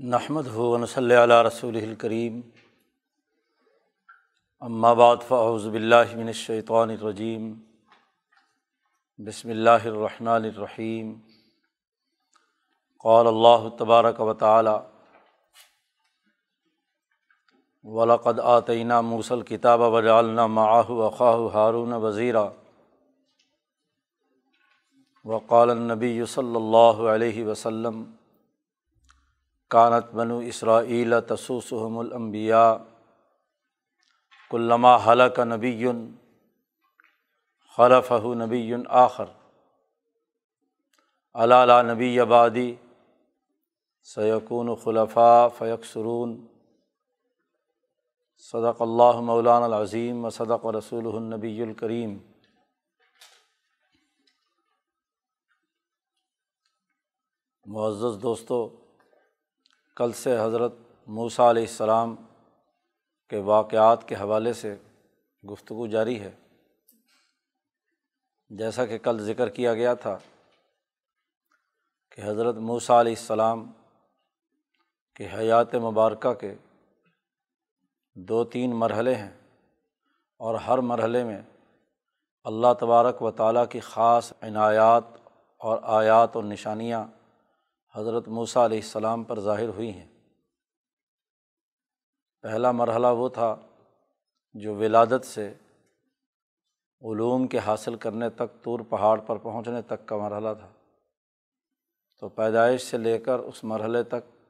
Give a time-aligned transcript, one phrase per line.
[0.00, 2.40] نحمد ہُون صلی علیہ رسول الکریم
[4.96, 7.52] بعد فاعوذ باللہ من الشیطان الرجیم
[9.18, 11.12] بسم اللہ الرحمن الرحیم
[13.04, 14.70] قال اللہ تبارک و تعالی
[17.84, 22.46] ولقد آتینہ موسل کتاب وجعلنا معه وخاہ ہارون وزیرہ
[25.24, 28.02] وقال النبی صلی اللہ علیہ وسلم
[29.70, 32.76] کانت بنو اسرائیل تسوسحم الانبیاء
[34.50, 35.86] کلما حلق نبی
[37.76, 39.24] خلف نبی آخر
[41.34, 42.74] علالہ نبی آبادی
[44.06, 46.36] سیقون خلفاء فیق سرون
[48.50, 52.18] صدق اللہ مولان العظیم و صدق رسول النبی الکریم
[57.66, 58.68] معزز دوستو
[59.96, 60.72] کل سے حضرت
[61.06, 62.14] موسیٰ علیہ السلام
[63.28, 64.76] کے واقعات کے حوالے سے
[65.50, 66.30] گفتگو جاری ہے۔
[68.48, 70.18] جیسا کہ کل ذکر کیا گیا تھا
[72.10, 73.72] کہ حضرت موسیٰ علیہ السلام
[75.14, 76.54] کے حیات مبارکہ کے
[78.14, 79.30] دو تین مرحلے ہیں
[80.38, 81.42] اور ہر مرحلے میں
[82.44, 85.04] اللہ تبارک و تعالیٰ کی خاص عنایات
[85.58, 87.06] اور آیات اور نشانیاں
[87.94, 90.06] حضرت موسیٰ علیہ السلام پر ظاہر ہوئی ہیں۔
[92.42, 93.56] پہلا مرحلہ وہ تھا
[94.54, 95.54] جو ولادت سے
[97.02, 100.68] علوم کے حاصل کرنے تک طور پہاڑ پر پہنچنے تک کا مرحلہ تھا۔
[102.20, 104.46] تو پیدائش سے لے کر اس مرحلے تک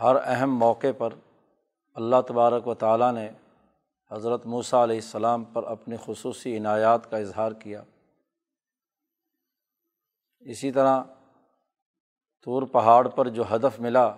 [0.00, 1.14] ہر اہم موقع پر
[1.94, 3.30] اللہ تبارک و تعالیٰ نے
[4.10, 7.82] حضرت موسیٰ علیہ السلام پر اپنی خصوصی عنایات کا اظہار کیا۔
[10.40, 11.02] اسی طرح
[12.44, 14.10] طور پہاڑ پر جو ہدف ملا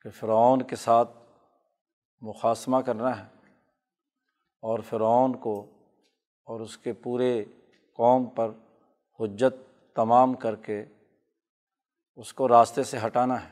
[0.00, 1.10] کہ فرعون کے ساتھ
[2.20, 3.28] مقاصمہ کرنا ہے
[4.62, 5.66] اور فرعون کو
[6.44, 7.44] اور اس کے پورے
[7.92, 8.50] قوم پر
[9.20, 9.54] حجت
[9.94, 10.84] تمام کر کے
[12.16, 13.50] اس کو راستے سے ہٹانا ہے۔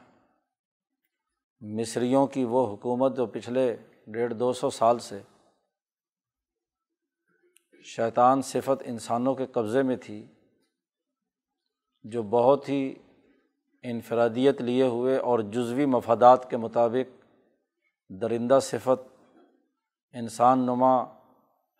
[1.61, 5.23] مصریوں کی وہ حکومت جو پچھلے ڈیڑھ دو سو سال سے
[7.85, 10.27] شیطان صفت انسانوں کے قبضے میں تھی
[12.11, 12.94] جو بہت ہی
[13.83, 17.25] انفرادیت لیے ہوئے اور جزوی مفادات کے مطابق
[18.09, 19.31] درندہ صفت،
[20.12, 21.03] انسان نما،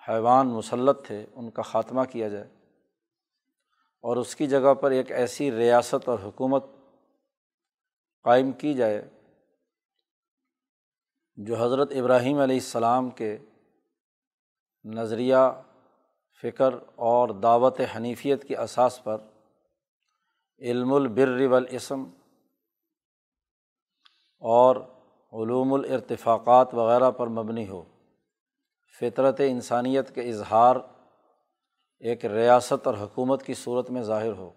[0.09, 2.49] حیوان مسلط تھے، ان کا خاتمہ کیا جائے۔
[4.03, 6.65] اور اس کی جگہ پر ایک ایسی ریاست اور حکومت
[8.23, 9.11] قائم کی جائے
[11.37, 13.39] جو حضرت ابراہیم علیہ السلام کے
[14.85, 15.63] نظریہ،
[16.43, 19.19] فکر اور دعوت حنیفیت کی اساس پر
[20.59, 22.05] علم البر والاسم
[24.39, 24.77] اور
[25.33, 27.83] علوم الارتفاقات وغیرہ پر مبنی ہو۔
[29.01, 30.77] فطرت انسانیت کے اظہار
[31.99, 34.51] ایک ریاست اور حکومت کی صورت میں ظاہر ہو۔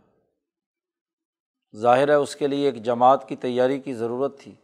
[1.76, 4.56] ظاہر ہے اس کے لیے ایک جماعت کی تیاری کی ضرورت تھی۔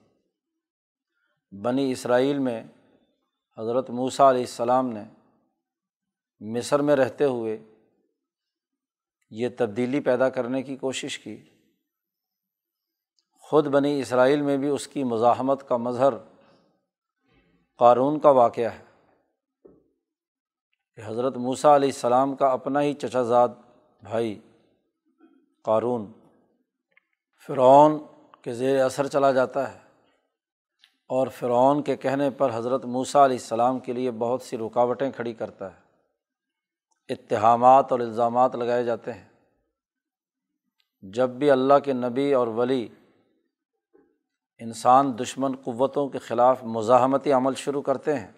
[1.51, 2.63] بنی اسرائیل میں
[3.57, 5.03] حضرت موسیٰ علیہ السلام نے
[6.39, 7.74] مصر میں رہتے ہوئے
[9.37, 11.49] یہ تبدیلی پیدا کرنے کی کوشش کی۔
[13.41, 16.13] خود بنی اسرائیل میں بھی اس کی مزاحمت کا مظہر
[17.77, 18.83] قارون کا واقعہ ہے
[20.95, 23.49] کہ حضرت موسیٰ علیہ السلام کا اپنا ہی چچا زاد
[24.03, 24.39] بھائی
[25.61, 26.11] قارون
[27.47, 28.03] فرعون
[28.41, 29.79] کے زیر اثر چلا جاتا ہے
[31.09, 35.33] اور فرعون کے کہنے پر حضرت موسیٰ علیہ السلام کے لیے بہت سی رکاوٹیں کھڑی
[35.33, 35.84] کرتا ہے۔
[37.09, 39.29] اتہامات اور الزامات لگائے جاتے ہیں۔
[41.01, 42.87] جب بھی اللہ کے نبی اور ولی
[44.57, 48.31] انسان دشمن قوتوں کے خلاف مزاحمتی عمل شروع کرتے ہیں،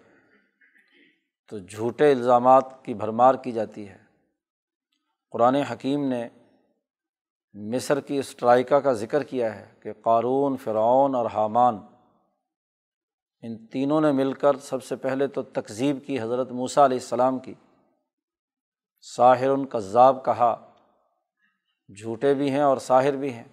[1.48, 3.98] تو جھوٹے الزامات کی بھرمار کی جاتی ہے۔
[5.30, 6.28] قرآن حکیم نے
[7.52, 11.78] مصر کی اسٹرائکہ کا ذکر کیا ہے کہ قارون، فرعون اور حامان،
[13.42, 17.38] ان تینوں نے مل کر سب سے پہلے تو تقزیب کی حضرت موسیٰ علیہ السلام
[17.38, 17.54] کی۔
[19.04, 20.54] ساحر ان کذاب کہا،
[21.88, 23.44] جھوٹے بھی ہیں اور ساحر بھی ہیں۔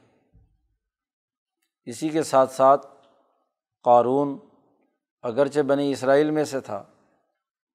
[1.88, 2.88] اسی کے ساتھ ساتھ
[3.86, 4.38] قارون
[5.24, 6.84] اگرچہ بنی اسرائیل میں سے تھا،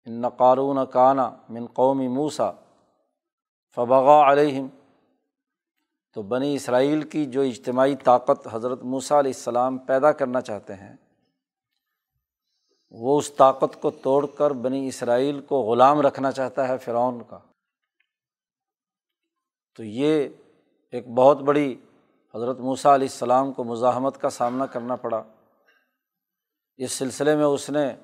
[0.07, 2.51] ان قارون کانا من قومی موسا
[3.77, 4.67] فبغا علیہم،
[6.17, 10.97] تو بنی اسرائیل کی جو اجتماعی طاقت حضرت موسیٰ علیہ السلام پیدا کرنا چاہتے ہیں،
[12.95, 17.39] وہ اس طاقت کو توڑ کر بنی اسرائیل کو غلام رکھنا چاہتا ہے فرعون کا۔
[19.77, 20.29] تو یہ
[20.91, 21.77] ایک بہت بڑی
[22.35, 25.23] حضرت موسیٰ علیہ السلام کو مزاحمت کا سامنا کرنا پڑا۔
[26.77, 27.97] اس سلسلے میں اس نے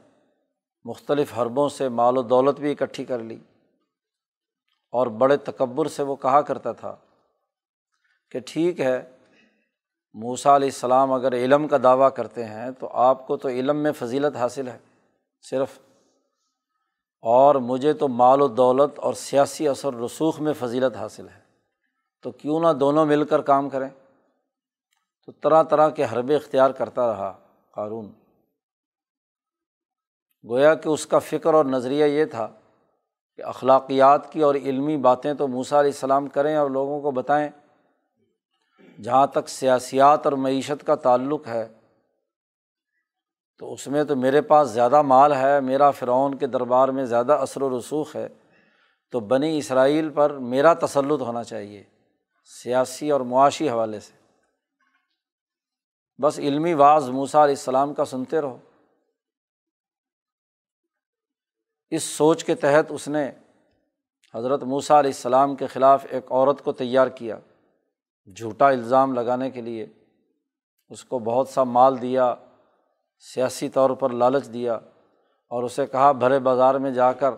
[0.85, 3.39] مختلف حربوں سے مال و دولت بھی اکٹھی کر لی
[4.93, 6.97] اور بڑے تکبر سے وہ کہا کرتا تھا
[8.31, 9.11] کہ ٹھیک ہے
[10.15, 13.93] موسا علیہ السلام اگر علم کا دعویٰ کرتے ہیں تو آپ کو تو علم میں
[13.93, 14.79] فضیلت حاصل ہے
[15.51, 15.79] صرف۔
[17.23, 21.46] اور مجھے تو مال و دولت اور سیاسی اثر رسوخ میں فضیلت حاصل ہے۔
[22.26, 23.88] تو کیوں نہ دونوں مل کر کام کریں؟
[25.26, 27.38] تو طرح طرح کے حربے اختیار کرتا رہا
[27.70, 28.12] قارون۔
[30.49, 32.49] گویا کہ اس کا فکر اور نظریہ یہ تھا
[33.37, 37.49] کہ اخلاقیات کی اور علمی باتیں تو موسا علیہ السلام کریں اور لوگوں کو بتائیں۔
[39.02, 41.69] جہاں تک سیاسیات اور معیشت کا تعلق ہے،
[43.58, 47.32] تو اس میں تو میرے پاس زیادہ مال ہے، میرا فرعون کے دربار میں زیادہ
[47.32, 48.28] اثر و رسوخ ہے۔
[49.11, 51.84] تو بنی اسرائیل پر میرا تسلط ہونا چاہیے۔
[52.47, 54.13] سیاسی اور معاشی حوالے سے۔
[56.23, 58.59] بس علمی بعض موسا علیہ السلام کا سنتے رہو۔
[61.91, 63.33] اس سوچ کے تحت اس نے
[64.35, 67.39] حضرت موسیٰ علیہ السلام کے خلاف ایک عورت کو تیار کیا۔
[68.37, 69.87] جھوٹا الزام لگانے کے لیے
[70.89, 72.35] اس کو بہت سا مال دیا،
[73.19, 74.75] سیاسی طور پر لالچ دیا
[75.49, 77.31] اور اسے کہا بھرے بازار میں جا کر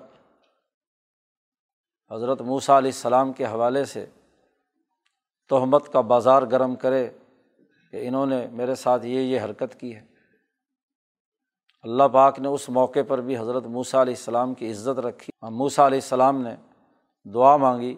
[2.10, 4.06] حضرت موسیٰ علیہ السلام کے حوالے سے
[5.48, 7.10] تہمت کا بازار گرم کرے
[7.90, 10.04] کہ انہوں نے میرے ساتھ یہ یہ حرکت کی ہے۔
[11.82, 15.86] اللہ پاک نے اس موقع پر بھی حضرت موسیٰ علیہ السلام کی عزت رکھی۔ موسیٰ
[15.86, 16.56] علیہ السلام نے
[17.34, 17.96] دعا مانگی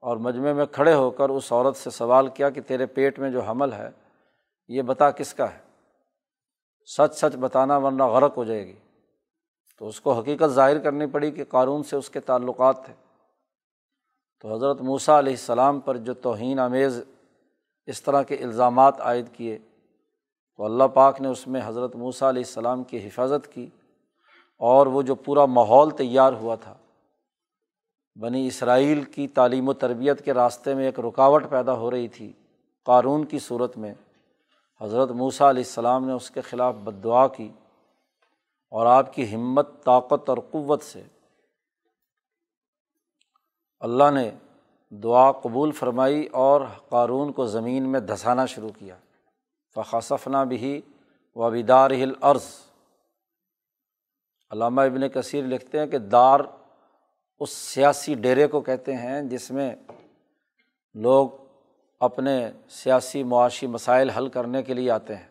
[0.00, 3.30] اور مجمعے میں کھڑے ہو کر اس عورت سے سوال کیا کہ تیرے پیٹ میں
[3.30, 3.90] جو حمل ہے،
[4.68, 5.58] یہ بتا کس کا ہے؟
[6.86, 8.76] سچ سچ بتانا ورنہ غرق ہو جائے گی۔
[9.78, 13.09] تو اس کو حقیقت ظاہر کرنی پڑی کہ قانون سے اس کے تعلقات تھے۔
[14.44, 17.00] تو حضرت موسیٰ علیہ السلام پر جو توہین آمیز
[17.88, 22.42] اس طرح کے الزامات عائد کیے تو اللہ پاک نے اس میں حضرت موسیٰ علیہ
[22.46, 23.68] السلام کی حفاظت کی
[24.60, 26.74] اور وہ جو پورا ماحول تیار ہوا تھا،
[28.16, 32.32] بنی اسرائیل کی تعلیم و تربیت کے راستے میں ایک رکاوٹ پیدا ہو رہی تھی
[32.86, 33.92] قارون کی صورت میں،
[34.80, 37.48] حضرت موسیٰ علیہ السلام نے اس کے خلاف بد دعا کی
[38.72, 41.02] اور آپ کی ہمت، طاقت اور قوت سے
[43.80, 44.30] اللہ نے
[44.90, 48.94] دعا قبول فرمائی اور قارون کو زمین میں دھسانا شروع کیا۔
[49.74, 50.80] فخصفنا بھی
[51.34, 52.44] و بیدار ہل عرض
[54.50, 56.40] علامہ ابن کثیر لکھتے ہیں کہ دار
[57.40, 59.76] اس سیاسی ڈیرے کو کہتے ہیں جس میں
[60.94, 61.28] لوگ
[62.00, 65.28] اپنے سیاسی معاشی مسائل حل کرنے کے لیے آتے ہیں۔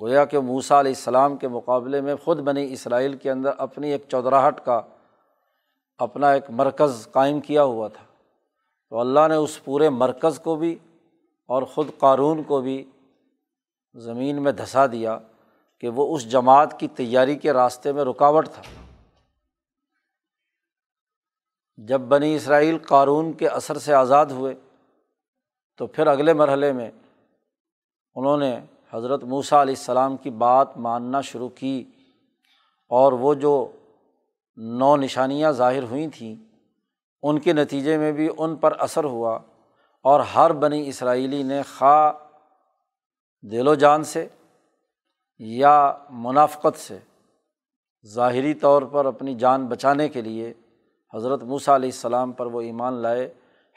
[0.00, 4.04] گویا کہ موسا علیہ السلام کے مقابلے میں خود بنی اسرائیل کے اندر اپنی ایک
[4.08, 4.80] چودراہٹ کا
[5.98, 8.04] اپنا ایک مرکز قائم کیا ہوا تھا۔
[8.90, 10.78] تو اللہ نے اس پورے مرکز کو بھی
[11.46, 12.90] اور خود قارون کو بھی
[13.94, 15.18] زمین میں دھسا دیا
[15.80, 18.62] کہ وہ اس جماعت کی تیاری کے راستے میں رکاوٹ تھا۔
[21.76, 24.54] جب بنی اسرائیل قارون کے اثر سے آزاد ہوئے،
[25.76, 26.90] تو پھر اگلے مرحلے میں
[28.14, 28.60] انہوں نے
[28.90, 31.84] حضرت موسیٰ علیہ السلام کی بات ماننا شروع کی
[32.88, 33.72] اور وہ جو
[34.58, 36.36] نو نشانیاں ظاہر ہوئی تھیں۔
[37.22, 39.38] ان کے نتیجے میں بھی ان پر اثر ہوا
[40.02, 42.12] اور ہر بنی اسرائیلی نے خواہ
[43.42, 44.28] دل و جان سے
[45.38, 46.98] یا منافقت سے
[48.06, 50.52] ظاہری طور پر اپنی جان بچانے کے لیے
[51.14, 53.34] حضرت موسیٰ علیہ السلام پر وہ ایمان لائے،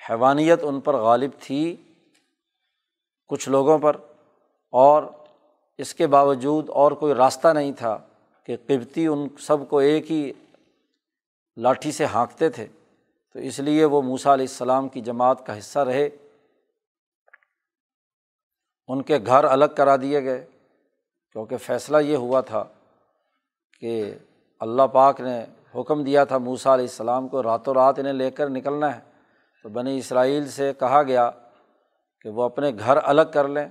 [0.09, 1.75] حیوانیت ان پر غالب تھی
[3.27, 3.95] کچھ لوگوں پر
[4.71, 5.03] اور
[5.77, 7.97] اس کے باوجود اور کوئی راستہ نہیں تھا
[8.43, 10.31] کہ قبتی ان سب کو ایک ہی
[11.57, 12.67] لاٹھی سے ہانکتے تھے۔
[13.33, 16.09] تو اس لیے وہ موسیٰ علیہ السلام کی جماعت کا حصہ رہے۔
[18.87, 20.45] ان کے گھر الگ کرا دیے گئے۔
[21.31, 22.63] کیونکہ فیصلہ یہ ہوا تھا
[23.79, 24.15] کہ
[24.59, 28.49] اللہ پاک نے حکم دیا تھا موسا علیہ السلام کو، راتوں رات انہیں لے کر
[28.49, 29.01] نکلنا ہے۔
[29.63, 31.31] تو بنی اسرائیل سے کہا گیا
[32.21, 33.67] کہ وہ اپنے گھر الگ کر لیں۔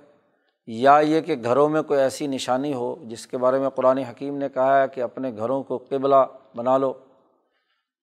[0.67, 4.37] یا یہ کہ گھروں میں کوئی ایسی نشانی ہو جس کے بارے میں قرآن حکیم
[4.37, 6.17] نے کہا ہے کہ اپنے گھروں کو قبلہ
[6.57, 6.93] بنا لو۔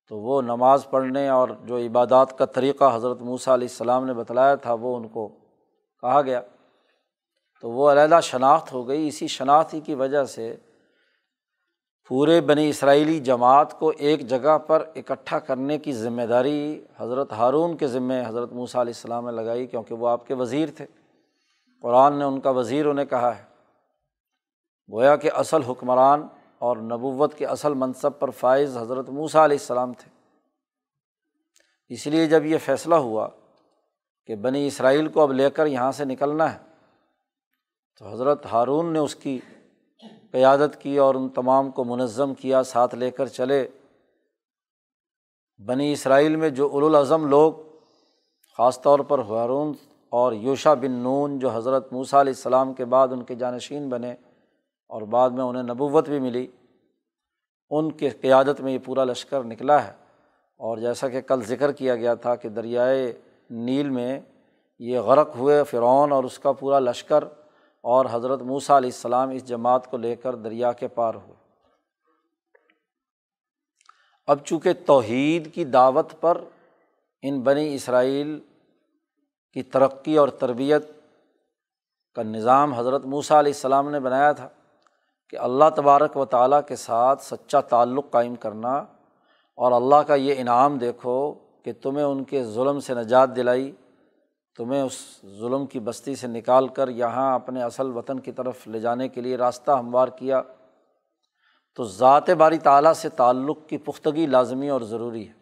[0.09, 4.55] تو وہ نماز پڑھنے اور جو عبادات کا طریقہ حضرت موسیٰ علیہ السلام نے بتلایا
[4.55, 5.27] تھا، وہ ان کو
[6.01, 6.41] کہا گیا۔
[7.61, 10.55] تو وہ علیحدہ شناخت ہو گئی۔ اسی شناخت ہی کی وجہ سے
[12.07, 17.77] پورے بنی اسرائیلی جماعت کو ایک جگہ پر اکٹھا کرنے کی ذمہ داری حضرت ہارون
[17.77, 20.85] کے ذمے حضرت موسیٰ علیہ السلام نے لگائی، کیونکہ وہ آپ کے وزیر تھے۔
[21.81, 23.43] قرآن نے ان کا وزیر انہیں کہا ہے۔
[24.91, 26.27] گویا کہ اصل حکمران
[26.59, 30.09] اور نبوت کے اصل منصب پر فائز حضرت موسیٰ علیہ السلام تھے۔
[31.89, 33.27] اس لیے جب یہ فیصلہ ہوا
[34.25, 36.57] کہ بنی اسرائیل کو اب لے کر یہاں سے نکلنا ہے،
[37.99, 39.39] تو حضرت ہارون نے اس کی
[40.31, 43.67] قیادت کی اور ان تمام کو منظم کیا، ساتھ لے کر چلے۔
[45.67, 47.53] بنی اسرائیل میں جو الاظم لوگ،
[48.57, 49.73] خاص طور پر ہارون
[50.09, 54.15] اور یوشا بن نون جو حضرت موسیٰ علیہ السلام کے بعد ان کے جانشین بنے
[54.87, 56.47] اور بعد میں انہیں نبوت بھی ملی۔
[57.69, 59.93] ان کے قیادت میں یہ پورا لشکر نکلا ہے۔
[60.57, 64.19] اور جیسا کہ کل ذکر کیا گیا تھا کہ دریائے نیل میں
[64.79, 67.23] یہ غرق ہوئے فرعون اور اس کا پورا لشکر
[67.81, 71.33] اور حضرت موسیٰ علیہ السلام اس جماعت کو لے کر دریا کے پار ہوئے۔
[74.27, 76.43] اب چونکہ توحید کی دعوت پر
[77.21, 78.39] ان بنی اسرائیل
[79.53, 80.91] کی ترقی اور تربیت
[82.15, 84.49] کا نظام حضرت موسیٰ علیہ السلام نے بنایا تھا
[85.29, 88.77] کہ اللہ تبارک و تعالیٰ کے ساتھ سچا تعلق قائم کرنا
[89.55, 93.75] اور اللہ کا یہ انعام دیکھو کہ تمہیں ان کے ظلم سے نجات دلائی،
[94.57, 98.79] تمہیں اس ظلم کی بستی سے نکال کر یہاں اپنے اصل وطن کی طرف لے
[98.79, 100.41] جانے کے لیے راستہ ہموار کیا۔
[101.75, 105.33] تو ذات باری تعلیٰ سے تعلق کی پختگی لازمی اور ضروری ہے۔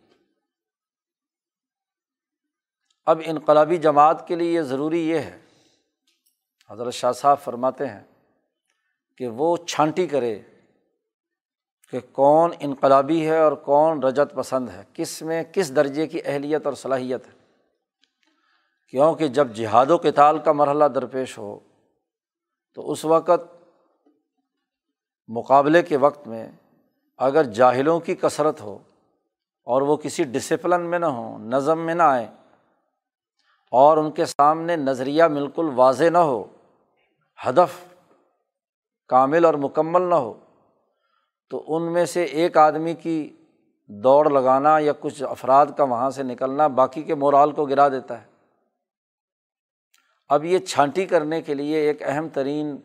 [3.05, 5.39] اب انقلابی جماعت کے لیے یہ ضروری یہ ہے۔
[6.69, 8.03] حضرت شاہ صاحب فرماتے ہیں
[9.17, 10.41] کہ وہ چھانٹی کرے
[11.91, 16.65] کہ کون انقلابی ہے اور کون رجت پسند ہے، کس میں کس درجے کی اہلیت
[16.65, 17.31] اور صلاحیت ہے۔
[18.89, 21.59] کیونکہ جب جہاد و کتال کا مرحلہ درپیش ہو،
[22.73, 23.55] تو اس وقت
[25.27, 26.51] مقابلے کے وقت میں
[27.17, 28.77] اگر جاہلوں کی کثرت ہو
[29.63, 32.27] اور وہ کسی ڈسپلن میں نہ ہوں، نظم میں نہ آئیں
[33.71, 36.43] اور ان کے سامنے نظریہ بالکل واضح نہ ہو،
[37.47, 37.94] ہدف
[39.07, 40.33] کامل اور مکمل نہ ہو،
[41.49, 43.35] تو ان میں سے ایک آدمی کی
[43.87, 48.21] دوڑ لگانا یا کچھ افراد کا وہاں سے نکلنا باقی کے مورال کو گرا دیتا
[48.21, 48.27] ہے۔
[50.29, 52.77] اب یہ چھانٹی کرنے کے لیے ایک اہم ترین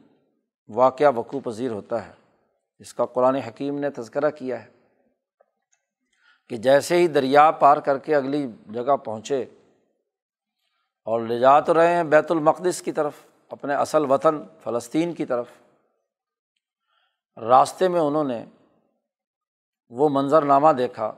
[0.68, 2.12] واقعہ وقوع پذیر ہوتا ہے۔
[2.78, 4.70] جس کا قرآن حکیم نے تذکرہ کیا ہے
[6.48, 9.44] کہ جیسے ہی دریا پار کر کے اگلی جگہ پہنچے
[11.04, 13.12] اور لے جا تو رہے ہیں بیت المقدس کی طرف،
[13.48, 15.46] اپنے اصل وطن فلسطین کی طرف
[17.40, 18.44] راستے میں انہوں نے
[19.88, 21.12] وہ منظرنامہ دیکھا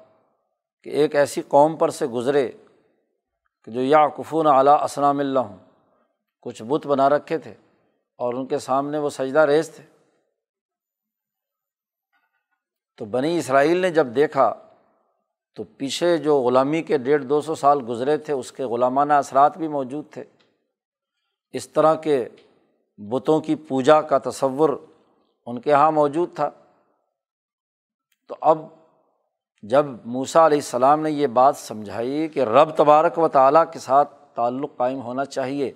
[0.82, 2.52] کہ ایک ایسی قوم پر سے گزرے
[3.64, 5.58] کہ جو یا کفون اعلیٰ اسلام اللہ ہوں،
[6.42, 7.54] کچھ بت بنا رکھے تھے
[8.16, 9.84] اور ان کے سامنے وہ سجدہ ریز تھے۔
[12.96, 14.54] تو بنی اسرائیل نے جب دیکھا
[15.54, 19.58] تو پیچھے جو غلامی کے ڈیڑھ دو سو سال گزرے تھے، اس کے غلامانہ اثرات
[19.58, 20.24] بھی موجود تھے۔
[21.52, 22.28] اس طرح کے
[22.98, 24.70] بتوں کی پوجا کا تصور
[25.46, 26.50] ان کے یہاں موجود تھا۔
[28.28, 28.58] تو اب
[29.62, 34.14] جب موسا علیہ السلام نے یہ بات سمجھائی کہ رب تبارک و تعالیٰ کے ساتھ
[34.34, 35.72] تعلق قائم ہونا چاہیے،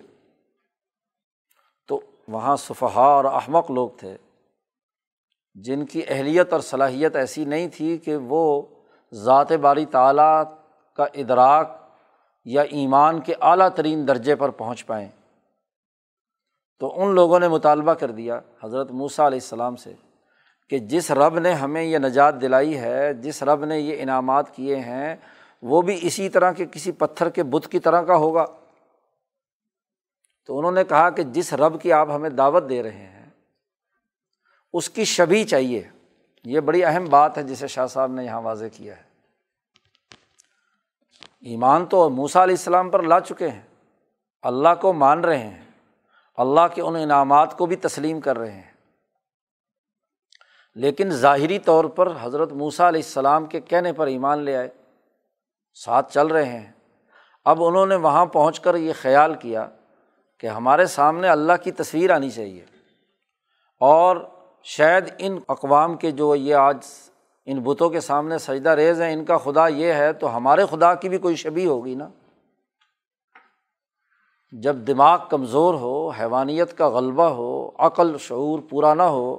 [1.88, 4.16] تو وہاں صفحا اور احمق لوگ تھے۔
[5.54, 8.62] جن کی اہلیت اور صلاحیت ایسی نہیں تھی کہ وہ
[9.12, 10.42] ذات باری تعلیٰ
[10.94, 11.70] کا ادراک
[12.44, 15.08] یا ایمان کے اعلیٰ ترین درجے پر پہنچ پائیں۔
[16.78, 19.92] تو ان لوگوں نے مطالبہ کر دیا حضرت موسیٰ علیہ السلام سے
[20.68, 24.76] کہ جس رب نے ہمیں یہ نجات دلائی ہے، جس رب نے یہ انعامات کیے
[24.76, 25.16] ہیں،
[25.62, 28.44] وہ بھی اسی طرح کے کسی پتھر کے بت کی طرح کا ہوگا۔
[30.46, 33.30] تو انہوں نے کہا کہ جس رب کی آپ ہمیں دعوت دے رہے ہیں،
[34.72, 35.88] اس کی شبی چاہیے۔
[36.44, 39.02] یہ بڑی اہم بات ہے جسے شاہ صاحب نے یہاں واضح کیا ہے۔
[41.40, 43.62] ایمان تو موسا علیہ السلام پر لا چکے ہیں۔
[44.42, 45.65] اللہ کو مان رہے ہیں۔
[46.36, 48.76] اللہ کے ان انعامات کو بھی تسلیم کر رہے ہیں۔
[50.74, 54.68] لیکن ظاہری طور پر حضرت موسیٰ علیہ السلام کے کہنے پر ایمان لے آئے،
[55.74, 56.72] ساتھ چل رہے ہیں۔
[57.44, 59.68] اب انہوں نے وہاں پہنچ کر یہ خیال کیا
[60.38, 62.64] کہ ہمارے سامنے اللہ کی تصویر آنی چاہیے۔
[63.80, 64.16] اور
[64.62, 66.78] شاید ان اقوام کے جو یہ آج
[67.46, 70.94] ان بتوں کے سامنے سجدہ ریز ہیں، ان کا خدا یہ ہے، تو ہمارے خدا
[70.94, 72.08] کی بھی کوئی شبی ہوگی نا؟
[74.52, 79.38] جب دماغ کمزور ہو، حیوانیت کا غلبہ ہو، عقل، شعور پورا نہ ہو،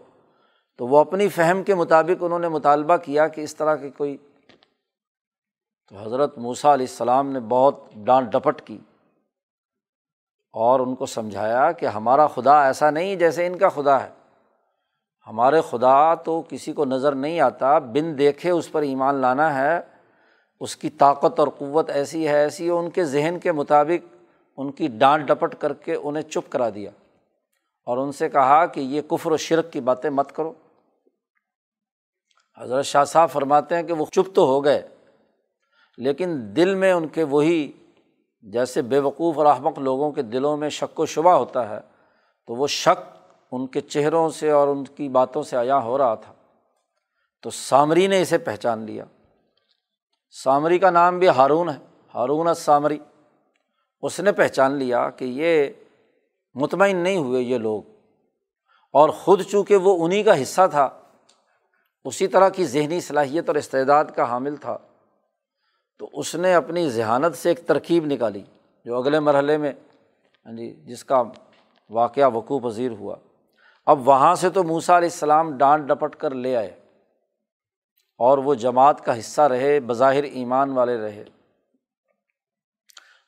[0.76, 4.18] تو وہ اپنی فہم کے مطابق انہوں نے مطالبہ کیا کہ اس طرح کی کوئی
[5.90, 8.78] تو حضرت موسیٰ علیہ السلام نے بہت ڈانٹ ڈپٹ کی
[10.54, 14.10] اور ان کو سمجھایا کہ ہمارا خدا ایسا نہیں جیسے ان کا خدا ہے۔
[15.28, 19.80] ہمارے خدا تو کسی کو نظر نہیں آتا، بن دیکھے اس پر ایمان لانا ہے،
[20.60, 24.17] اس کی طاقت اور قوت ایسی ہے، ایسی ان کے ذہن کے مطابق
[24.58, 26.92] ان کی ڈانٹ ڈپٹ کر کے انہیں چپ کرا دیا
[27.86, 30.54] اور ان سے کہا کہ یہ کفر و شرک کی باتیں مت کرو۔
[32.62, 34.88] حضرت شاہ صاحب فرماتے ہیں کہ وہ چپ تو ہو گئے،
[35.98, 37.72] لیکن دل میں ان کے وہی
[38.42, 41.80] جیسے بے وقوف اور احمق لوگوں کے دلوں میں شک و شبہ ہوتا ہے،
[42.48, 43.18] تو وہ شک
[43.52, 46.34] ان کے چہروں سے اور ان کی باتوں سے عیاں ہو رہا تھا۔
[47.42, 49.04] تو سامری نے اسے پہچان لیا۔
[50.32, 51.78] سامری کا نام بھی ہارون ہے،
[52.14, 53.00] ہارون سامری
[54.02, 55.68] اس نے پہچان لیا کہ یہ
[56.54, 57.82] مطمئن نہیں ہوئے یہ لوگ۔
[58.94, 60.90] اور خود چونکہ وہ انہیں کا حصہ تھا،
[62.06, 64.78] اسی طرح کی ذہنی صلاحیت اور استعداد کا حامل تھا،
[66.00, 68.44] تو اس نے اپنی ذہانت سے ایک ترکیب نکالی
[68.86, 69.72] جو اگلے مرحلے میں
[70.46, 71.24] ہاں جی جس کا
[71.90, 73.16] واقعہ وقوع پذیر ہوا۔
[73.86, 76.80] اب وہاں سے تو موسا علیہ السلام ڈانٹ ڈپٹ کر لے آئے
[78.18, 81.24] اور وہ جماعت کا حصہ رہے، بظاہر ایمان والے رہے۔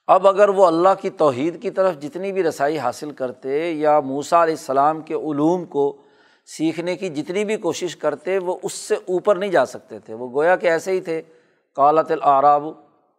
[0.09, 4.43] اب اگر وہ اللہ کی توحید کی طرف جتنی بھی رسائی حاصل کرتے یا موسا
[4.43, 5.97] علیہ السلام کے علوم کو
[6.45, 10.27] سیکھنے کی جتنی بھی کوشش کرتے، وہ اس سے اوپر نہیں جا سکتے تھے۔ وہ
[10.33, 11.21] گویا کہ ایسے ہی تھے۔
[11.75, 12.63] کالت العراب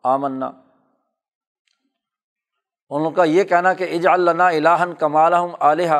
[0.04, 0.50] آمنا۔
[2.90, 5.90] ان کا یہ کہنا کہ اج اللہ الہن کمال علیہ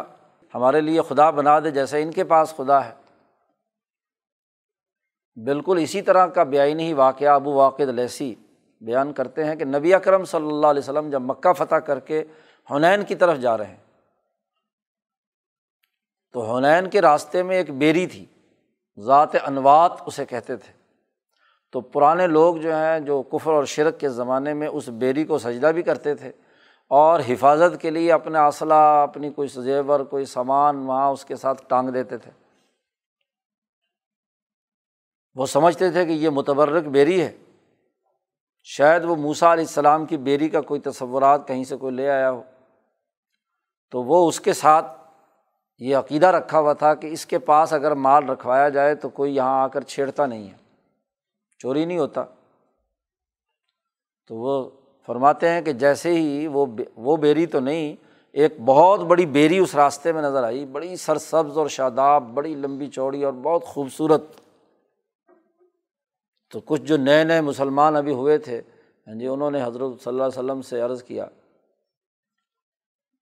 [0.55, 2.95] ہمارے لیے خدا بنا دے جیسے ان کے پاس خدا ہے۔
[5.45, 8.35] بالکل اسی طرح کا بیائی ہی واقعہ ابو واقع لیسی۔
[8.81, 12.25] بیان کرتے ہیں کہ نبی اکرم صلی اللہ علیہ وسلم جب مکہ فتح کر کے
[12.71, 13.77] حنین کی طرف جا رہے ہیں،
[16.33, 18.27] تو حنین کے راستے میں ایک بیری تھی،
[18.99, 20.73] ذات انوات اسے کہتے تھے۔
[21.73, 25.39] تو پرانے لوگ جو ہیں، جو کفر اور شرک کے زمانے میں اس بیری کو
[25.39, 26.33] سجدہ بھی کرتے تھے
[26.89, 31.63] اور حفاظت کے لیے اپنے اسلحہ، اپنی کوئی زیور، کوئی سامان وہاں اس کے ساتھ
[31.69, 32.31] ٹانگ دیتے تھے۔
[35.35, 37.37] وہ سمجھتے تھے کہ یہ متبرک بیری ہے۔
[38.63, 42.31] شاید وہ موسا علیہ السلام کی بیری کا کوئی تصورات کہیں سے کوئی لے آیا
[42.31, 42.43] ہو۔
[43.91, 45.01] تو وہ اس کے ساتھ
[45.79, 49.37] یہ عقیدہ رکھا ہوا تھا کہ اس کے پاس اگر مال رکھوایا جائے تو کوئی
[49.37, 50.57] یہاں آ کر چھیڑتا نہیں ہے۔
[51.59, 52.25] چوری نہیں ہوتا۔
[54.29, 54.71] تو وہ
[55.07, 57.97] فرماتے ہیں کہ جیسے ہی وہ وہ بیری تو نہیں،
[58.33, 62.87] ایک بہت بڑی بیری اس راستے میں نظر آئی۔ بڑی سرسبز اور شاداب، بڑی لمبی
[62.87, 64.23] چوڑی اور بہت خوبصورت۔
[66.51, 68.61] تو کچھ جو نئے نئے مسلمان ابھی ہوئے تھے
[69.07, 71.27] ہاں جی انہوں نے حضرت صلی اللہ علیہ وسلم سے عرض کیا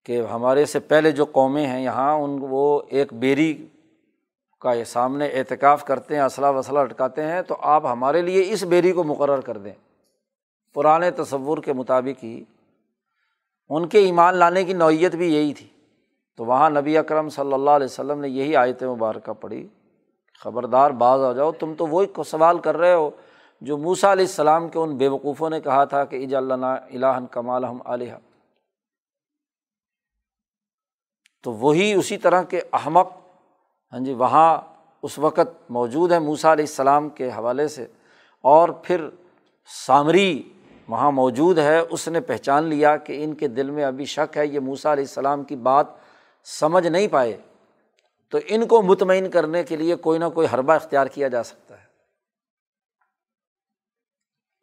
[0.05, 3.67] کہ ہمارے سے پہلے جو قومیں ہیں یہاں، ان وہ ایک بیری
[4.59, 8.63] کا یہ سامنے اعتکاف کرتے ہیں، اسلحہ وسلح لٹکاتے ہیں، تو آپ ہمارے لیے اس
[8.63, 9.73] بیری کو مقرر کر دیں۔
[10.73, 12.43] پرانے تصور کے مطابق ہی
[13.69, 15.67] ان کے ایمان لانے کی نوعیت بھی یہی تھی۔
[16.35, 19.67] تو وہاں نبی اکرم صلی اللہ علیہ وسلم نے یہی آیت مبارکہ پڑھی۔
[20.43, 23.09] خبردار باز آ جاؤ۔ تم تو وہی سوال کر رہے ہو
[23.61, 27.25] جو موسا علیہ السلام کے ان بے وقوفوں نے کہا تھا کہ اج اللہ الہن
[27.31, 28.13] کمال ہم علیہ
[31.43, 33.07] تو وہی اسی طرح کے احمق
[33.93, 34.57] ہاں جی وہاں
[35.03, 37.87] اس وقت موجود ہے موسا علیہ السلام کے حوالے سے۔
[38.41, 39.09] اور پھر
[39.87, 40.43] سامری
[40.87, 44.47] وہاں موجود ہے، اس نے پہچان لیا کہ ان کے دل میں ابھی شک ہے،
[44.47, 45.85] یہ موسا علیہ السلام کی بات
[46.43, 47.37] سمجھ نہیں پائے۔
[48.33, 51.81] تو ان کو مطمئن کرنے کے لیے کوئی نہ کوئی حربہ اختیار کیا جا سکتا
[51.81, 51.87] ہے۔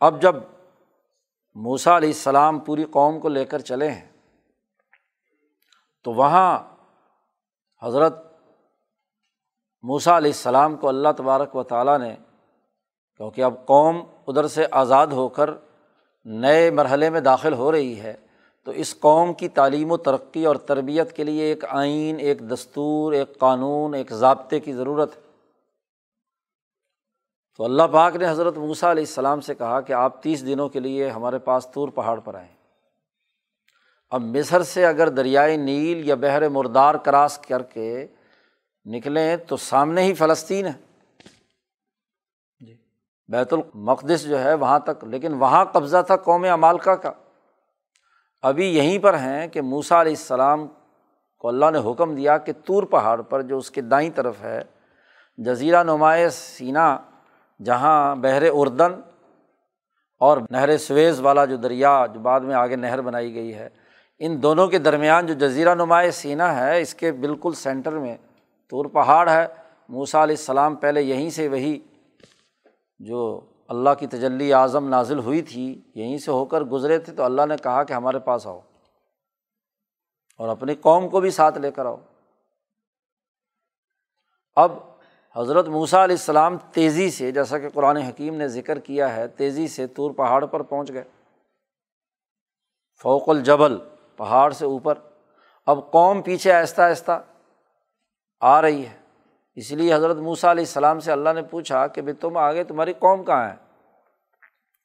[0.00, 0.36] اب جب
[1.56, 4.08] موسا علیہ السلام پوری قوم کو لے کر چلے ہیں،
[6.04, 6.58] تو وہاں
[7.82, 8.14] حضرت
[9.84, 12.14] موسا علیہ السلام کو اللہ تبارک و تعالیٰ نے،
[13.20, 15.50] کیونکہ اب قوم ادھر سے آزاد ہو کر
[16.26, 18.14] نئے مرحلے میں داخل ہو رہی ہے
[18.66, 23.12] تو اس قوم کی تعلیم و ترقی اور تربیت کے لیے ایک آئین، ایک دستور،
[23.12, 25.22] ایک قانون، ایک ضابطے کی ضرورت ہے۔
[27.56, 30.80] تو اللہ پاک نے حضرت موسیٰ علیہ السلام سے کہا کہ آپ تیس دنوں کے
[30.80, 32.56] لیے ہمارے پاس طور پہاڑ پر آئیں۔
[34.10, 38.06] اب مصر سے اگر دریائے نیل یا بحر مردار کراس کر کے
[38.84, 41.04] نکلیں تو سامنے ہی فلسطین ہے۔
[42.60, 42.76] جی۔
[43.28, 47.12] بیت المقدس جو ہے وہاں تک، لیکن وہاں قبضہ تھا قوم امالکا کا۔
[48.48, 50.66] ابھی یہیں پر ہیں کہ موسا علیہ السلام
[51.38, 54.62] کو اللہ نے حکم دیا کہ طور پہاڑ پر جو اس کے دائیں طرف ہے،
[55.38, 56.96] جزیرہ نمایاں سینا،
[57.60, 58.92] جہاں بحر اردن
[60.20, 63.68] اور نہر سویز والا جو دریا جو بعد میں آگے نہر بنائی گئی ہے،
[64.20, 68.16] ان دونوں کے درمیان جو جزیرہ نمایاں سینا ہے، اس کے بالکل سینٹر میں
[68.72, 69.46] طور پہاڑ ہے۔
[69.88, 71.78] موسا علیہ السلام پہلے یہیں سے وہی
[72.98, 77.22] جو اللہ کی تجلی اعظم نازل ہوئی تھی، یہیں سے ہو کر گزرے تھے، تو
[77.22, 78.60] اللہ نے کہا کہ ہمارے پاس آؤ
[80.38, 81.96] اور اپنی قوم کو بھی ساتھ لے کر آؤ۔
[84.56, 84.72] اب
[85.36, 89.68] حضرت موسیٰ علیہ السلام تیزی سے، جیسا کہ قرآن حکیم نے ذکر کیا ہے، تیزی
[89.68, 91.04] سے طور پہاڑ پر پہنچ گئے۔
[93.02, 93.78] فوق الجبل،
[94.16, 94.98] پہاڑ سے اوپر۔
[95.66, 97.22] اب قوم پیچھے آہستہ آہستہ
[98.40, 99.05] آ رہی ہے۔
[99.56, 102.92] اس لیے حضرت موسیٰ علیہ السلام سے اللہ نے پوچھا کہ بھائی تم آگے، تمہاری
[102.92, 103.54] قوم کہاں ہے؟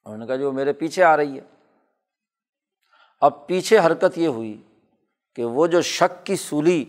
[0.05, 1.41] انہوں نے کہا جو میرے پیچھے آ رہی ہے۔
[3.21, 4.63] اب پیچھے حرکت یہ ہوئی
[5.35, 6.85] کہ وہ جو شک کی سولی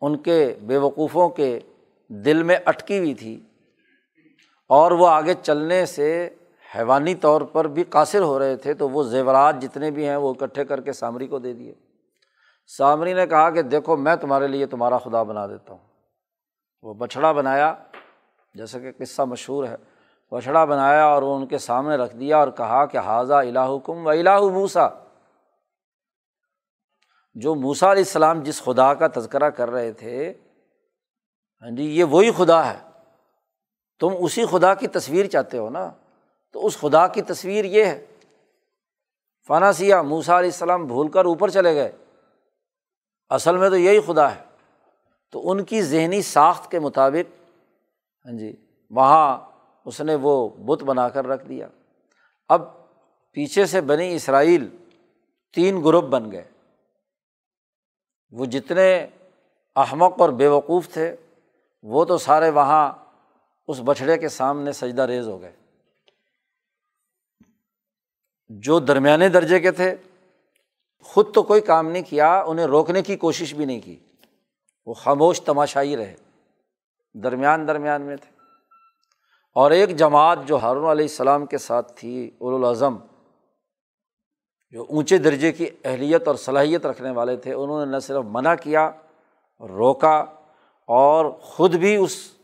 [0.00, 1.60] ان کے بے وقوفوں کے
[2.08, 3.40] دل میں اٹکی ہوئی تھی
[4.68, 6.30] اور وہ آگے چلنے سے
[6.74, 10.34] حیوانی طور پر بھی قاصر ہو رہے تھے، تو وہ زیورات جتنے بھی ہیں وہ
[10.34, 11.74] اکٹھے کر کے سامری کو دے دیے۔
[12.66, 15.93] سامری نے کہا کہ دیکھو، میں تمہارے لیے تمہارا خدا بنا دیتا ہوں۔
[16.84, 17.74] وہ بچھڑا بنایا،
[18.54, 19.76] جیسا کہ قصہ مشہور ہے،
[20.30, 24.06] بچھڑا بنایا اور وہ ان کے سامنے رکھ دیا اور کہا کہ حاضہ الہ کم
[24.06, 24.88] و الہ موسا
[27.34, 30.34] جو موسا علیہ السلام جس خدا کا تذکرہ کر رہے تھے
[31.62, 32.78] ہاں جی یہ وہی خدا ہے۔
[34.00, 35.90] تم اسی خدا کی تصویر چاہتے ہو نا؟
[36.52, 38.06] تو اس خدا کی تصویر یہ ہے۔
[39.48, 41.92] فنا سیا موسا علیہ السلام بھول کر اوپر چلے گئے۔
[43.28, 44.43] اصل میں تو یہی خدا ہے۔
[45.34, 47.44] تو ان کی ذہنی ساخت کے مطابق
[48.26, 48.56] ہاں جی
[48.90, 49.38] وہاں
[49.84, 51.68] اس نے وہ بت بنا کر رکھ دیا۔
[52.48, 52.62] اب
[53.32, 54.68] پیچھے سے بنی اسرائیل
[55.54, 56.44] تین گروپ بن گئے۔
[58.30, 59.06] وہ جتنے
[59.76, 61.16] احمق اور بے وقوف تھے،
[61.82, 62.92] وہ تو سارے وہاں
[63.68, 65.52] اس بچھڑے کے سامنے سجدہ ریز ہو گئے۔
[68.48, 69.96] جو درمیانے درجے کے تھے،
[71.02, 74.03] خود تو کوئی کام نہیں کیا، انہیں روکنے کی کوشش بھی نہیں کی۔
[74.86, 76.16] وہ خاموش تماشائی رہے۔
[77.14, 78.34] درمیان درمیان میں تھے۔
[79.54, 82.96] اور ایک جماعت جو ہارون علیہ السلام کے ساتھ تھی الاظم
[84.70, 88.54] جو اونچے درجے کی اہلیت اور صلاحیت رکھنے والے تھے، انہوں نے نہ صرف منع
[88.54, 88.90] کیا،
[89.60, 90.24] روکا
[90.86, 92.34] اور خود بھی اس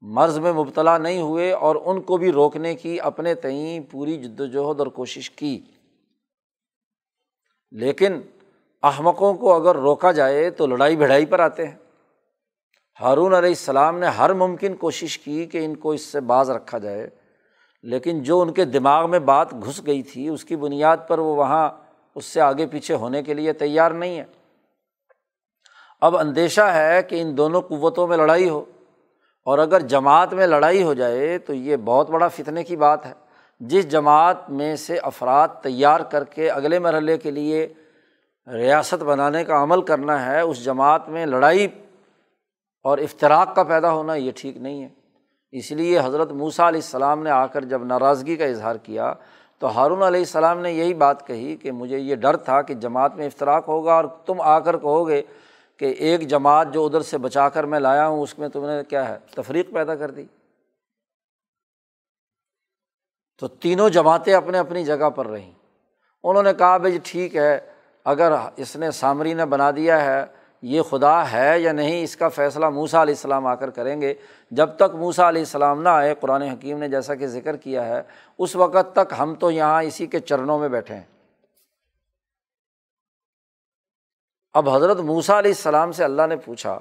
[0.00, 4.40] مرض میں مبتلا نہیں ہوئے اور ان کو بھی روکنے کی اپنے تئیں پوری جد
[4.40, 5.60] وجہد اور کوشش کی۔
[7.70, 8.20] لیکن
[8.82, 11.76] احمقوں کو اگر روکا جائے تو لڑائی بھڑائی پر آتے ہیں۔
[13.00, 16.78] ہارون علیہ السلام نے ہر ممکن کوشش کی کہ ان کو اس سے باز رکھا
[16.78, 17.08] جائے،
[17.84, 21.34] لیکن جو ان کے دماغ میں بات گھس گئی تھی، اس کی بنیاد پر وہ
[21.36, 21.68] وہاں
[22.16, 24.24] اس سے آگے پیچھے ہونے کے لیے تیار نہیں ہے
[26.02, 28.64] اب اندیشہ ہے کہ ان دونوں قوتوں میں لڑائی ہو،
[29.46, 33.12] اور اگر جماعت میں لڑائی ہو جائے تو یہ بہت بڑا فتنے کی بات ہے۔
[33.60, 37.66] جس جماعت میں سے افراد تیار کر کے اگلے مرحلے کے لیے
[38.46, 41.68] ریاست بنانے کا عمل کرنا ہے، اس جماعت میں لڑائی
[42.82, 44.88] اور افطراک کا پیدا ہونا یہ ٹھیک نہیں ہے۔
[45.52, 49.14] اس لیے حضرت موسیٰ علیہ السلام نے آ کر جب ناراضگی کا اظہار کیا
[49.58, 53.14] تو ہارون علیہ السلام نے یہی بات کہی کہ مجھے یہ ڈر تھا کہ جماعت
[53.14, 55.22] میں افطراک ہوگا اور تم آ کر کہو گے
[55.76, 58.82] کہ ایک جماعت جو ادھر سے بچا کر میں لایا ہوں، اس میں تم نے
[58.88, 60.24] کیا ہے، تفریق پیدا کر دی۔
[63.38, 65.52] تو تینوں جماعتیں اپنے اپنی جگہ پر رہیں۔
[66.24, 67.71] انہوں نے کہا، بھائی جی ٹھیک ہے
[68.04, 70.24] اگر اس نے سامری نے بنا دیا ہے،
[70.62, 74.14] یہ خدا ہے یا نہیں، اس کا فیصلہ موسا علیہ السلام آ کر کریں گے۔
[74.50, 78.02] جب تک موسا علیہ السلام نہ آئے، قرآن حکیم نے جیسا کہ ذکر کیا ہے،
[78.38, 81.02] اس وقت تک ہم تو یہاں اسی کے چرنوں میں بیٹھے ہیں۔
[84.52, 86.78] اب حضرت موسا علیہ السلام سے اللہ نے پوچھا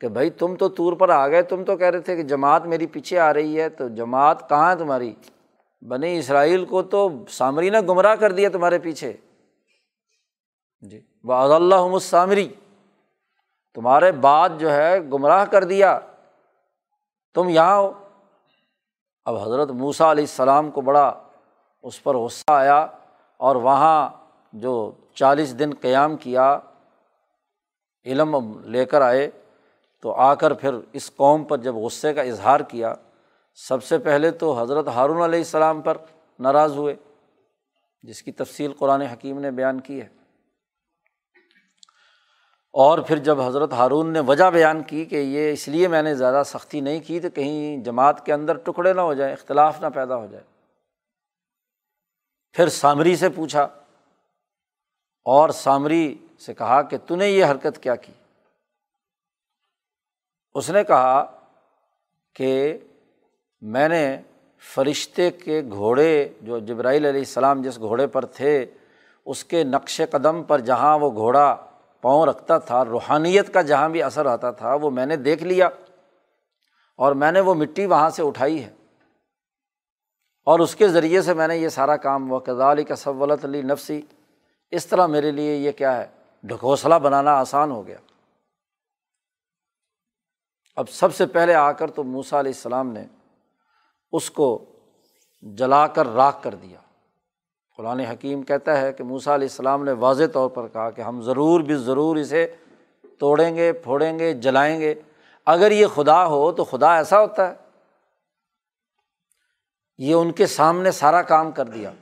[0.00, 2.66] کہ بھائی، تم تو طور پر آ گئے، تم تو کہہ رہے تھے کہ جماعت
[2.66, 5.14] میری پیچھے آ رہی ہے، تو جماعت کہاں ہے تمہاری؟
[5.82, 9.12] بنی اسرائیل کو تو سامری نے گمراہ کر دیا تمہارے پیچھے۔
[10.90, 12.54] جی۔ بعض اللہ سامری
[13.74, 16.00] تمہارے بعد جو ہے گمراہ کر دیا۔
[17.34, 17.92] تم یہاں ہو۔
[19.24, 21.22] اب حضرت موسا علیہ السلام کو بڑا
[21.82, 22.86] اس پر غصہ آیا
[23.36, 24.10] اور وہاں
[24.52, 26.58] جو چالیس دن قیام کیا،
[28.06, 29.30] علم لے کر آئے،
[30.00, 32.94] تو آ کر پھر اس قوم پر جب غصے کا اظہار کیا،
[33.54, 35.96] سب سے پہلے تو حضرت ہارون علیہ السلام پر
[36.38, 36.94] ناراض ہوئے،
[38.02, 40.23] جس کی تفصیل قرآن حکیم نے بیان کی ہے۔
[42.74, 46.14] اور پھر جب حضرت ہارون نے وجہ بیان کی کہ یہ اس لیے میں نے
[46.14, 49.86] زیادہ سختی نہیں کی تو کہیں جماعت کے اندر ٹکڑے نہ ہو جائیں، اختلاف نہ
[49.94, 50.42] پیدا ہو جائے۔
[52.54, 53.62] پھر سامری سے پوچھا،
[55.26, 58.12] اور سامری سے کہا کہ تو نے یہ حرکت کیا کی؟
[60.54, 61.24] اس نے کہا
[62.36, 62.78] کہ
[63.62, 64.16] میں نے
[64.62, 68.64] فرشتے کے گھوڑے، جو جبرائیل علیہ السلام جس گھوڑے پر تھے،
[69.26, 71.54] اس کے نقش قدم پر جہاں وہ گھوڑا
[72.04, 75.66] پاؤں رکھتا تھا، روحانیت کا جہاں بھی اثر آتا تھا، وہ میں نے دیکھ لیا
[76.96, 78.72] اور میں نے وہ مٹی وہاں سے اٹھائی ہے۔
[80.46, 83.62] اور اس کے ذریعے سے میں نے یہ سارا کام وہ کزال کا سولت علی
[83.62, 84.02] نفسی
[84.70, 86.06] اس طرح میرے لیے یہ کیا ہے؟
[86.42, 87.98] ڈھکوسلا بنانا آسان ہو گیا۔
[90.76, 93.04] اب سب سے پہلے آ کر تو موسا علیہ السلام نے
[94.12, 94.64] اس کو
[95.42, 96.78] جلا کر راکھ کر دیا۔
[97.76, 101.22] قرآن حکیم کہتا ہے کہ موسا علیہ السلام نے واضح طور پر کہا کہ ہم
[101.22, 102.54] ضرور بھی ضرور اسے
[103.18, 104.94] توڑیں گے، پھوڑیں گے، جلائیں گے۔
[105.46, 107.54] اگر یہ خدا ہو تو خدا ایسا ہوتا ہے۔
[109.98, 111.92] یہ ان کے سامنے سارا کام کر دیا۔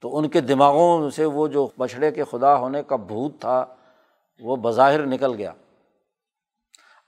[0.00, 3.64] تو ان کے دماغوں سے وہ جو بچھڑے کے خدا ہونے کا بھوت تھا،
[4.40, 5.52] وہ بظاہر نکل گیا۔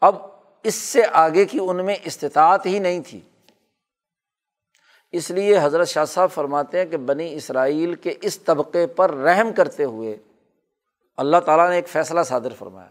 [0.00, 0.16] اب
[0.62, 3.20] اس سے آگے کی ان میں استطاعت ہی نہیں تھی۔
[5.12, 9.52] اس لیے حضرت شاہ صاحب فرماتے ہیں کہ بنی اسرائیل کے اس طبقے پر رحم
[9.52, 10.16] کرتے ہوئے
[11.16, 12.88] اللہ تعالیٰ نے ایک فیصلہ صادر فرمایا۔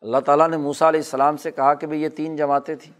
[0.00, 2.92] اللہ تعالیٰ نے موسا علیہ السلام سے کہا کہ بھائی یہ تین جماعتیں تھیں،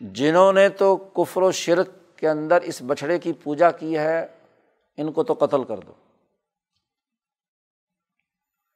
[0.00, 4.26] جنہوں نے تو کفر و شرک کے اندر اس بچھڑے کی پوجا کی ہے،
[4.96, 5.92] ان کو تو قتل کر دو۔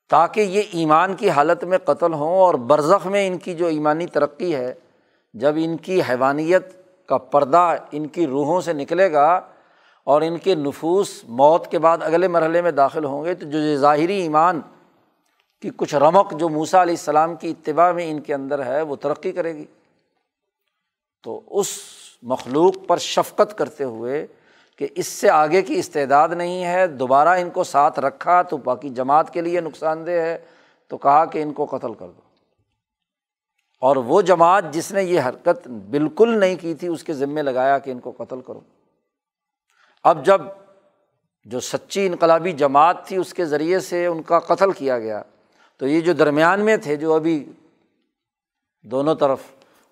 [0.08, 4.06] تاکہ یہ ایمان کی حالت میں قتل ہوں اور برزخ میں ان کی جو ایمانی
[4.06, 4.74] ترقی ہے،
[5.34, 6.77] جب ان کی حیوانیت
[7.08, 9.40] کا پردہ ان کی روحوں سے نکلے گا
[10.04, 13.76] اور ان کے نفوس موت کے بعد اگلے مرحلے میں داخل ہوں گے، تو جو
[13.76, 14.60] ظاہری ایمان
[15.62, 18.96] کی کچھ رمق جو موسا علیہ السلام کی اتباع میں ان کے اندر ہے، وہ
[18.96, 19.64] ترقی کرے گی۔
[21.24, 21.66] تو اس
[22.22, 24.26] مخلوق پر شفقت کرتے ہوئے
[24.76, 28.88] کہ اس سے آگے کی استعداد نہیں ہے، دوبارہ ان کو ساتھ رکھا تو باقی
[28.88, 30.38] جماعت کے لیے نقصان دہ ہے،
[30.88, 32.27] تو کہا کہ ان کو قتل کر دو۔
[33.80, 37.78] اور وہ جماعت جس نے یہ حرکت بالکل نہیں کی تھی، اس کے ذمے لگایا
[37.78, 38.60] کہ ان کو قتل کرو۔
[40.02, 40.40] اب جب
[41.44, 45.22] جو سچی انقلابی جماعت تھی، اس کے ذریعے سے ان کا قتل کیا گیا،
[45.76, 47.44] تو یہ جو درمیان میں تھے، جو ابھی
[48.82, 49.38] دونوں طرف،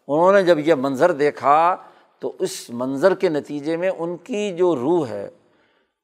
[0.09, 1.77] انہوں نے جب یہ منظر دیکھا،
[2.19, 5.31] تو اس منظر کے نتیجے میں ان کی جو روح ہے،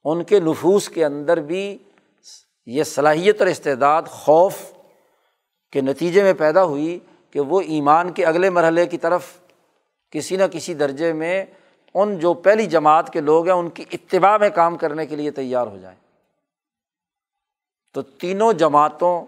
[0.04, 1.78] ان کے نفوس کے اندر بھی
[2.66, 4.54] یہ صلاحیت اور استعداد خوف
[5.72, 6.98] کے نتیجے میں پیدا ہوئی۔
[7.32, 9.26] کہ وہ ایمان کے اگلے مرحلے کی طرف
[10.10, 11.44] کسی نہ کسی درجے میں
[11.94, 15.30] ان جو پہلی جماعت کے لوگ ہیں، ان کی اتباع میں کام کرنے کے لیے
[15.30, 15.98] تیار ہو جائیں۔
[17.94, 19.26] تو تینوں جماعتوں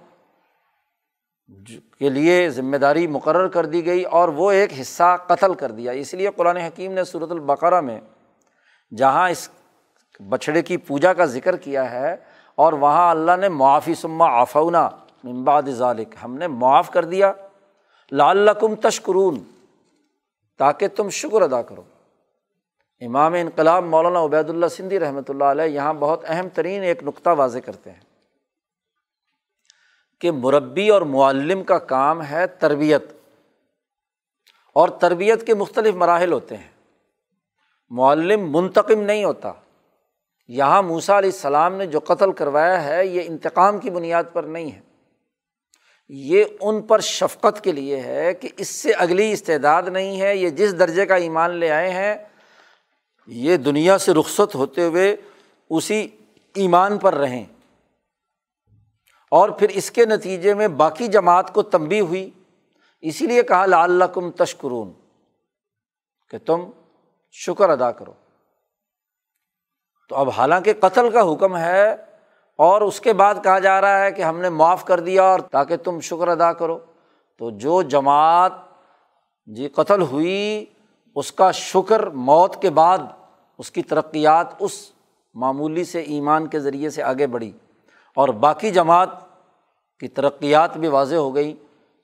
[1.99, 5.93] کے لیے ذمہ داری مقرر کر دی گئی اور وہ ایک حصہ قتل کر دیا۔
[5.93, 8.01] اس لیے قرآن حکیم نے صورت البقرہ میں
[8.97, 9.49] جہاں اس
[10.29, 12.17] بچھڑے کی پوجا کا ذکر کیا ہے
[12.55, 14.89] اور وہاں اللہ نے معافی سما آفونا
[15.25, 17.33] ممباد ذالک ہم نے معاف کر دیا۔
[18.13, 18.49] لال
[18.83, 19.39] تشکرون،
[20.61, 21.83] تاکہ تم شکر ادا کرو۔
[23.03, 27.31] امام انقلاب مولانا عبید اللہ سندھی رحمۃ اللہ علیہ یہاں بہت اہم ترین ایک نقطہ
[27.31, 28.01] واضح کرتے ہیں
[30.21, 33.13] کہ مربی اور معلم کا کام ہے تربیت،
[34.77, 36.71] اور تربیت کے مختلف مراحل ہوتے ہیں۔
[37.91, 39.53] معلم منتقم نہیں ہوتا۔
[40.49, 44.71] یہاں موسا علیہ السلام نے جو قتل کروایا ہے، یہ انتقام کی بنیاد پر نہیں
[44.73, 44.81] ہے۔
[46.09, 50.51] یہ ان پر شفقت کے لیے ہے کہ اس سے اگلی استعداد نہیں ہے، یہ
[50.51, 52.17] جس درجے کا ایمان لے آئے ہیں،
[53.27, 55.17] یہ دنیا سے رخصت ہوتے ہوئے
[55.71, 56.09] اسی
[56.55, 57.45] ایمان پر رہیں۔
[59.31, 62.31] اور پھر اس کے نتیجے میں باقی جماعت کو تنبی ہوئی۔
[63.01, 64.93] اسی لیے کہا لال کم تشکرون،
[66.31, 66.71] کہ تم
[67.33, 68.13] شکر ادا کرو۔
[70.09, 71.97] تو اب حالانکہ قتل کا حکم ہے
[72.59, 75.41] اور اس کے بعد کہا جا رہا ہے کہ ہم نے معاف کر دیا اور
[75.41, 76.79] تاکہ تم شکر ادا کرو۔
[77.39, 78.53] تو جو جماعت
[79.47, 80.65] جی قتل ہوئی،
[81.15, 82.99] اس کا شکر موت کے بعد
[83.59, 84.73] اس کی ترقیات اس
[85.35, 87.53] معمولی سے ایمان کے ذریعے سے آگے بڑھی۔
[88.17, 89.09] اور باقی جماعت
[90.01, 91.55] کی ترقیات بھی واضح ہو گئیں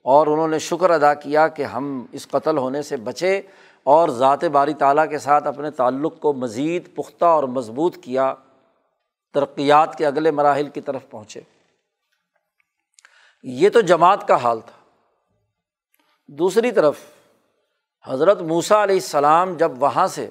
[0.03, 3.41] اور انہوں نے شکر ادا کیا کہ ہم اس قتل ہونے سے بچے
[3.83, 8.33] اور ذات باری تعالیٰ کے ساتھ اپنے تعلق کو مزید پختہ اور مضبوط کیا۔
[9.33, 11.41] ترقیات کے اگلے مراحل کی طرف پہنچے۔
[13.43, 14.99] یہ تو جماعت کا حال تھا۔
[16.27, 16.99] دوسری طرف،
[18.07, 20.29] حضرت موسا علیہ السلام جب وہاں سے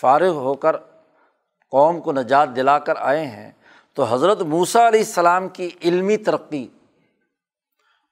[0.00, 0.76] فارغ ہو کر
[1.70, 3.52] قوم کو نجات دلا کر آئے ہیں،
[3.94, 6.68] تو حضرت موسا علیہ السلام کی علمی ترقی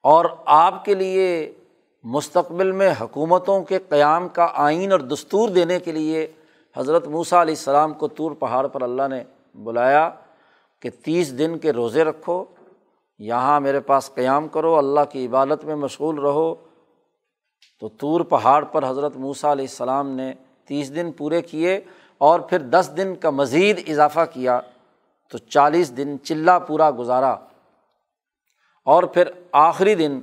[0.02, 1.52] اور آپ کے لیے
[2.04, 6.32] مستقبل میں حکومتوں کے قیام کا آئین اور دستور دینے کے لیے
[6.76, 10.10] حضرت موسیٰ علیہ السلام کو طور پہاڑ پر اللہ نے بلایا
[10.80, 12.44] کہ تیس دن کے روزے رکھو،
[13.18, 16.54] یہاں میرے پاس قیام کرو، اللہ کی عبادت میں مشغول رہو۔
[17.80, 20.32] تو طور پہاڑ پر حضرت موسیٰ علیہ السلام نے
[20.64, 21.80] تیس دن پورے کیے
[22.18, 24.60] اور پھر دس دن کا مزید اضافہ کیا۔
[25.30, 27.36] تو چالیس دن چلہ پورا گزارا۔
[28.84, 30.20] اور پھر آخری دن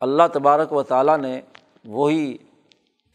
[0.00, 1.40] اللہ تبارک و تعالیٰ نے
[1.84, 2.36] وہی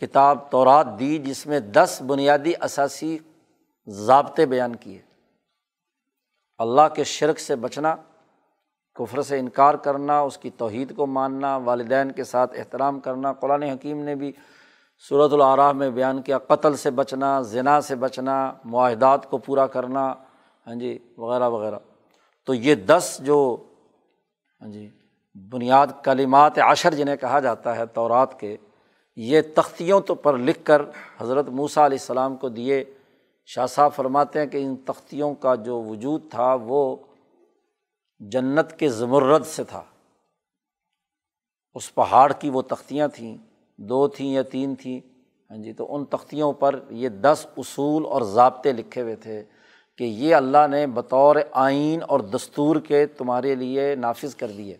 [0.01, 3.17] کتاب تورات دی جس میں دس بنیادی اثاثی
[3.87, 5.01] ضابطے بیان کیے۔
[6.61, 7.95] اللہ کے شرک سے بچنا،
[8.97, 13.63] کفر سے انکار کرنا، اس کی توحید کو ماننا، والدین کے ساتھ احترام کرنا، قرآن
[13.63, 14.31] حکیم نے بھی
[15.07, 20.13] صورت العراف میں بیان کیا، قتل سے بچنا ذنا سے بچنا، معاہدات کو پورا کرنا
[20.67, 21.79] ہاں جی وغیرہ وغیرہ۔
[22.47, 23.57] تو یہ دس جو
[24.61, 24.89] ہاں جی
[25.51, 28.55] بنیاد کلمات عشر جنہیں کہا جاتا ہے تورات کے،
[29.17, 30.81] یہ تختیوں تو پر لکھ کر
[31.19, 32.83] حضرت موسیٰ علیہ السلام کو دیے
[33.53, 36.95] شاہ صاحب فرماتے ہیں کہ ان تختیوں کا جو وجود تھا وہ
[38.19, 39.83] جنت کے زمرد سے تھا۔
[41.73, 43.37] اس پہاڑ کی وہ تختیاں تھیں،
[43.77, 44.99] دو تھیں یا تین تھیں۔
[45.49, 49.43] ہاں جی تو ان تختیوں پر یہ دس اصول اور ضابطے لکھے ہوئے تھے
[49.97, 54.77] کہ یہ اللہ نے بطور آئین اور دستور کے تمہارے لیے نافذ کر دیے۔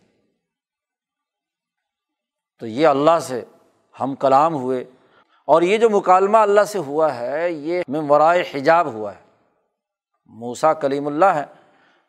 [2.59, 3.45] تو یہ اللہ سے
[3.99, 4.85] ہم کلام ہوئے۔
[5.45, 9.31] اور یہ جو مکالمہ اللہ سے ہوا ہے، یہ ممورائے حجاب ہوا ہے۔
[10.25, 11.43] موسا کلیم اللہ ہے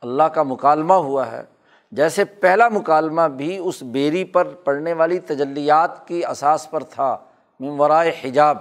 [0.01, 1.43] اللہ کا مکالمہ ہوا ہے۔
[1.91, 7.17] جیسے پہلا مکالمہ بھی اس بیری پر پڑنے والی تجلیات کی اساس پر تھا
[7.61, 8.59] ممورائے حجاب۔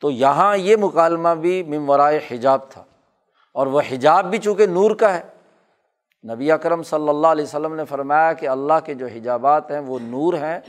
[0.00, 2.84] تو یہاں یہ مکالمہ بھی ممورائے حجاب تھا۔
[3.54, 5.22] اور وہ حجاب بھی چونکہ نور کا ہے۔
[6.34, 9.98] نبی اکرم صلی اللہ علیہ وسلم نے فرمایا کہ اللہ کے جو حجابات ہیں وہ
[10.02, 10.60] نور ہیں۔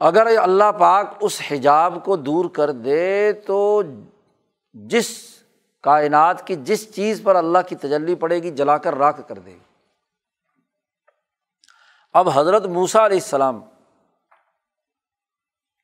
[0.00, 3.82] اگر اللہ پاک اس حجاب کو دور کر دے تو
[4.72, 5.08] جس
[5.80, 9.50] کائنات کی جس چیز پر اللہ کی تجلی پڑے گی، جلا کر راکھ کر دے
[9.50, 9.58] گی۔
[12.12, 13.60] اب حضرت موسا علیہ السلام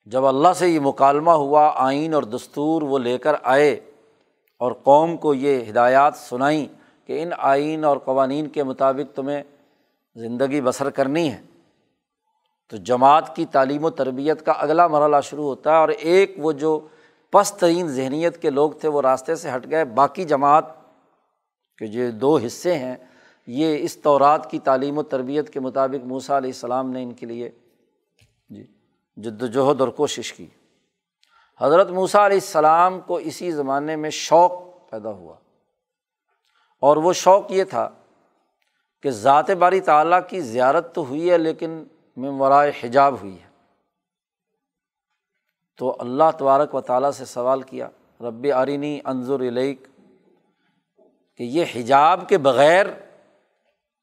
[0.04, 3.72] جب اللہ سے یہ مکالمہ ہوا، آئین اور دستور وہ لے کر آئے
[4.56, 6.66] اور قوم کو یہ ہدایات سنائیں
[7.06, 9.42] کہ ان آئین اور قوانین کے مطابق تمہیں
[10.14, 11.42] زندگی بسر کرنی ہے۔
[12.68, 16.52] تو جماعت کی تعلیم و تربیت کا اگلا مرحلہ شروع ہوتا ہے اور ایک وہ
[16.52, 16.88] جو
[17.32, 20.64] پست ترین ذہنیت کے لوگ تھے وہ راستے سے ہٹ گئے۔ باقی جماعت
[21.78, 22.96] کے جو دو حصے ہیں،
[23.46, 27.26] یہ اس طورات کی تعلیم و تربیت کے مطابق موسا علیہ السلام نے ان کے
[27.26, 27.50] لیے
[28.48, 28.64] جی
[29.16, 30.46] جد وجہد اور کوشش کی۔
[31.60, 34.52] حضرت موسیٰ علیہ السلام کو اسی زمانے میں شوق
[34.90, 35.36] پیدا ہوا۔
[36.80, 37.90] اور وہ شوق یہ تھا
[39.02, 41.84] کہ ذات باری تعلیٰ کی زیارت تو ہوئی ہے، لیکن
[42.16, 43.48] ممورائے حجاب ہوئی ہے۔
[45.76, 47.88] تو اللہ تبارک و تعالیٰ سے سوال کیا
[48.20, 49.86] رب آرینی انضر علیک
[51.36, 52.86] کہ یہ حجاب کے بغیر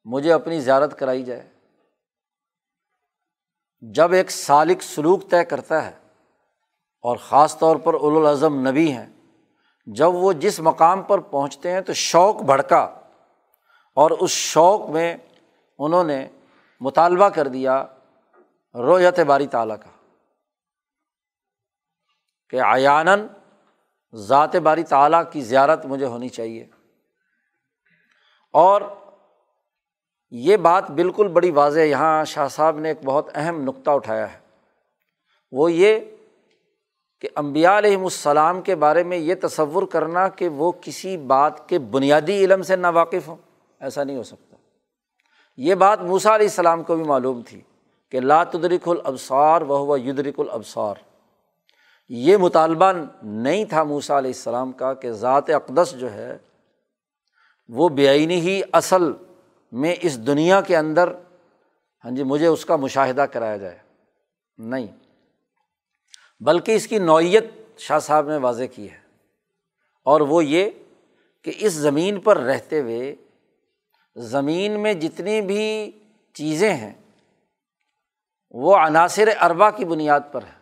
[0.05, 1.49] مجھے اپنی زیارت کرائی جائے۔
[3.81, 5.91] جب ایک سالق سلوک طے کرتا ہے
[7.01, 9.07] اور خاص طور پر الاظم نبی ہیں،
[9.85, 12.83] جب وہ جس مقام پر پہنچتے ہیں تو شوق بھڑکا
[13.93, 15.17] اور اس شوق میں
[15.77, 16.27] انہوں نے
[16.79, 17.85] مطالبہ کر دیا
[18.75, 19.89] رویت باری تعالیٰ کا۔
[22.49, 23.07] کہ آیان
[24.13, 26.67] ذات باری تعلیٰ کی زیارت مجھے ہونی چاہیے۔
[28.53, 28.81] اور
[30.29, 34.39] یہ بات بالکل بڑی واضح یہاں شاہ صاحب نے ایک بہت اہم نقطہ اٹھایا ہے۔
[35.51, 35.99] وہ یہ
[37.21, 41.79] کہ امبیا علیہم السلام کے بارے میں یہ تصور کرنا کہ وہ کسی بات کے
[41.79, 43.35] بنیادی علم سے نا واقف ہوں،
[43.79, 44.55] ایسا نہیں ہو سکتا۔
[45.57, 47.61] یہ بات موسا علیہ السلام کو بھی معلوم تھی۔
[48.11, 48.19] کہ
[48.51, 50.95] تدرک الابصار و ہوا یدرک الابصار۔
[52.09, 52.91] یہ مطالبہ
[53.23, 56.37] نہیں تھا موسا علیہ السلام کا کہ ذات اقدس جو ہے
[57.67, 59.03] وہ بے آئینی ہی اصل
[59.71, 61.13] میں اس دنیا کے اندر
[62.05, 63.77] ہاں جی مجھے اس کا مشاہدہ کرایا جائے۔
[64.57, 64.87] نہیں۔
[66.39, 67.45] بلکہ اس کی نوعیت
[67.77, 68.97] شاہ صاحب نے واضح کی ہے۔
[70.05, 70.69] اور وہ یہ
[71.43, 73.15] کہ اس زمین پر رہتے ہوئے،
[74.15, 75.91] زمین میں جتنی بھی
[76.33, 76.93] چیزیں ہیں
[78.51, 80.61] وہ عناصر اربا کی بنیاد پر ہے۔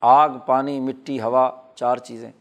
[0.00, 2.32] آگ، پانی، مٹی، ہوا، چار چیزیں۔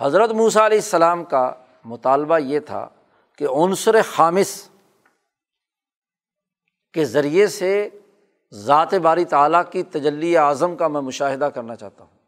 [0.00, 1.52] حضرت موسیٰ علیہ السلام کا
[1.84, 2.88] مطالبہ یہ تھا
[3.36, 4.68] کہ عنصر خامص
[6.92, 7.88] کے ذریعے سے
[8.52, 12.20] ذات باری تعلیٰ کی تجلی اعظم کا میں مشاہدہ کرنا چاہتا ہوں۔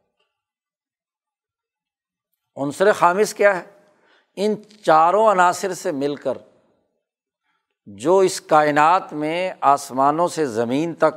[2.56, 3.70] عنصر خامص کیا ہے؟
[4.36, 6.38] ان چاروں عناصر سے مل کر
[7.86, 11.14] جو اس کائنات میں آسمانوں سے زمین تک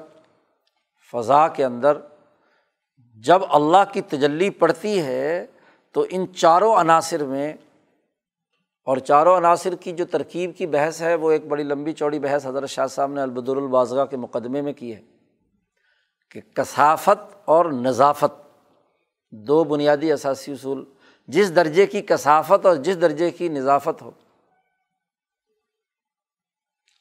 [1.14, 1.98] فضا کے اندر
[3.16, 5.46] جب اللہ کی تجلی پڑتی ہے،
[5.92, 7.54] تو ان چاروں عناصر میں،
[8.84, 12.46] اور چاروں عناصر کی جو ترکیب کی بحث ہے، وہ ایک بڑی لمبی چوڑی بحث
[12.46, 15.02] حضرت شاہ صاحب نے البدر البازگاہ کے مقدمے میں کی ہے
[16.30, 18.44] کہ کثافت اور نظافت
[19.30, 20.86] دو بنیادی اثاثی اصول،
[21.28, 24.12] جس درجے کی کثافت اور جس درجے کی نظافت ہو۔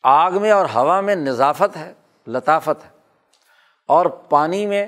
[0.05, 1.95] آگ میں اور ہوا میں نظافت ہے،
[2.27, 2.91] لطافت ہے۔
[3.89, 4.87] اور پانی میں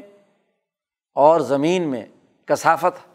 [1.15, 2.07] اور زمین میں
[2.47, 3.15] کثافت ہے۔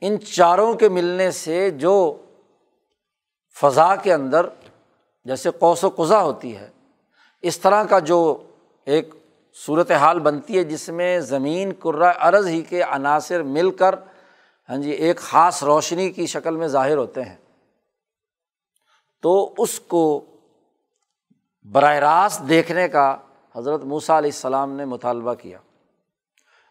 [0.00, 2.24] ان چاروں کے ملنے سے جو
[3.60, 4.46] فضا کے اندر
[5.24, 6.68] جیسے قوس و قزا ہوتی ہے،
[7.42, 8.42] اس طرح کا جو
[8.84, 9.14] ایک
[9.54, 13.94] صورت حال بنتی ہے، جس میں زمین کرا عرض ہی کے عناصر مل کر
[14.68, 17.36] ہاں جی ایک خاص روشنی کی شکل میں ظاہر ہوتے ہیں۔
[19.22, 20.24] تو اس کو
[21.72, 23.16] براہ راست دیکھنے کا
[23.56, 25.58] حضرت موسیٰ علیہ السلام نے مطالبہ کیا۔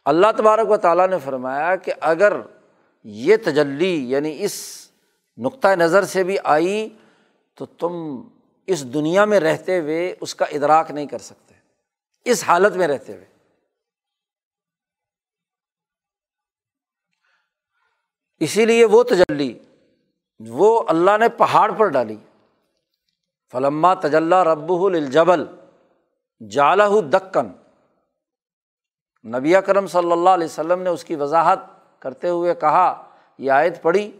[0.05, 2.33] اللہ تبارک و تعالیٰ نے فرمایا کہ اگر
[3.03, 4.87] یہ تجلی یعنی اس
[5.37, 6.97] نقطۂ نظر سے بھی آئی
[7.55, 7.93] تو تم
[8.67, 11.53] اس دنیا میں رہتے ہوئے اس کا ادراک نہیں کر سکتے۔
[12.25, 13.25] اس حالت میں رہتے ہوئے۔
[18.39, 19.59] اسی لیے وہ تجلی،
[20.39, 22.17] وہ اللہ نے پہاڑ پر ڈالی۔
[23.51, 25.45] فلما تجلّہ رب الجبل
[26.49, 27.47] جالہ دکن۔
[29.25, 31.59] نبی کرم صلی اللہ علیہ وسلم نے اس کی وضاحت
[31.99, 33.03] کرتے ہوئے کہا،
[33.37, 34.11] یہ آیت پڑھی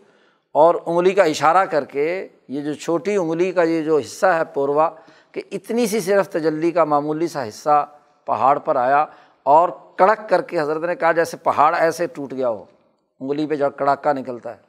[0.51, 4.45] اور انگلی کا اشارہ کر کے یہ جو چھوٹی انگلی کا یہ جو حصہ ہے
[4.53, 4.89] پوروا،
[5.32, 7.86] کہ اتنی سی صرف تجلی کا معمولی سا حصہ
[8.25, 9.05] پہاڑ پر آیا
[9.43, 12.63] اور کڑک کر کے حضرت نے کہا، جیسے پہاڑ ایسے ٹوٹ گیا ہو،
[13.19, 14.61] انگلی پہ جب کڑاکا نکلتا ہے۔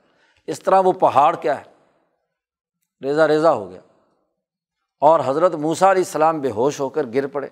[0.46, 1.64] اس طرح وہ پہاڑ کیا ہے؟
[3.02, 3.80] ریزا ریزا ہو گیا۔
[5.00, 7.48] اور حضرت موسا علیہ السلام بے ہوش ہو کر گر پڑے۔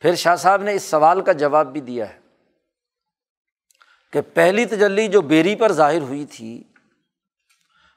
[0.00, 2.18] پھر شاہ صاحب نے اس سوال کا جواب بھی دیا ہے
[4.12, 6.62] کہ پہلی تجلی جو بیری پر ظاہر ہوئی تھی،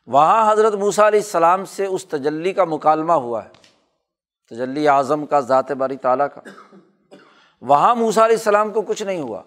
[0.08, 3.50] وہاں حضرت موسیٰ علیہ السلام سے اس تجلی کا مکالمہ ہوا ہے۔
[4.50, 6.42] تجلی اعظم کا، ذات باری تعالیٰ کا۔
[7.62, 9.44] وہاں موسیٰ علیہ السلام کو کچھ نہیں ہوا۔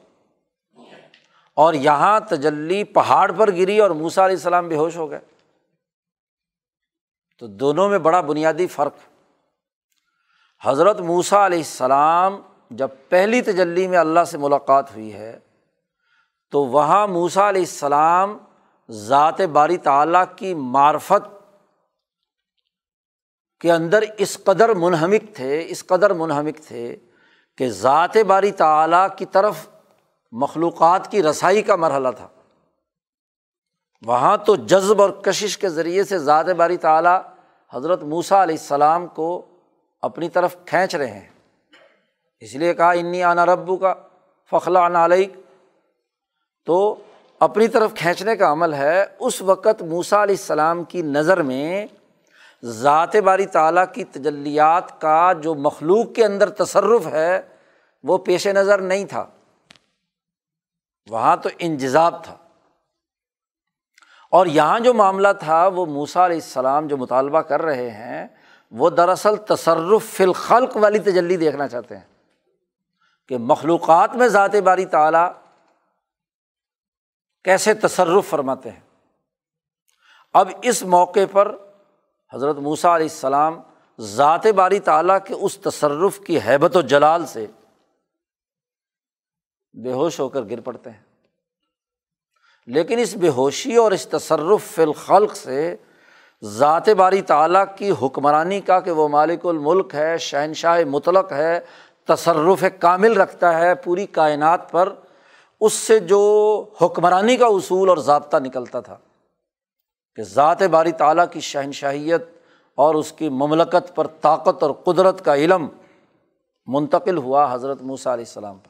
[1.55, 5.20] اور یہاں تجلی پہاڑ پر گری اور موسا علیہ السلام بے ہوش ہو گئے۔
[7.41, 8.95] تو دونوں میں بڑا بنیادی فرق۔
[10.64, 15.38] حضرت موسا علیہ السلام جب پہلی تجلی میں اللہ سے ملاقات ہوئی ہے،
[16.51, 18.38] تو وہاں موسا علیہ السلام
[18.91, 21.28] ذات باری تعلیٰ کی معرفت
[23.61, 26.97] کے اندر اس قدر منہمک تھے، اس قدر منہمک تھے
[27.57, 29.68] کہ ذات باری تعلیٰ کی طرف
[30.32, 32.28] مخلوقات کی رسائی کا مرحلہ تھا۔
[34.07, 37.22] وہاں تو جذب اور کشش کے ذریعے سے ذات باری تعلیٰ
[37.72, 39.46] حضرت موسا علیہ السلام کو
[40.03, 41.28] اپنی طرف کھینچ رہے ہیں۔
[42.40, 43.94] اس لیے کہا، انی آنا ربو کا
[44.51, 45.32] فخلا علیک.
[46.64, 46.94] تو
[47.38, 51.86] اپنی طرف کھینچنے کا عمل ہے۔ اس وقت موسا علیہ السلام کی نظر میں
[52.64, 57.40] ذات باری تعلیٰ کی تجلیات کا جو مخلوق کے اندر تصرف ہے،
[58.03, 59.26] وہ پیش نظر نہیں تھا۔
[61.11, 62.36] وہاں تو انجذاب تھا۔
[64.30, 68.28] اور یہاں جو معاملہ تھا، وہ موسا علیہ السلام جو مطالبہ کر رہے ہیں،
[68.70, 72.04] وہ دراصل تصرف فی الخلق والی تجلی دیکھنا چاہتے ہیں
[73.28, 75.32] کہ مخلوقات میں ذات باری تعلیٰ
[77.44, 78.80] کیسے تصرف فرماتے ہیں۔
[80.32, 81.56] اب اس موقع پر
[82.32, 83.60] حضرت موسیٰ علیہ السلام
[84.00, 87.46] ذات باری تعلیٰ کے اس تصرف کی حیبت و جلال سے
[89.72, 91.09] بے ہوش ہو کر گر پڑتے ہیں۔
[92.70, 95.76] لیکن اس بے ہوشی اور اس تصرف فی الخلق سے
[96.42, 101.60] ذات باری تعلیٰ کی حکمرانی کا کہ وہ مالک الملک ہے، شہنشاہ مطلق ہے،
[102.08, 104.92] تصرف کامل رکھتا ہے پوری کائنات پر،
[105.60, 106.20] اس سے جو
[106.82, 108.96] حکمرانی کا اصول اور ضابطہ نکلتا تھا
[110.18, 112.22] کہ ذات باری تعلیٰ کی شہنشاہیت
[112.78, 115.68] اور اس کی مملکت پر طاقت اور قدرت کا علم
[116.66, 118.69] منتقل ہوا حضرت موسیٰ علیہ السلام پر۔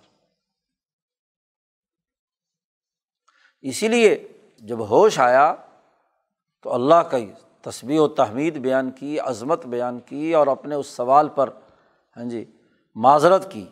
[3.62, 5.54] اسی لیے جب ہوش آیا
[6.62, 7.18] تو اللہ کا
[7.60, 11.50] تصویر و تحمید بیان کی، عظمت بیان کی اور اپنے اس سوال پر
[12.16, 12.44] ہاں جی
[12.94, 13.66] معذرت کی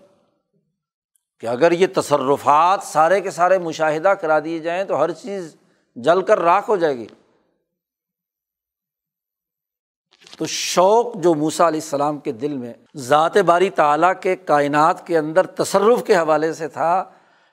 [1.40, 5.56] کہ اگر یہ تصرفات سارے کے سارے مشاہدہ کرا دیے جائیں تو ہر چیز
[5.96, 7.06] جل کر راکھ ہو جائے گی۔
[10.38, 15.18] تو شوق جو موسا علیہ السلام کے دل میں، ذات باری تعلیٰ کے کائنات کے
[15.18, 17.10] اندر تصرف کے حوالے سے تھا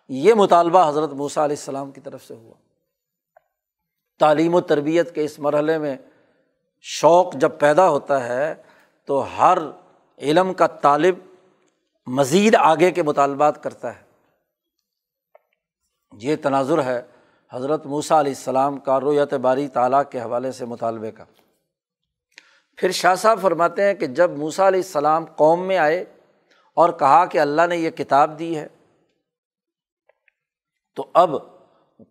[0.10, 2.54] یہ مطالبہ حضرت موسیٰ علیہ السلام کی طرف سے ہوا۔
[4.20, 5.96] تعلیم و تربیت کے اس مرحلے میں
[6.82, 8.56] شوق جب پیدا ہوتا ہے
[9.06, 9.58] تو ہر
[10.18, 11.16] علم کا طالب
[12.08, 14.04] مزید آگے کے مطالبات کرتا ہے۔
[16.12, 17.02] یہ تناظر ہے
[17.52, 21.24] حضرت موسیٰ علیہ السلام کا رویت باری تعالیٰ کے حوالے سے مطالبے کا۔
[22.78, 26.06] پھر شاہ صاحب فرماتے ہیں کہ جب موسیٰ علیہ السلام قوم میں آئے
[26.74, 28.68] اور کہا کہ اللہ نے یہ کتاب دی ہے
[30.96, 31.36] تو اب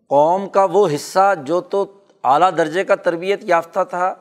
[0.07, 1.85] قوم کا وہ حصہ جو تو
[2.23, 4.15] اعلیٰ درجے کا تربیت یافتہ تھا،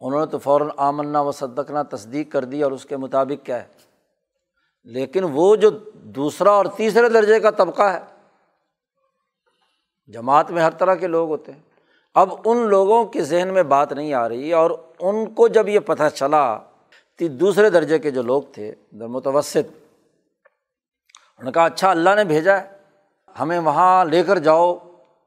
[0.00, 3.62] انہوں نے تو فوراً آمنا و صدقنا تصدیق کر دی اور اس کے مطابق کیا
[3.62, 3.68] ہے۔
[4.84, 8.00] لیکن وہ جو دوسرا اور تیسرے درجے کا طبقہ ہے،
[10.06, 11.60] جماعت میں ہر طرح کے لوگ ہوتے ہیں۔
[12.14, 14.70] اب ان لوگوں کے ذہن میں بات نہیں آ رہی اور
[15.00, 16.58] ان کو جب یہ پتہ چلا
[17.18, 22.60] کہ دوسرے درجے کے جو لوگ تھے متوسط، انہوں نے کہا اچھا اللہ نے بھیجا
[22.60, 22.71] ہے۔
[23.40, 24.78] ہمیں وہاں لے کر جاؤ،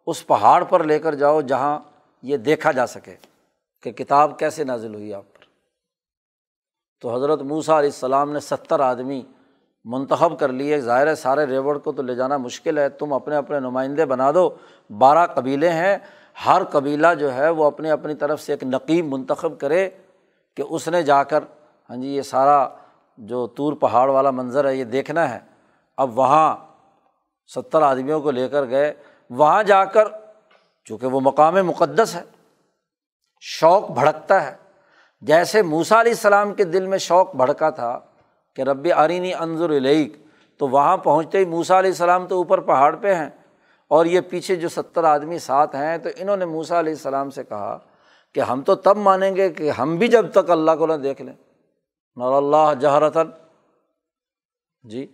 [0.08, 1.80] اس پہاڑ پر لے کر جاؤ جہاں
[2.22, 3.16] یہ دیکھا جا سکے
[3.82, 5.45] کہ کتاب کیسے نازل ہوئی آپ پر۔
[7.01, 9.24] تو حضرت موسیٰ علیہ السلام نے ستر آدمی
[9.86, 13.36] منتخب کر لیے۔ ظاہر ہے سارے ریوڑ کو تو لے جانا مشکل ہے۔ تم اپنے
[13.36, 14.49] اپنے نمائندے بنا دو۔
[14.97, 15.97] بارہ قبیلے ہیں۔
[16.45, 19.89] ہر قبیلہ جو ہے وہ اپنی اپنی طرف سے ایک نقیب منتخب کرے
[20.56, 21.43] کہ اس نے جا کر
[21.89, 22.68] ہاں جی یہ سارا
[23.18, 25.39] جو طور پہاڑ والا منظر ہے، یہ دیکھنا ہے۔
[25.97, 26.56] اب وہاں
[27.47, 28.93] ستر آدمیوں کو لے کر گئے،
[29.29, 30.07] وہاں جا کر،
[30.85, 32.23] چونکہ وہ مقام مقدس ہے،
[33.41, 34.55] شوق بھڑکتا ہے۔
[35.21, 37.99] جیسے موسا علیہ السلام کے دل میں شوق بھڑکا تھا
[38.55, 40.17] کہ رب آرینی انضر علیک
[40.57, 43.29] تو وہاں پہنچتے ہی موسا علیہ السلام تو اوپر پہاڑ پہ ہیں۔
[43.87, 47.43] اور یہ پیچھے جو ستر آدمی ساتھ ہیں، تو انہوں نے موسا علیہ السلام سے
[47.43, 47.77] کہا
[48.33, 51.21] کہ ہم تو تب مانیں گے کہ ہم بھی جب تک اللہ کو نہ دیکھ
[51.21, 51.33] لیں۔
[52.15, 53.29] نور اللہ جہرتن
[54.81, 55.07] جی؟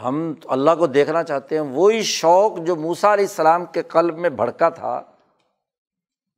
[0.00, 4.30] ہم اللہ کو دیکھنا چاہتے ہیں، وہی شوق جو موسا علیہ السلام کے قلب میں
[4.30, 5.02] بھڑکا تھا،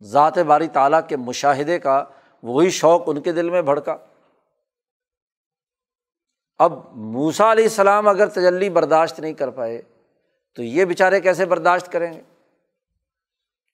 [0.03, 2.05] ذات باری تعالیٰ کے مشاہدے کا،
[2.43, 3.97] وہی شوق ان کے دل میں بھڑکا۔
[6.59, 9.83] اب موسا علیہ السلام اگر تجلی برداشت نہیں کر پائے،
[10.55, 12.21] تو یہ بیچارے کیسے برداشت کریں گے؟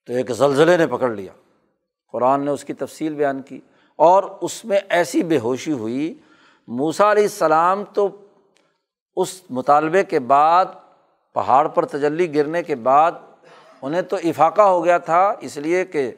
[0.07, 1.33] تو ایک زلزلے نے پکڑ لیا۔
[2.13, 3.61] قرآن نے اس کی تفصیل بیان کی۔
[3.97, 6.15] اور اس میں ایسی بے ہوشی ہوئی
[6.69, 8.09] موسا علیہ السلام تو
[9.17, 10.65] اس مطالبے کے بعد،
[11.33, 13.13] پہاڑ پر تجلی گرنے کے بعد
[13.83, 16.13] انہیں تو افاقہ ہو گیا تھا، اس لیے کہ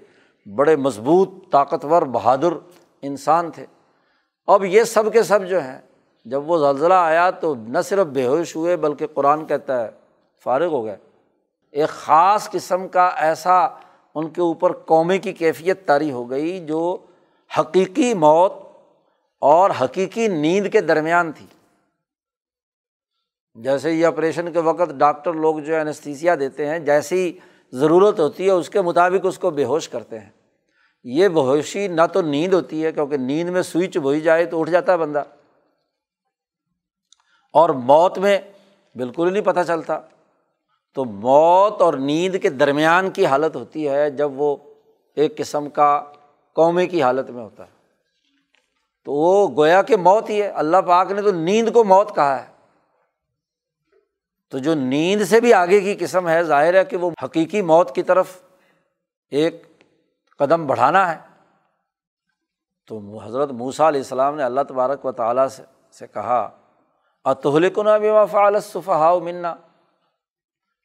[0.56, 2.52] بڑے مضبوط، طاقتور، بہادر
[3.02, 3.66] انسان تھے۔
[4.46, 5.80] اب یہ سب کے سب جو ہیں،
[6.24, 9.90] جب وہ زلزلہ آیا تو نہ صرف بے ہوش ہوئے بلکہ قرآن کہتا ہے،
[10.44, 10.96] فارغ ہو گئے۔
[11.70, 13.66] ایک خاص قسم کا ایسا
[14.14, 16.98] ان کے اوپر قومی کی کیفیت طاری ہو گئی جو
[17.58, 18.52] حقیقی موت
[19.38, 21.46] اور حقیقی نیند کے درمیان تھی۔
[23.54, 27.38] جیسے یہ آپریشن کے وقت ڈاکٹر لوگ جو انستھیسیا دیتے ہیں، جیسی
[27.72, 30.30] ضرورت ہوتی ہے، اس کے مطابق اس کو بے ہوش کرتے ہیں۔
[31.04, 34.60] یہ بے ہوشی نہ تو نیند ہوتی ہے، کیونکہ نیند میں سوئچ بوئی جائے تو
[34.60, 35.22] اٹھ جاتا ہے بندہ۔
[37.52, 38.38] اور موت میں
[38.94, 40.00] بالکل ہی نہیں پتہ چلتا۔
[40.94, 44.56] تو موت اور نیند کے درمیان کی حالت ہوتی ہے جب وہ
[45.16, 46.04] ایک قسم کا
[46.54, 47.70] قومی کی حالت میں ہوتا ہے۔
[49.04, 52.42] تو وہ گویا کہ موت ہی ہے۔ اللہ پاک نے تو نیند کو موت کہا
[52.42, 52.53] ہے۔
[54.54, 57.94] تو جو نیند سے بھی آگے کی قسم ہے، ظاہر ہے کہ وہ حقیقی موت
[57.94, 58.42] کی طرف
[59.30, 59.62] ایک
[60.38, 61.20] قدم بڑھانا ہے۔
[62.86, 66.50] تو حضرت موسا علیہ السلام نے اللہ تبارک و تعالیٰ سے سے کہا
[67.24, 69.54] اتحلکن بھی وفا صفحاؤ منا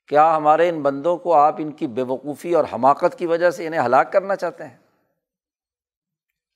[0.08, 3.68] کیا ہمارے ان بندوں کو آپ ان کی بے وقوفی اور حماقت کی وجہ سے
[3.68, 4.78] انہیں ہلاک کرنا چاہتے ہیں؟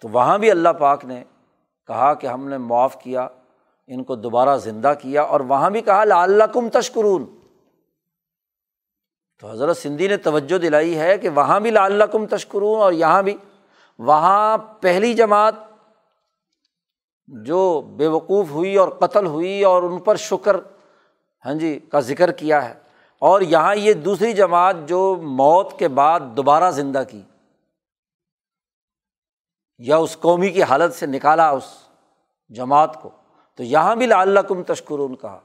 [0.01, 1.23] تو وہاں بھی اللہ پاک نے
[1.87, 3.27] کہا کہ ہم نے معاف کیا۔
[3.87, 7.39] ان کو دوبارہ زندہ کیا اور وہاں بھی کہا اللہ کم تشکرون۔
[9.39, 12.91] تو حضرت سندھی نے توجہ دلائی ہے کہ وہاں بھی لا اللہ کم تشکرون اور
[12.91, 13.37] یہاں بھی۔
[13.99, 15.55] وہاں پہلی جماعت
[17.27, 20.55] جو بے وقوف ہوئی اور قتل ہوئی اور ان پر شکر
[21.45, 22.73] ہاں جی کا ذکر کیا ہے۔
[23.19, 27.21] اور یہاں یہ دوسری جماعت جو موت کے بعد دوبارہ زندہ کی۔
[29.77, 31.63] یا اس قومی کی حالت سے نکالا اس
[32.49, 33.09] جماعت کو۔
[33.57, 35.39] تو یہاں بھی اللہ کم تشکرون کہا،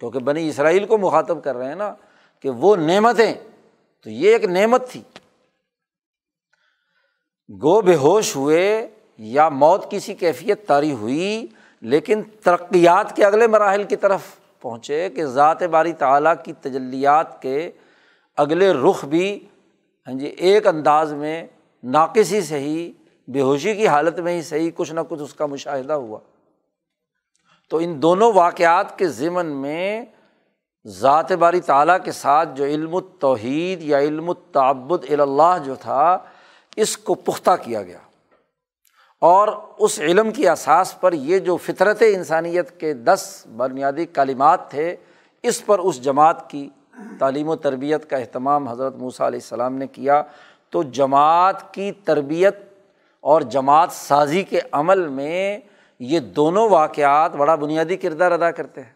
[0.00, 1.94] کیونکہ بنی اسرائیل کو مخاطب کر رہے ہیں نا
[2.40, 3.32] کہ وہ نعمتیں،
[4.02, 5.02] تو یہ ایک نعمت تھی۔
[7.62, 11.46] گو بے ہوش ہوئے یا موت کی سی کیفیت تاری ہوئی،
[11.82, 14.20] لیکن ترقیات کے اگلے مراحل کی طرف
[14.60, 17.70] پہنچے کہ ذات باری تعلیٰ کی تجلیات کے
[18.36, 19.46] اگلے رخ بھی
[20.06, 21.46] ہاں جی ایک انداز میں
[21.82, 22.92] ناقصی سے ہی
[23.28, 26.18] بے ہوشی کی حالت میں ہی صحیح، کچھ نہ کچھ اس کا مشاہدہ ہوا۔
[27.68, 30.04] تو ان دونوں واقعات کے ضمن میں
[30.86, 36.18] ذات باری تعلیٰ کے ساتھ جو علم التوحید یا علم التعبد اللہ جو تھا،
[36.76, 37.98] اس کو پختہ کیا گیا۔
[39.20, 39.48] اور
[39.78, 44.96] اس علم کی اساس پر یہ جو فطرت انسانیت کے دس بنیادی کالمات تھے،
[45.42, 46.68] اس پر اس جماعت کی
[47.18, 50.22] تعلیم و تربیت کا اہتمام حضرت موسیٰ علیہ السلام نے کیا۔
[50.70, 52.56] تو جماعت کی تربیت
[53.20, 55.58] اور جماعت سازی کے عمل میں
[55.98, 58.92] یہ دونوں واقعات بڑا بنیادی کردار ادا کرتے ہیں۔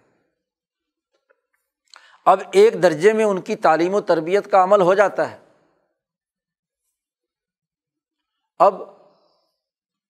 [2.26, 5.38] اب ایک درجے میں ان کی تعلیم و تربیت کا عمل ہو جاتا ہے۔
[8.58, 8.82] اب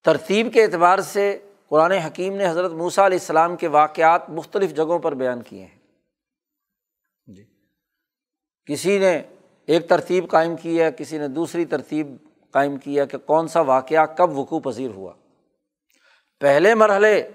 [0.03, 4.99] ترتیب کے اعتبار سے قرآن حکیم نے حضرت موسیٰ علیہ السلام کے واقعات مختلف جگہوں
[4.99, 5.79] پر بیان کیے ہیں۔
[7.27, 7.45] جی۔
[8.65, 9.21] کسی نے
[9.65, 12.07] ایک ترتیب قائم کی ہے، کسی نے دوسری ترتیب
[12.51, 15.13] قائم کی ہے کہ کون سا واقعہ کب وقوع پذیر ہوا۔
[16.43, 17.29] پہلے مرحلے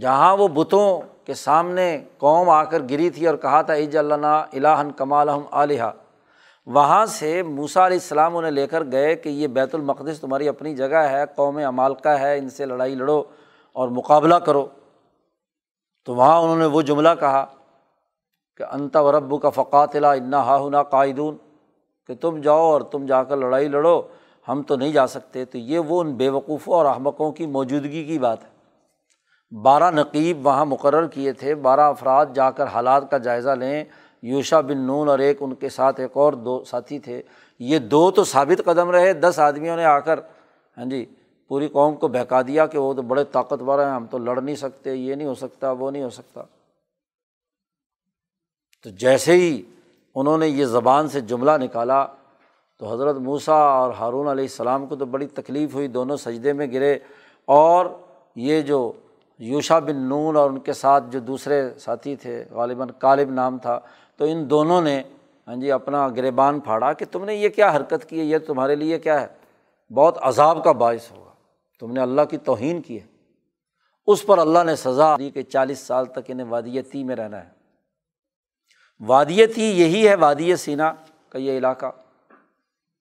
[0.00, 4.44] جہاں وہ بتوں کے سامنے قوم آ کر گری تھی اور کہا تھا، عج اللہ
[4.52, 5.82] الہن کمال علیہ
[6.66, 10.74] وہاں سے موسا علیہ السلام انہیں لے کر گئے کہ یہ بیت المقدس تمہاری اپنی
[10.76, 13.22] جگہ ہے، قوم عمالقہ ہے، ان سے لڑائی لڑو
[13.72, 14.66] اور مقابلہ کرو۔
[16.04, 17.44] تو وہاں انہوں نے وہ جملہ کہا
[18.56, 21.36] کہ، انت و رب کا فقاتلا، انا ہا ہنا قائدون
[22.06, 24.02] کہ تم جاؤ اور تم جا کر لڑائی لڑو۔
[24.48, 28.04] ہم تو نہیں جا سکتے، تو یہ وہ ان بے وقوفوں اور احمقوں کی موجودگی
[28.04, 28.56] کی بات ہے۔
[29.62, 33.84] بارہ نقیب وہاں مقرر کیے تھے، بارہ افراد جا کر حالات کا جائزہ لیں۔
[34.22, 37.22] یوشا بن نون اور ایک ان کے ساتھ ایک اور دو ساتھی تھے۔
[37.58, 40.20] یہ دو تو ثابت قدم رہے، دس آدمیوں نے آ کر۔
[40.78, 41.06] ہاں جی
[41.48, 44.56] پوری قوم کو بہکا دیا کہ وہ تو بڑے طاقتور ہیں، ہم تو لڑ نہیں
[44.56, 46.42] سکتے، یہ نہیں ہو سکتا، وہ نہیں ہو سکتا۔
[48.84, 49.62] تو جیسے ہی
[50.14, 52.06] انہوں نے یہ زبان سے جملہ نکالا
[52.78, 56.66] تو حضرت موسیٰ اور ہارون علیہ السلام کو تو بڑی تکلیف ہوئی، دونوں سجدے میں
[56.72, 56.98] گرے
[57.44, 57.86] اور
[58.36, 58.92] یہ جو
[59.38, 63.80] یوشا بن نون اور ان کے ساتھ جو دوسرے ساتھی تھے، غالباً کالب نام تھا،
[64.16, 65.02] تو ان دونوں نے
[65.46, 68.74] ہاں جی اپنا گریبان پھاڑا کہ تم نے یہ کیا حرکت کی ہے، یہ تمہارے
[68.74, 69.26] لیے کیا ہے؟
[69.94, 71.30] بہت عذاب کا باعث ہوگا،
[71.80, 73.06] تم نے اللہ کی توہین کی ہے۔
[74.06, 77.50] اس پر اللہ نے سزا دی کہ چالیس سال تک انہیں وادیتی میں رہنا ہے۔
[79.00, 80.92] وادی تی یہی ہے، وادی سینا
[81.28, 81.86] کا یہ علاقہ۔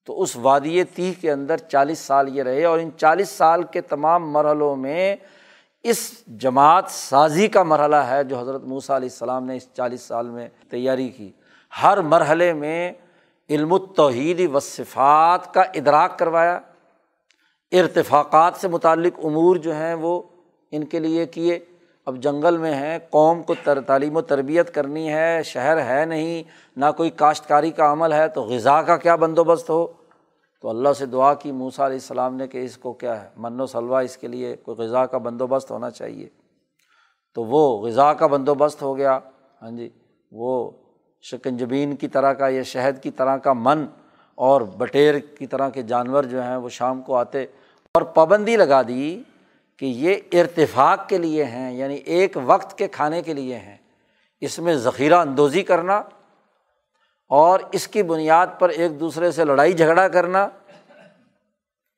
[0.05, 3.81] تو اس وادی تی کے اندر چالیس سال یہ رہے اور ان چالیس سال کے
[3.81, 5.15] تمام مرحلوں میں
[5.83, 10.29] اس جماعت سازی کا مرحلہ ہے جو حضرت موسیٰ علیہ السلام نے اس چالیس سال
[10.29, 11.31] میں تیاری کی۔
[11.83, 12.91] ہر مرحلے میں
[13.49, 16.59] علم التوحید و صفات کا ادراک کروایا۔
[17.71, 20.21] ارتفاقات سے متعلق امور جو ہیں وہ
[20.71, 21.59] ان کے لیے کیے۔
[22.05, 26.43] اب جنگل میں ہیں قوم کو تر، تعلیم و تربیت کرنی ہے، شہر ہے نہیں،
[26.75, 29.87] نہ کوئی کاشتکاری کا عمل ہے، تو غذا کا کیا بندوبست ہو؟
[30.61, 33.61] تو اللہ سے دعا کی موسا علیہ السلام نے کہ اس کو کیا ہے؟ من
[33.61, 36.29] و سلوا اس کے لیے کوئی غذا کا بندوبست ہونا چاہیے۔
[37.33, 39.19] تو وہ غذا کا بندوبست ہو گیا۔
[39.61, 39.89] ہاں جی
[40.31, 40.71] وہ
[41.21, 43.85] شکنجبین کی طرح کا یا شہد کی طرح کا من
[44.35, 47.43] اور بٹیر کی طرح کے جانور جو ہیں وہ شام کو آتے
[47.93, 49.23] اور پابندی لگا دی۔
[49.77, 53.77] کہ یہ ارتفاق کے لیے ہیں یعنی ایک وقت کے کھانے کے لیے ہیں۔
[54.41, 56.03] اس میں ذخیرہ اندوزی کرنا
[57.27, 60.49] اور اس کی بنیاد پر ایک دوسرے سے لڑائی جھگڑا کرنا،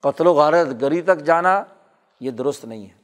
[0.02, 1.64] قتل و غارت گری تک جانا،
[2.20, 2.98] یہ درست نہیں ہے۔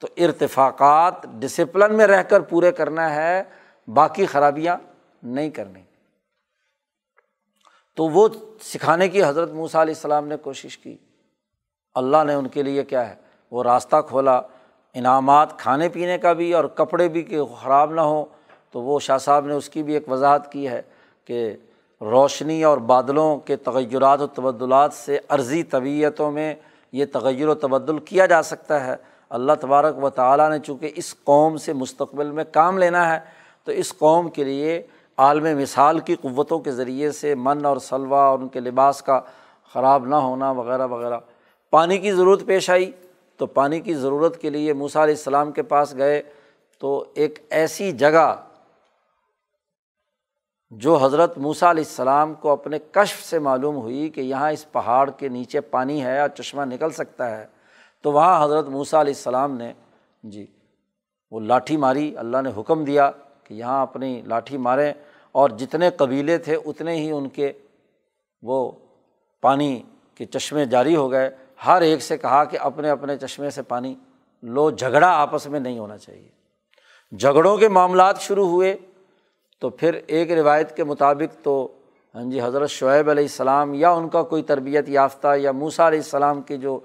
[0.00, 3.42] تو ارتفاقات ڈسپلن میں رہ کر پورے کرنا ہے،
[3.88, 4.76] باقی خرابیاں
[5.22, 5.82] نہیں کرنی۔
[7.96, 8.28] تو وہ
[8.60, 10.96] سکھانے کی حضرت موسیٰ علیہ السلام نے کوشش کی۔
[11.94, 13.21] اللہ نے ان کے لیے کیا ہے؟
[13.52, 14.40] وہ راستہ کھولا،
[14.94, 18.24] انعامات کھانے پینے کا بھی اور کپڑے بھی کہ خراب نہ ہوں،
[18.70, 20.82] تو وہ شاہ صاحب نے اس کی بھی ایک وضاحت کی ہے
[21.24, 21.56] کہ
[22.00, 26.54] روشنی اور بادلوں کے تغیرات و تبدلات سے عرضی طبیعتوں میں
[26.92, 28.96] یہ تغیر و تبدل کیا جا سکتا ہے۔
[29.30, 33.20] اللہ تبارک و تعالیٰ نے چونکہ اس قوم سے مستقبل میں کام لینا ہے،
[33.64, 34.82] تو اس قوم کے لیے
[35.16, 39.20] عالم مثال کی قوتوں کے ذریعے سے من اور سلوا اور ان کے لباس کا
[39.72, 41.18] خراب نہ ہونا وغیرہ وغیرہ۔
[41.70, 42.90] پانی کی ضرورت پیش آئی۔
[43.42, 46.22] تو پانی کی ضرورت کے لیے موسیٰ علیہ السلام کے پاس گئے
[46.78, 48.34] تو ایک ایسی جگہ
[50.72, 55.10] جو حضرت موسیٰ علیہ السلام کو اپنے کشف سے معلوم ہوئی کہ یہاں اس پہاڑ
[55.10, 57.44] کے نیچے پانی ہے اور چشمہ نکل سکتا ہے،
[58.04, 59.72] تو وہاں حضرت موسیٰ علیہ السلام نے
[60.22, 60.46] جی
[61.32, 63.10] وہ لاٹھی ماری، اللہ نے حکم دیا
[63.44, 64.92] کہ یہاں اپنی لاٹھی ماریں
[65.34, 67.52] اور جتنے قبیلے تھے اتنے ہی ان کے
[68.42, 68.70] وہ
[69.42, 69.82] پانی
[70.14, 71.30] کے چشمے جاری ہو گئے۔
[71.66, 73.94] ہر ایک سے کہا کہ اپنے اپنے چشمے سے پانی
[74.42, 76.28] لو، جھگڑا آپس میں نہیں ہونا چاہیے۔
[77.16, 78.76] جھگڑوں کے معاملات شروع ہوئے
[79.60, 81.68] تو پھر ایک روایت کے مطابق تو
[82.14, 85.98] ہاں جی حضرت شعیب علیہ السلام یا ان کا کوئی تربیت یافتہ یا موسا علیہ
[85.98, 86.78] السلام کی جو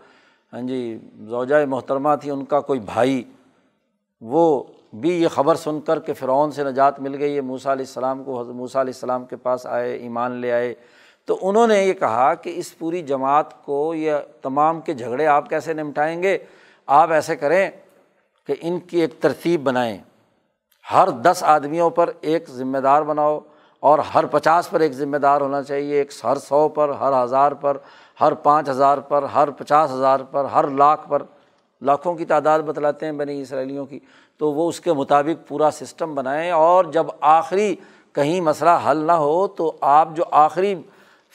[0.53, 3.23] ہاں جی زوجۂ محترمہ تھی، ان کا کوئی بھائی،
[4.21, 4.63] وہ
[4.93, 8.23] بھی یہ خبر سن کر کہ فرعون سے نجات مل گئی۔ ہے موسا علیہ السلام
[8.23, 10.73] کو، حضرت موسیٰ علیہ السلام کے پاس آئے، ایمان لے آئے۔
[11.27, 15.49] تو انہوں نے یہ کہا کہ اس پوری جماعت کو یہ تمام کے جھگڑے آپ
[15.49, 16.37] کیسے نمٹائیں گے؟
[16.85, 17.69] آپ ایسے کریں
[18.47, 19.97] کہ ان کی ایک ترتیب بنائیں۔
[20.93, 23.39] ہر دس آدمیوں پر ایک ذمہ دار بناؤ
[23.79, 27.51] اور ہر پچاس پر ایک ذمہ دار ہونا چاہیے۔ ایک ہر سو پر، ہر ہزار
[27.51, 27.77] پر،
[28.21, 31.23] ہر پانچ ہزار پر، ہر پچاس ہزار پر، ہر لاکھ پر۔
[31.81, 33.99] لاکھوں کی تعداد بتلاتے ہیں بنی اسرائیلیوں کی۔
[34.37, 37.75] تو وہ اس کے مطابق پورا سسٹم بنائیں اور جب آخری
[38.13, 40.75] کہیں مسئلہ حل نہ ہو تو آپ جو آخری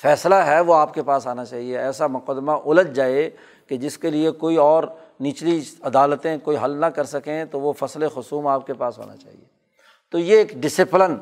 [0.02, 3.30] فیصلہ ہے وہ آپ کے پاس آنا چاہیے۔ ایسا مقدمہ الجھ جائے
[3.66, 4.84] کہ جس کے لیے کوئی اور
[5.20, 9.16] نچلی عدالتیں کوئی حل نہ کر سکیں تو وہ فصل خصوم آپ کے پاس ہونا
[9.16, 9.44] چاہیے۔
[10.10, 11.16] تو یہ ایک ڈسپلن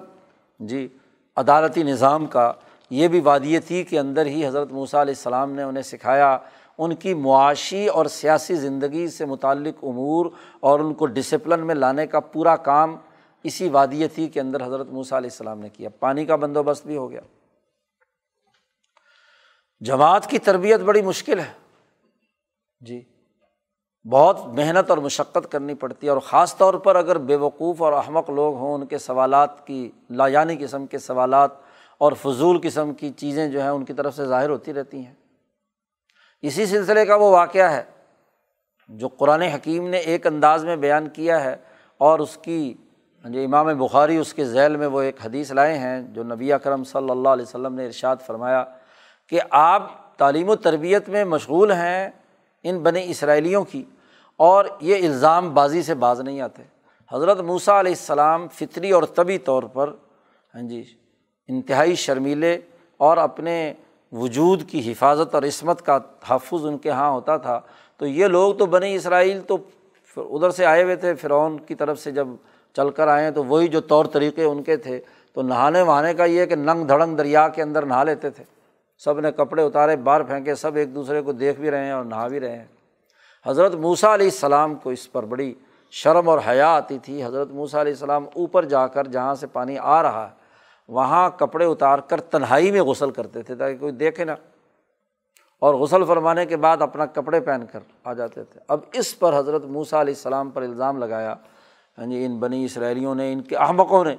[0.58, 0.88] جی
[1.36, 2.52] عدالتی نظام کا،
[2.90, 6.38] یہ بھی وادیتی کے اندر ہی حضرت موسیٰ علیہ السلام نے انہیں سکھایا۔
[6.78, 10.26] ان کی معاشی اور سیاسی زندگی سے متعلق امور
[10.60, 12.96] اور ان کو ڈسپلن میں لانے کا پورا کام
[13.42, 17.10] اسی وادیتی کے اندر حضرت موسیٰ علیہ السلام نے کیا۔ پانی کا بندوبست بھی ہو
[17.10, 17.20] گیا۔
[19.80, 21.52] جماعت کی تربیت بڑی مشکل ہے۔
[22.80, 23.02] جی۔
[24.10, 27.92] بہت محنت اور مشقت کرنی پڑتی ہے اور خاص طور پر اگر بے وقوف اور
[27.92, 31.50] احمق لوگ ہوں ان کے سوالات کی لایانی قسم کے سوالات
[31.98, 35.14] اور فضول قسم کی چیزیں جو ہیں ان کی طرف سے ظاہر ہوتی رہتی ہیں۔
[36.42, 37.82] اسی سلسلے کا وہ واقعہ ہے
[38.88, 41.56] جو قرآن حکیم نے ایک انداز میں بیان کیا ہے
[41.98, 42.74] اور اس کی
[43.24, 46.84] جو امام بخاری اس کے ذیل میں وہ ایک حدیث لائے ہیں جو نبی اکرم
[46.84, 48.64] صلی اللہ علیہ وسلم نے ارشاد فرمایا
[49.30, 52.10] کہ آپ تعلیم و تربیت میں مشغول ہیں
[52.62, 53.84] ان بنی اسرائیلیوں کی
[54.36, 56.62] اور یہ الزام بازی سے باز نہیں آتے۔
[57.12, 59.88] حضرت موسیٰ علیہ السلام فطری اور طبی طور پر
[60.54, 60.84] ہاں جی
[61.48, 62.58] انتہائی شرمیلے
[62.96, 63.74] اور اپنے
[64.12, 67.60] وجود کی حفاظت اور عصمت کا تحفظ ان کے یہاں ہوتا تھا۔
[67.96, 69.58] تو یہ لوگ تو بنی اسرائیل تو
[70.16, 72.28] ادھر سے آئے ہوئے تھے، فرعون کی طرف سے جب
[72.76, 75.00] چل کر آئے تو وہی جو طور طریقے ان کے تھے۔
[75.32, 78.44] تو نہانے وہانے کا یہ کہ ننگ دھڑنگ دریا کے اندر نہا لیتے تھے۔
[79.04, 82.04] سب نے کپڑے اتارے، باہر پھینکے، سب ایک دوسرے کو دیکھ بھی رہے ہیں اور
[82.04, 82.66] نہا بھی رہے ہیں۔
[83.46, 85.54] حضرت موسیٰ علیہ السلام کو اس پر بڑی
[85.90, 89.78] شرم اور حیا آتی تھی۔ حضرت موسیٰ علیہ السلام اوپر جا کر جہاں سے پانی
[89.78, 90.34] آ رہا ہے،
[90.88, 94.34] وہاں کپڑے اتار کر تنہائی میں غسل کرتے تھے تاکہ کوئی دیکھے نا
[95.58, 99.38] اور غسل فرمانے کے بعد اپنا کپڑے پہن کر آ جاتے تھے۔ اب اس پر
[99.38, 101.34] حضرت موسیٰ علیہ السلام پر الزام لگایا۔
[101.98, 104.16] ہاں جی ان بنی اسرائیلیوں نے، ان کے احمقوں نے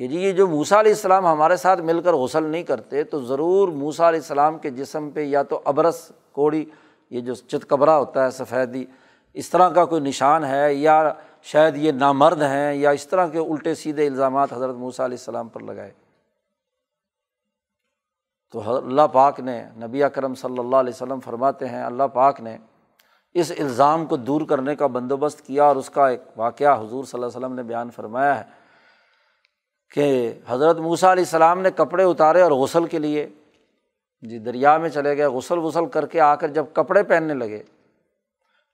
[0.00, 3.20] کہ جی یہ جو موسا علیہ السلام ہمارے ساتھ مل کر غسل نہیں کرتے، تو
[3.22, 6.00] ضرور موسا علیہ السلام کے جسم پہ یا تو ابرس
[6.32, 6.64] کوڑی،
[7.10, 8.84] یہ جو چتکبرا ہوتا ہے، سفیدی،
[9.34, 11.02] اس طرح کا کوئی نشان ہے یا
[11.42, 15.48] شاید یہ نامرد ہیں یا اس طرح کے الٹے سیدھے الزامات حضرت موسیٰ علیہ السلام
[15.48, 15.90] پر لگائے؟
[18.50, 22.56] تو اللہ پاک نے، نبی اکرم صلی اللہ علیہ وسلم فرماتے ہیں، اللہ پاک نے
[23.34, 27.18] اس الزام کو دور کرنے کا بندوبست کیا اور اس کا ایک واقعہ حضور صلی
[27.18, 28.59] اللہ علیہ وسلم نے بیان فرمایا ہے۔
[29.90, 33.28] کہ حضرت موسیٰ علیہ السلام نے کپڑے اتارے اور غسل کے لیے۔
[34.22, 37.62] جی دریا میں چلے گئے، غسل وسل کر کے آ کر جب کپڑے پہننے لگے،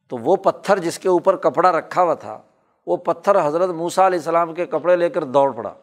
[0.09, 2.43] تو وہ پتھر جس کے اوپر کپڑا رکھا ہوا تھا،
[2.87, 5.75] وہ پتھر حضرت موسیٰ علیہ السلام کے کپڑے لے کر دوڑ پڑا۔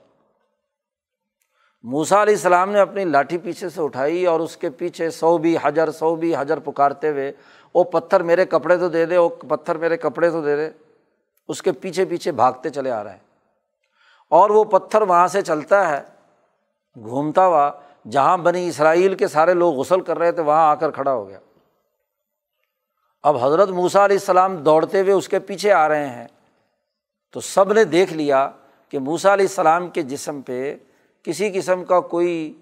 [1.83, 5.57] موسا علیہ السلام نے اپنی لاٹھی پیچھے سے اٹھائی اور اس کے پیچھے سو بھی
[5.63, 7.31] حجر، سو بھی حجر پکارتے ہوئے
[7.73, 10.69] وہ پتھر میرے کپڑے تو دے دے وہ پتھر میرے کپڑے تو دے دے۔
[11.47, 13.32] اس کے پیچھے پیچھے بھاگتے چلے آ رہے۔ ہیں
[14.33, 16.01] اور وہ پتھر وہاں سے چلتا ہے،
[16.95, 17.71] گھومتا ہوا،
[18.11, 21.27] جہاں بنی اسرائیل کے سارے لوگ غسل کر رہے تھے، وہاں آ کر کھڑا ہو
[21.27, 21.39] گیا۔
[23.23, 26.27] اب حضرت موسا علیہ السلام دوڑتے ہوئے اس کے پیچھے آ رہے ہیں۔
[27.31, 28.49] تو سب نے دیکھ لیا
[28.89, 30.77] کہ موسا علیہ السلام کے جسم پہ
[31.23, 32.53] کسی قسم کا کوئی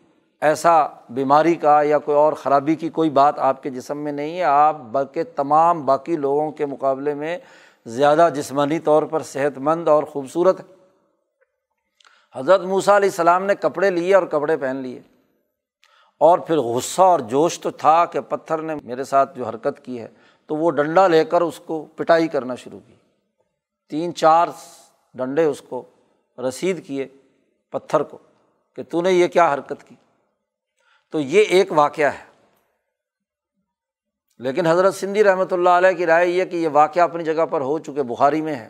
[0.41, 4.37] ایسا بیماری کا یا کوئی اور خرابی کی کوئی بات آپ کے جسم میں نہیں
[4.37, 7.37] ہے۔ آپ بلکہ تمام باقی لوگوں کے مقابلے میں
[7.85, 10.61] زیادہ جسمانی طور پر صحت مند اور خوبصورت
[12.35, 15.01] حضرت موسیٰ علیہ السلام نے کپڑے لیے اور کپڑے پہن لیے۔
[16.19, 20.01] اور پھر غصہ اور جوش تو تھا کہ پتھر نے میرے ساتھ جو حرکت کی
[20.01, 20.07] ہے،
[20.45, 22.93] تو وہ ڈنڈا لے کر اس کو پٹائی کرنا شروع کی۔
[23.89, 24.47] تین چار
[25.13, 25.83] ڈنڈے اس کو
[26.47, 27.07] رسید کیے
[27.69, 28.17] پتھر کو
[28.75, 29.95] کہ تو نے یہ کیا حرکت کی۔
[31.11, 32.31] تو یہ ایک واقعہ ہے۔
[34.37, 37.61] لیکن حضرت سندھی رحمۃ اللہ علیہ کی رائے یہ کہ یہ واقعہ اپنی جگہ پر
[37.61, 38.69] ہو چکے، بخاری میں ہے۔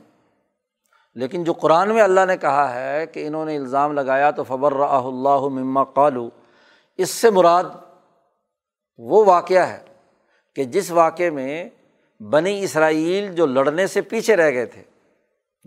[1.16, 4.74] لیکن جو قرآن میں اللہ نے کہا ہے کہ انہوں نے الزام لگایا تو فبر
[4.74, 6.30] رح اللہ مما قالو
[6.98, 7.64] اس سے مراد
[8.98, 9.80] وہ واقعہ ہے
[10.56, 11.70] کہ جس واقعے میں
[12.20, 14.82] بنی اسرائیل جو لڑنے سے پیچھے رہ گئے تھے،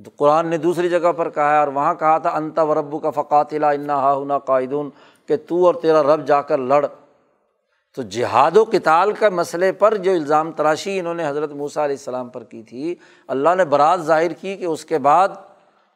[0.05, 3.11] تو قرآن نے دوسری جگہ پر کہا ہے اور وہاں کہا تھا انتا وربو کا
[3.11, 4.91] فقاتلا، انا ہا قائدون،
[5.27, 6.87] کہ تو اور تیرا رب جا کر لڑ۔
[7.95, 11.97] تو جہاد و کتال کا مسئلے پر جو الزام تراشی انہوں نے حضرت موسیٰ علیہ
[11.97, 12.95] السلام پر کی تھی،
[13.27, 15.29] اللہ نے برات ظاہر کی کہ اس کے بعد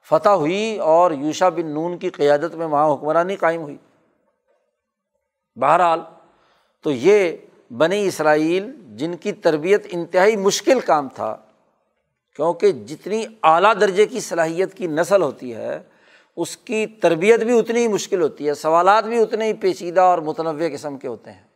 [0.02, 3.76] فتح ہوئی اور یوشا بن نون کی قیادت میں وہاں حکمرانی قائم ہوئی۔
[5.56, 6.00] بہرحال
[6.82, 7.36] تو یہ
[7.70, 11.36] بنی اسرائیل جن کی تربیت انتہائی مشکل کام تھا،
[12.36, 15.80] کیونکہ جتنی اعلیٰ درجے کی صلاحیت کی نسل ہوتی ہے،
[16.36, 20.18] اس کی تربیت بھی اتنی ہی مشکل ہوتی ہے، سوالات بھی اتنے ہی پیچیدہ اور
[20.18, 21.47] متنوع قسم کے ہوتے ہیں۔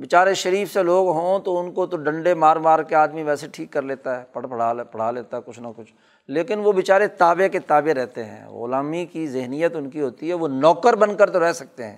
[0.00, 3.46] بیچارے شریف سے لوگ ہوں تو ان کو تو ڈنڈے مار مار کے آدمی ویسے
[3.52, 5.92] ٹھیک کر لیتا ہے، پڑھ پڑھا پڑھا لیتا ہے، کچھ نہ کچھ۔
[6.28, 10.34] لیکن وہ بیچارے تابے کے تابے رہتے ہیں۔ غلامی کی ذہنیت ان کی ہوتی ہے،
[10.34, 11.96] وہ نوکر بن کر تو رہ سکتے ہیں۔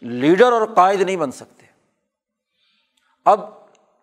[0.00, 1.66] لیڈر اور قائد نہیں بن سکتے۔
[3.24, 3.40] اب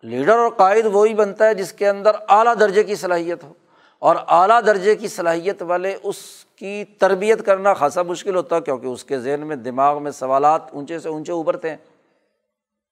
[0.02, 3.52] لیڈر اور قائد وہی بنتا ہے جس کے اندر اعلیٰ درجے کی صلاحیت ہو۔
[3.98, 6.16] اور اعلیٰ درجے کی صلاحیت والے اس
[6.56, 10.60] کی تربیت کرنا خاصا مشکل ہوتا ہے، کیونکہ اس کے ذہن میں دماغ میں سوالات
[10.72, 11.76] اونچے سے اونچے ابھرتے ہیں۔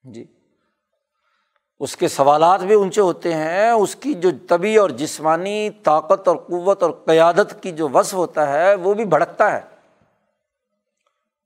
[0.04, 0.24] جی۔
[1.80, 6.36] اس کے سوالات بھی اونچے ہوتے ہیں، اس کی جو طبی اور جسمانی طاقت اور
[6.36, 9.60] قوت اور قیادت کی جو وصف ہوتا ہے، وہ بھی بھڑکتا ہے۔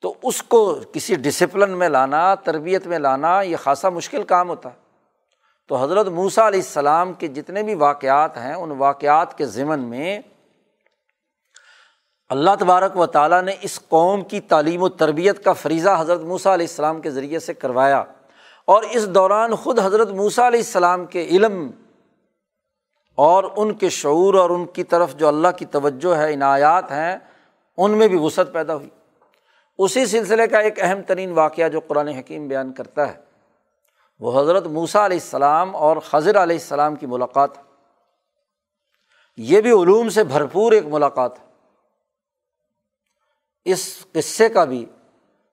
[0.01, 4.69] تو اس کو کسی ڈسپلن میں لانا، تربیت میں لانا، یہ خاصا مشکل کام ہوتا
[4.69, 4.79] ہے۔
[5.69, 10.21] تو حضرت موسیٰ علیہ السلام کے جتنے بھی واقعات ہیں، ان واقعات کے ضمن میں
[12.29, 16.53] اللہ تبارک و تعالیٰ نے اس قوم کی تعلیم و تربیت کا فریضہ حضرت موسیٰ
[16.53, 18.05] علیہ السلام کے ذریعے سے کروایا۔
[18.69, 21.71] اور اس دوران خود حضرت موسیٰ علیہ السلام کے علم
[23.15, 27.17] اور ان کے شعور اور ان کی طرف جو اللہ کی توجہ ہے، عنایات ہیں،
[27.77, 28.89] ان میں بھی وسعت پیدا ہوئی۔
[29.79, 33.21] اسی سلسلے کا ایک اہم ترین واقعہ جو قرآن حکیم بیان کرتا ہے،
[34.21, 37.51] وہ حضرت موسیٰ علیہ السلام اور خضر علیہ السلام کی ملاقات۔
[39.37, 41.49] یہ بھی علوم سے بھرپور ایک ملاقات۔ ہے
[43.65, 44.87] اس قصے کا بھی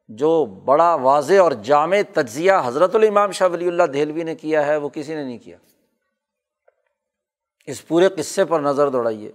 [0.08, 4.78] جو بڑا واضح اور جامع تجزیہ حضرت الامام شاہ ولی اللہ دہلوی نے کیا ہے،
[4.78, 5.58] وہ کسی نے نہیں کیا۔
[7.66, 9.32] اس پورے قصے پر نظر دوڑائیے۔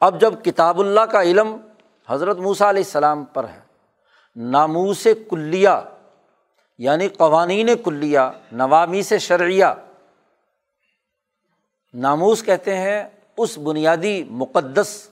[0.00, 1.56] اب جب کتاب اللہ کا علم
[2.08, 3.60] حضرت موسیٰ علیہ السلام پر ہے،
[4.36, 5.68] ناموس کلیہ
[6.78, 8.18] یعنی قوانین کلیہ،
[8.52, 9.64] نوامی سے شرعیہ،
[11.94, 13.04] ناموس کہتے ہیں
[13.36, 15.08] اس بنیادی مقدس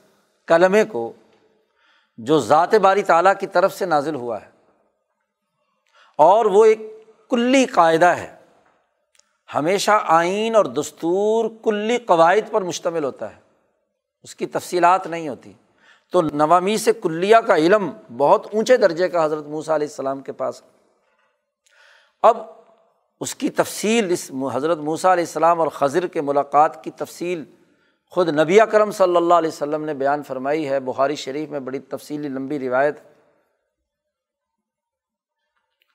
[0.47, 1.13] کلمے کو
[2.23, 4.49] جو ذات باری تعالیٰ کی طرف سے نازل ہوا ہے۔
[6.17, 6.81] اور وہ ایک
[7.29, 8.35] کلی قاعدہ ہے۔
[9.55, 13.41] ہمیشہ آئین اور دستور کلی قواعد پر مشتمل ہوتا ہے۔
[14.23, 15.53] اس کی تفصیلات نہیں ہوتی۔
[16.11, 20.31] تو نوامی سے کلیہ کا علم بہت اونچے درجے کا حضرت موسیٰ علیہ السلام کے
[20.31, 20.61] پاس
[22.21, 22.37] اب
[23.19, 27.43] اس کی تفصیل اس حضرت موسیٰ علیہ السلام اور خضر کے ملاقات کی تفصیل
[28.11, 31.79] خود نبی اکرم صلی اللہ علیہ وسلم نے بیان فرمائی ہے، بخاری شریف میں بڑی
[31.79, 32.99] تفصیلی لمبی روایت۔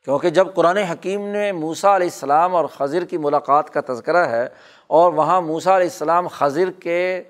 [0.04, 4.48] کیونکہ جب قرآن حکیم نے موسا علیہ السلام اور خضر کی ملاقات کا تذکرہ ہے
[4.86, 7.22] اور وہاں موسا علیہ السلام خضر کے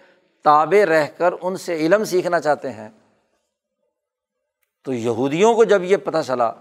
[0.43, 2.89] تابے رہ کر ان سے علم سیکھنا چاہتے ہیں،
[4.85, 6.53] تو یہودیوں کو جب یہ پتہ چلا،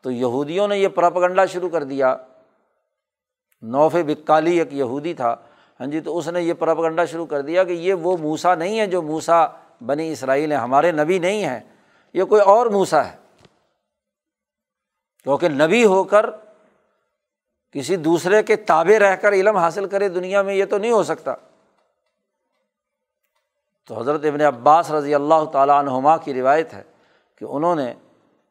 [0.00, 2.16] تو یہودیوں نے یہ پراپگنڈا شروع کر دیا۔
[3.62, 5.36] نوف بکالی ایک یہودی تھا۔
[5.80, 8.80] ہاں جی تو اس نے یہ پراپگنڈا شروع کر دیا کہ یہ وہ موسا نہیں
[8.80, 9.46] ہے جو موسا
[9.86, 11.60] بنی اسرائیل ہیں، ہمارے نبی نہیں ہیں،
[12.12, 13.16] یہ کوئی اور موسا ہے۔
[15.22, 16.30] کیونکہ نبی ہو کر
[17.70, 21.02] کسی دوسرے کے تابے رہ کر علم حاصل کرے دنیا میں، یہ تو نہیں ہو
[21.02, 21.34] سکتا۔
[23.86, 26.82] تو حضرت ابن عباس رضی اللہ تعالیٰ عنہما کی روایت ہے
[27.38, 27.94] کہ انہوں نے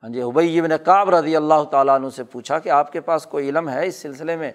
[0.03, 3.25] ہاں جی ابئی ابن کعب رضی اللہ تعالیٰ عنہ سے پوچھا کہ آپ کے پاس
[3.25, 4.51] کوئی علم ہے اس سلسلے میں؟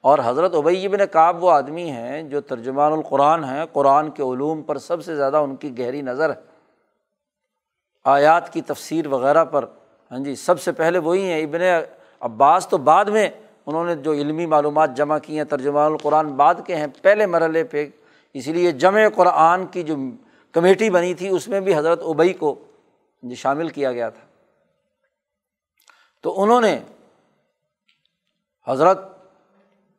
[0.00, 4.62] اور حضرت ابئی ابن کعب وہ آدمی ہیں جو ترجمان القرآن ہیں، قرآن کے علوم
[4.62, 6.40] پر سب سے زیادہ ان کی گہری نظر ہے۔
[8.04, 9.64] آیات کی تفسیر وغیرہ پر
[10.10, 11.60] ہاں جی سب سے پہلے وہی ہیں۔ ابن
[12.20, 13.28] عباس تو بعد میں
[13.66, 17.64] انہوں نے جو علمی معلومات جمع کی ہیں، ترجمان القرآن بعد کے ہیں، پہلے مرحلے
[17.64, 17.88] پہ۔
[18.32, 19.96] اسی لیے جمع قرآن کی جو
[20.52, 22.54] کمیٹی بنی تھی، اس میں بھی حضرت ابئی کو
[23.22, 24.26] جی شامل کیا گیا تھا۔
[26.22, 26.78] تو انہوں نے
[28.68, 29.09] حضرت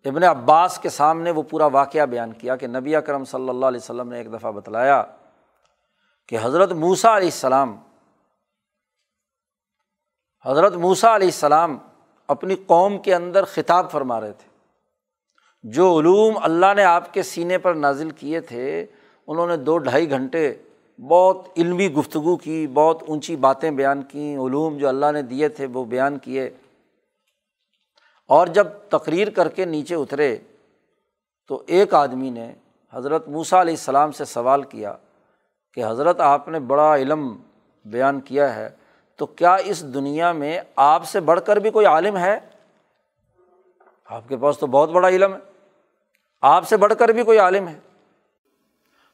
[0.06, 3.80] ابن عباس کے سامنے وہ پورا واقعہ بیان کیا کہ نبی اکرم صلی اللہ علیہ
[3.84, 5.04] وسلم نے ایک دفعہ بتلایا
[6.28, 7.78] کہ حضرت موسا علیہ السلام
[10.46, 11.78] حضرت موسا علیہ السلام
[12.28, 14.50] اپنی قوم کے اندر خطاب فرما رہے تھے۔
[15.64, 18.86] جو علوم اللہ نے آپ کے سینے پر نازل کیے تھے،
[19.28, 20.54] انہوں نے دو ڈھائی گھنٹے
[21.10, 25.66] بہت علمی گفتگو کی، بہت اونچی باتیں بیان کیں، علوم جو اللہ نے دیے تھے
[25.66, 26.50] وہ بیان کیے۔
[28.32, 30.38] اور جب تقریر کر کے نیچے اترے
[31.48, 32.54] تو ایک آدمی نے
[32.94, 34.96] حضرت موسیٰ علیہ السلام سے سوال کیا
[35.74, 37.38] کہ حضرت آپ نے بڑا علم
[37.86, 38.70] بیان کیا ہے،
[39.16, 42.40] تو کیا اس دنیا میں آپ سے بڑھ کر بھی کوئی عالم ہے؟
[44.06, 45.40] آپ کے پاس تو بہت بڑا علم ہے،
[46.42, 47.80] آپ سے بڑھ کر بھی کوئی عالم ہے۔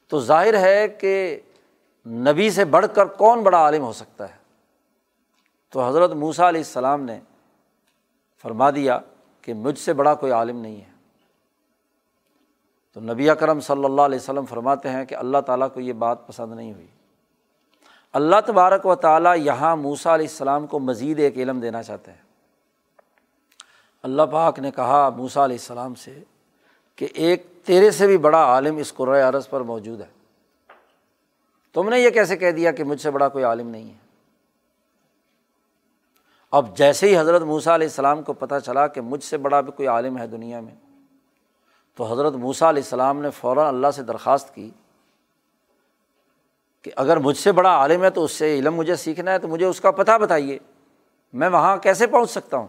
[0.08, 1.40] تو ظاہر ہے کہ
[2.06, 4.36] نبی سے بڑھ کر کون بڑا عالم ہو سکتا ہے؟
[5.70, 7.20] تو حضرت موسیٰ علیہ السلام نے
[8.42, 8.98] فرما دیا
[9.42, 10.98] کہ مجھ سے بڑا کوئی عالم نہیں ہے۔
[12.92, 16.26] تو نبی اکرم صلی اللہ علیہ وسلم فرماتے ہیں کہ اللہ تعالیٰ کو یہ بات
[16.26, 16.86] پسند نہیں ہوئی۔
[18.12, 22.18] اللہ تبارک و تعالیٰ یہاں موسا علیہ السلام کو مزید ایک علم دینا چاہتے ہیں۔
[24.02, 26.18] اللہ پاک نے کہا موسا علیہ السلام سے
[26.96, 30.06] کہ ایک تیرے سے بھی بڑا عالم اس قرۂۂ عرض پر موجود ہے۔
[31.72, 34.07] تم نے یہ کیسے کہہ دیا کہ مجھ سے بڑا کوئی عالم نہیں ہے؟
[36.52, 39.72] اب جیسے ہی حضرت موسیٰ علیہ السلام کو پتہ چلا کہ مجھ سے بڑا بھی
[39.72, 40.74] کوئی عالم ہے دنیا میں،
[41.94, 44.70] تو حضرت موسیٰ علیہ السلام نے فوراً اللہ سے درخواست کی
[46.82, 49.48] کہ اگر مجھ سے بڑا عالم ہے تو اس سے علم مجھے سیکھنا ہے، تو
[49.48, 50.58] مجھے اس کا پتہ بتائیے،
[51.32, 52.66] میں وہاں کیسے پہنچ سکتا ہوں؟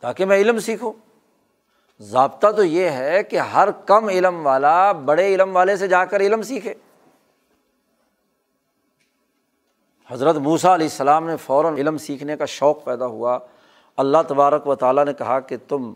[0.00, 0.92] تاکہ میں علم سیکھوں۔
[1.98, 6.20] ضابطہ تو یہ ہے کہ ہر کم علم والا بڑے علم والے سے جا کر
[6.20, 6.74] علم سیکھے۔
[10.10, 13.38] حضرت موسا علیہ السلام نے فوراً علم سیکھنے کا شوق پیدا ہوا۔
[13.96, 15.92] اللہ تبارک و تعالیٰ نے کہا کہ تم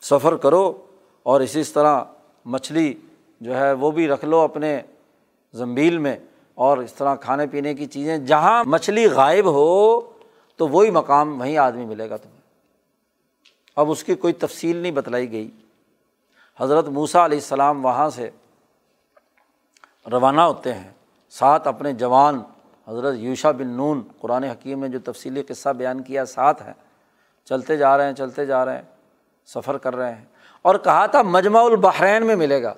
[0.00, 0.86] سفر کرو
[1.22, 2.04] اور اسی طرح
[2.46, 2.94] مچھلی
[3.40, 4.80] جو ہے وہ بھی رکھ لو اپنے
[5.52, 6.16] زمبیل میں
[6.54, 10.00] اور اس طرح کھانے پینے کی چیزیں۔ جہاں مچھلی غائب ہو
[10.56, 12.40] تو وہی مقام وہیں آدمی ملے گا تمہیں۔
[13.76, 15.50] اب اس کی کوئی تفصیل نہیں بتلائی گئی۔
[16.60, 18.30] حضرت موسیٰ علیہ السلام وہاں سے
[20.12, 20.95] روانہ ہوتے ہیں۔
[21.38, 22.42] ساتھ اپنے جوان
[22.88, 26.72] حضرت یوشا بن نون، قرآن حکیم میں جو تفصیلی قصہ بیان کیا ساتھ ہے
[27.44, 28.82] چلتے جا رہے ہیں، چلتے جا رہے ہیں،
[29.46, 30.24] سفر کر رہے ہیں۔
[30.62, 32.74] اور کہا تھا مجمع البحرین میں ملے گا،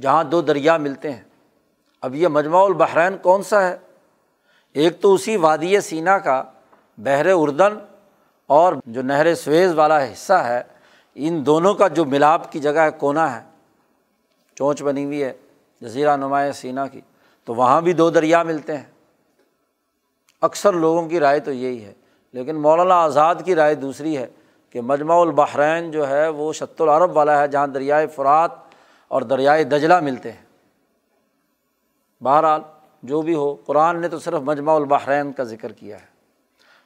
[0.00, 1.22] جہاں دو دریا ملتے ہیں۔
[2.00, 3.76] اب یہ مجمع البحرین کون سا ہے؟
[4.72, 6.42] ایک تو اسی وادی سینا کا
[6.98, 7.78] بحر اردن،
[8.46, 10.62] اور جو نہر سویز والا حصہ ہے،
[11.14, 13.42] ان دونوں کا جو ملاپ کی جگہ ہے، کونا ہے۔
[14.54, 15.32] چونچ بنی ہوئی ہے،
[15.80, 17.00] جزیرہ نمایاں سینا کی۔
[17.44, 18.84] تو وہاں بھی دو دریا ملتے ہیں۔
[20.42, 21.92] اکثر لوگوں کی رائے تو یہی ہے،
[22.32, 24.26] لیکن مولانا آزاد کی رائے دوسری ہے
[24.70, 28.50] کہ مجمع البحرین جو ہے وہ شط العرب والا ہے، جہاں دریائے فرات
[29.08, 30.44] اور دریائے دجلہ ملتے ہیں۔
[32.24, 32.60] بہرحال
[33.02, 36.06] جو بھی ہو، قرآن نے تو صرف مجمع البحرین کا ذکر کیا ہے۔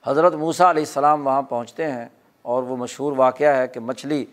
[0.05, 2.07] حضرت موسیٰ علیہ السلام وہاں پہنچتے ہیں
[2.43, 4.25] اور وہ مشہور واقعہ ہے کہ مچھلی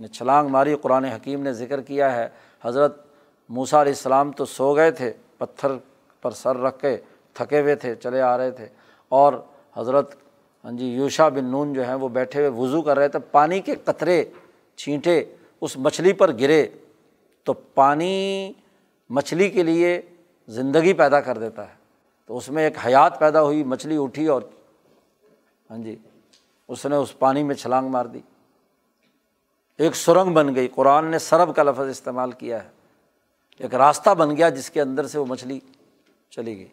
[0.00, 2.28] نے چھلانگ ماری، قرآن حکیم نے ذکر کیا ہے۔
[2.62, 3.06] حضرت
[3.48, 5.68] موسیٰ علیہ السلام تو سو گئے تھے۔ پتھر
[6.22, 6.96] پر سر رکھ کے
[7.32, 8.66] تھکے ہوئے تھے، چلے آ رہے تھے۔
[9.08, 9.32] اور
[9.76, 10.14] حضرت
[10.64, 13.60] ہاں جی یوشا بن نون جو ہیں، وہ بیٹھے ہوئے وضو کر رہے تھے۔ پانی
[13.60, 14.24] کے قطرے
[14.76, 15.24] چھینٹے
[15.60, 16.66] اس مچھلی پر گرے
[17.44, 18.52] تو پانی
[19.10, 20.02] مچھلی کے لیے
[20.48, 21.74] زندگی پیدا کر دیتا ہے۔
[22.26, 24.42] تو اس میں ایک حیات پیدا ہوئی، مچھلی اٹھی اور
[25.70, 25.96] ہاں جی
[26.68, 28.20] اس نے اس پانی میں چھلانگ مار دی۔
[29.76, 32.79] ایک سرنگ بن گئی۔ قرآن نے سرب کا لفظ استعمال کیا ہے۔
[33.60, 35.60] ایک راستہ بن گیا جس کے اندر سے وہ مچھلی
[36.30, 36.68] چلی گئی۔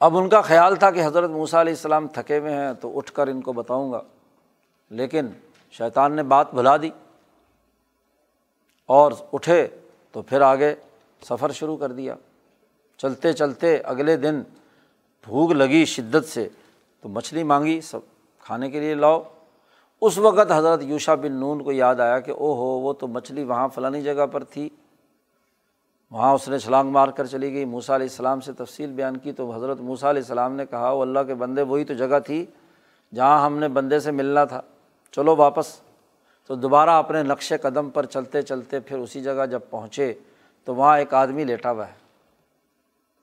[0.00, 3.12] اب ان کا خیال تھا کہ حضرت موسیٰ علیہ السلام تھکے ہوئے ہیں تو اٹھ
[3.12, 4.00] کر ان کو بتاؤں گا۔
[4.90, 5.26] لیکن
[5.70, 6.90] شیطان نے بات بھلا دی
[8.86, 9.68] اور اٹھے
[10.12, 10.74] تو پھر آگے
[11.22, 12.14] سفر شروع کر دیا۔
[12.96, 14.42] چلتے چلتے اگلے دن
[15.24, 16.48] بھوک لگی شدت سے
[17.00, 18.00] تو مچھلی مانگی، سب
[18.40, 19.22] کھانے کے لیے لاؤ۔
[20.00, 23.44] اس وقت حضرت یوشا بن نون کو یاد آیا کہ او ہو وہ تو مچھلی
[23.44, 24.68] وہاں فلانی جگہ پر تھی۔
[26.10, 29.32] وہاں اس نے چھلانگ مار کر چلی گئی۔ موسا علیہ السلام سے تفصیل بیان کی
[29.32, 32.46] تو حضرت موسیٰ علیہ السلام نے کہا وہ اللہ کے بندے، وہی تو جگہ تھی
[33.14, 34.60] جہاں ہم نے بندے سے ملنا تھا۔
[35.12, 35.80] چلو واپس۔
[36.46, 40.14] تو دوبارہ اپنے نقش قدم پر چلتے چلتے پھر اسی جگہ جب پہنچے
[40.64, 41.92] تو وہاں ایک آدمی لیٹا ہوا ہے۔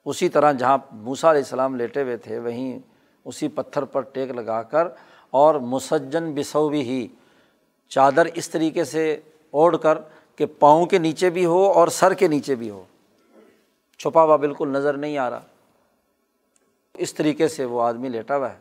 [0.06, 2.80] اسی طرح جہاں موسا علیہ السلام لیٹے ہوئے تھے، وہیں
[3.26, 4.88] اسی پتھر پر ٹیک لگا کر
[5.32, 7.08] اور مسجن بسو بھی ہی
[7.88, 9.22] چادر اس طریقے سے
[9.52, 9.98] اوڑھ کر
[10.36, 12.84] کہ پاؤں کے نیچے بھی ہو اور سر کے نیچے بھی ہو۔
[13.98, 15.40] چھپا ہوا بالکل نظر نہیں آ رہا۔
[16.94, 18.58] اس طریقے سے وہ آدمی لیٹا ہوا ہے۔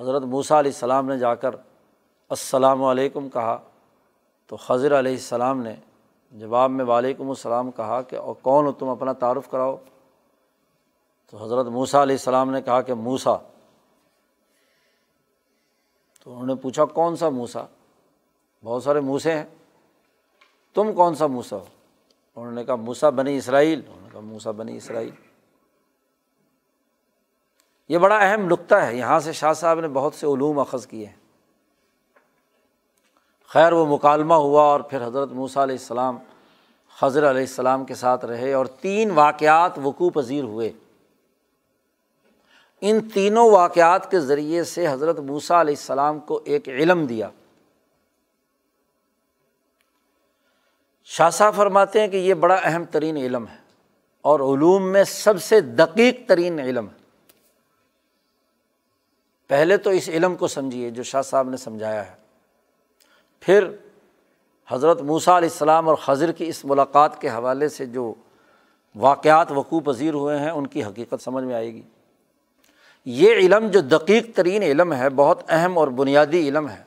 [0.00, 1.50] حضرت موسیٰ علیہ السلام نے جا کر
[2.28, 3.58] السلام علیکم کہا۔
[4.46, 5.74] تو خضر علیہ السلام نے
[6.32, 9.76] جواب میں وعلیکم السلام کہا کہ اور کون ہو تم اپنا تعارف کراؤ؟
[11.30, 13.36] تو حضرت موسیٰ علیہ السلام نے کہا کہ موسا
[16.26, 17.62] تو انہوں نے پوچھا، کون سا موسا
[18.64, 19.44] بہت سارے موسے ہیں.
[20.74, 21.64] تم کون سا موسا ہو؟
[22.36, 23.82] انہوں نے کہا موسا بنی اسرائیل.
[23.86, 25.10] انہوں نے کہا موسا بنی اسرائیل.
[27.88, 31.06] یہ بڑا اہم نقطہ ہے۔ یہاں سے شاہ صاحب نے بہت سے علوم اخذ کیے
[31.06, 31.16] ہیں۔
[33.48, 36.18] خیر، وہ مکالمہ ہوا اور پھر حضرت موسیٰ علیہ السلام
[37.02, 40.72] حضر علیہ السلام کے ساتھ رہے اور تین واقعات وقوع پذیر ہوئے۔
[42.80, 47.30] ان تینوں واقعات کے ذریعے سے حضرت موسیٰ علیہ السلام کو ایک علم دیا۔
[51.04, 53.56] شاہ صاحب فرماتے ہیں کہ یہ بڑا اہم ترین علم ہے
[54.22, 57.06] اور علوم میں سب سے دقیق ترین علم ہے۔
[59.46, 62.16] پہلے تو اس علم کو سمجھیے جو شاہ صاحب نے سمجھایا ہے۔
[63.40, 63.70] پھر
[64.68, 68.14] حضرت موسیٰ علیہ السلام اور خضر کی اس ملاقات کے حوالے سے جو
[68.94, 71.82] واقعات وقوع پذیر ہوئے ہیں، ان کی حقیقت سمجھ میں آئے گی۔
[73.06, 76.82] یہ علم جو دقیق ترین علم ہے، بہت اہم اور بنیادی علم ہے۔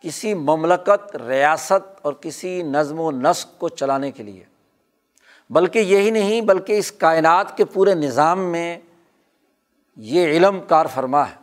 [0.00, 4.44] کسی مملکت، ریاست اور کسی نظم و نسق کو چلانے کے لیے،
[5.50, 8.78] بلکہ یہی نہیں، بلکہ اس کائنات کے پورے نظام میں
[9.96, 11.36] یہ علم کار فرما ہے۔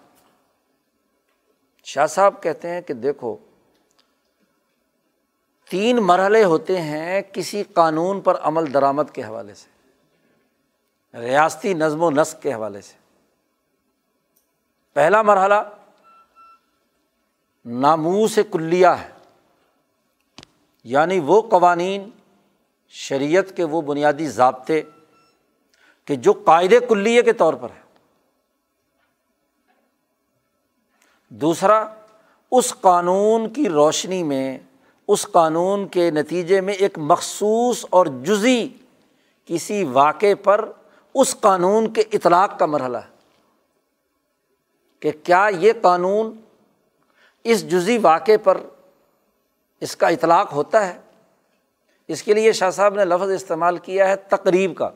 [1.84, 3.38] شاہ صاحب کہتے ہیں کہ دیکھو،
[5.70, 9.70] تین مرحلے ہوتے ہیں کسی قانون پر عمل درآمد کے حوالے سے،
[11.18, 13.03] ریاستی نظم و نسق کے حوالے سے۔
[14.94, 15.54] پہلا مرحلہ
[17.66, 19.10] ناموس کلیہ ہے۔
[20.84, 22.10] یعنی وہ قوانین
[22.90, 24.82] شریعت کے وہ بنیادی ضابطے
[26.06, 27.84] کہ جو قاعدے کلیے کے طور پر ہے
[31.30, 31.86] دوسرا،
[32.52, 34.58] اس قانون کی روشنی میں،
[35.08, 38.70] اس قانون کے نتیجے میں ایک مخصوص اور جزی
[39.46, 40.72] کسی واقعے پر
[41.14, 43.13] اس قانون کے اطلاق کا مرحلہ ہے۔
[45.04, 46.42] کہ کیا یہ قانون
[47.44, 48.58] اس جزی واقعے پر
[49.82, 51.00] اس کا اطلاق ہوتا ہے؟
[52.08, 54.90] اس کے لیے شاہ صاحب نے لفظ استعمال کیا ہے تقریب کا،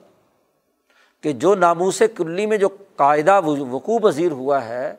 [1.21, 4.95] کہ جو ناموس کلی میں جو قاعدہ وقوع پذیر ہوا ہے،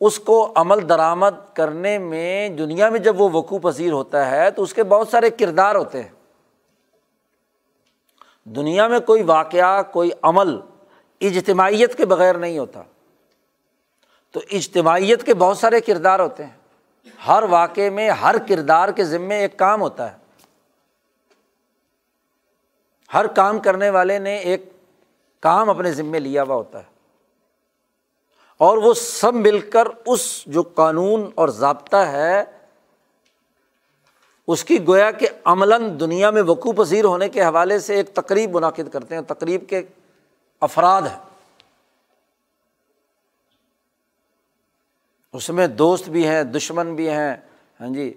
[0.00, 4.62] اس کو عمل درآمد کرنے میں دنیا میں جب وہ وقوع پذیر ہوتا ہے تو
[4.62, 6.10] اس کے بہت سارے کردار ہوتے ہیں۔
[8.44, 10.60] دنیا میں کوئی واقعہ، کوئی عمل
[11.20, 12.82] اجتماعیت کے بغیر نہیں ہوتا۔
[14.36, 16.52] تو اجتماعیت کے بہت سارے کردار ہوتے ہیں۔
[17.26, 20.16] ہر واقعے میں ہر کردار کے ذمے ایک کام ہوتا ہے۔
[23.14, 24.72] ہر کام کرنے والے نے ایک
[25.40, 26.84] کام اپنے ذمے لیا ہوا ہوتا ہے۔
[28.58, 32.44] اور وہ سب مل کر اس جو قانون اور ضابطہ ہے،
[34.48, 38.56] اس کی گویا کہ عملاً دنیا میں وقوع پذیر ہونے کے حوالے سے ایک تقریب
[38.56, 39.82] منعقد کرتے ہیں۔ تقریب کے
[40.60, 41.25] افراد ہیں۔
[45.36, 47.36] اس میں دوست بھی ہیں، دشمن بھی ہیں
[47.80, 48.14] ہاں جی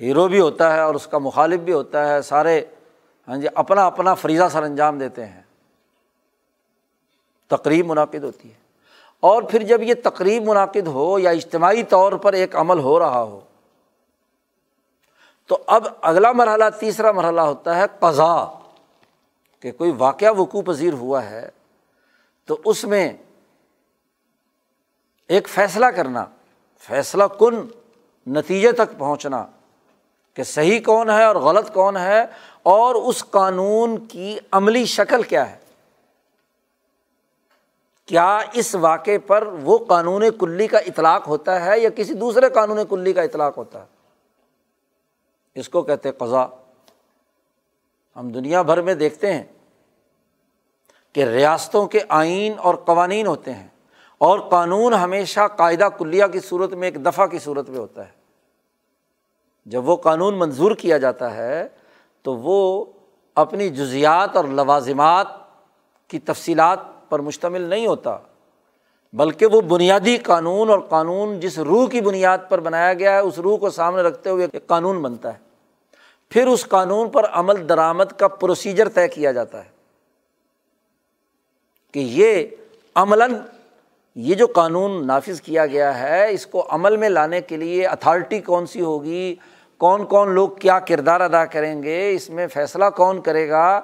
[0.00, 2.64] ہیرو بھی ہوتا ہے اور اس کا مخالف بھی ہوتا ہے، سارے
[3.28, 5.42] ہاں جی اپنا اپنا فریضہ سر انجام دیتے ہیں۔
[7.48, 8.54] تقریب منعقد ہوتی ہے۔
[9.20, 13.22] اور پھر جب یہ تقریب منعقد ہو یا اجتماعی طور پر ایک عمل ہو رہا
[13.22, 13.40] ہو،
[15.46, 18.46] تو اب اگلا مرحلہ، تیسرا مرحلہ ہوتا ہے قضا
[19.60, 21.50] کہ کوئی واقعہ وقوع پذیر ہوا ہے
[22.46, 23.12] تو اس میں
[25.28, 26.24] ایک فیصلہ کرنا،
[26.78, 27.66] فیصلہ کن،
[28.26, 29.46] نتیجے تک پہنچنا
[30.34, 32.24] کہ صحیح کون ہے اور غلط کون ہے
[32.62, 35.58] اور اس قانون کی عملی شکل کیا ہے۔
[38.06, 42.78] کیا اس واقعے پر وہ قانون کلی کا اطلاق ہوتا ہے یا کسی دوسرے قانون
[42.90, 43.86] کلی کا اطلاق ہوتا ہے؟
[45.54, 46.46] اس کو کہتے قضا
[48.16, 49.44] ہم دنیا بھر میں دیکھتے ہیں
[51.12, 53.68] کہ ریاستوں کے آئین اور قوانین ہوتے ہیں۔
[54.18, 58.12] اور قانون ہمیشہ قاعدہ کلیہ کی صورت میں ایک دفعہ کی صورت میں ہوتا ہے۔
[59.66, 61.68] جب وہ قانون منظور کیا جاتا ہے
[62.22, 62.84] تو وہ
[63.36, 65.26] اپنی جزیات اور لوازمات
[66.08, 68.16] کی تفصیلات پر مشتمل نہیں ہوتا،
[69.12, 73.38] بلکہ وہ بنیادی قانون اور قانون جس روح کی بنیاد پر بنایا گیا ہے، اس
[73.38, 75.38] روح کو سامنے رکھتے ہوئے ایک قانون بنتا ہے۔
[76.28, 79.70] پھر اس قانون پر عمل درآمد کا پروسیجر طے کیا جاتا ہے
[81.92, 82.46] کہ یہ
[82.94, 83.34] عملاً
[84.14, 88.40] یہ جو قانون نافذ کیا گیا ہے، اس کو عمل میں لانے کے لیے اتھارٹی
[88.40, 89.34] کون سی ہوگی؟
[89.78, 93.80] کون کون لوگ کیا کردار ادا کریں گے؟ اس میں فیصلہ کون کرے گا؟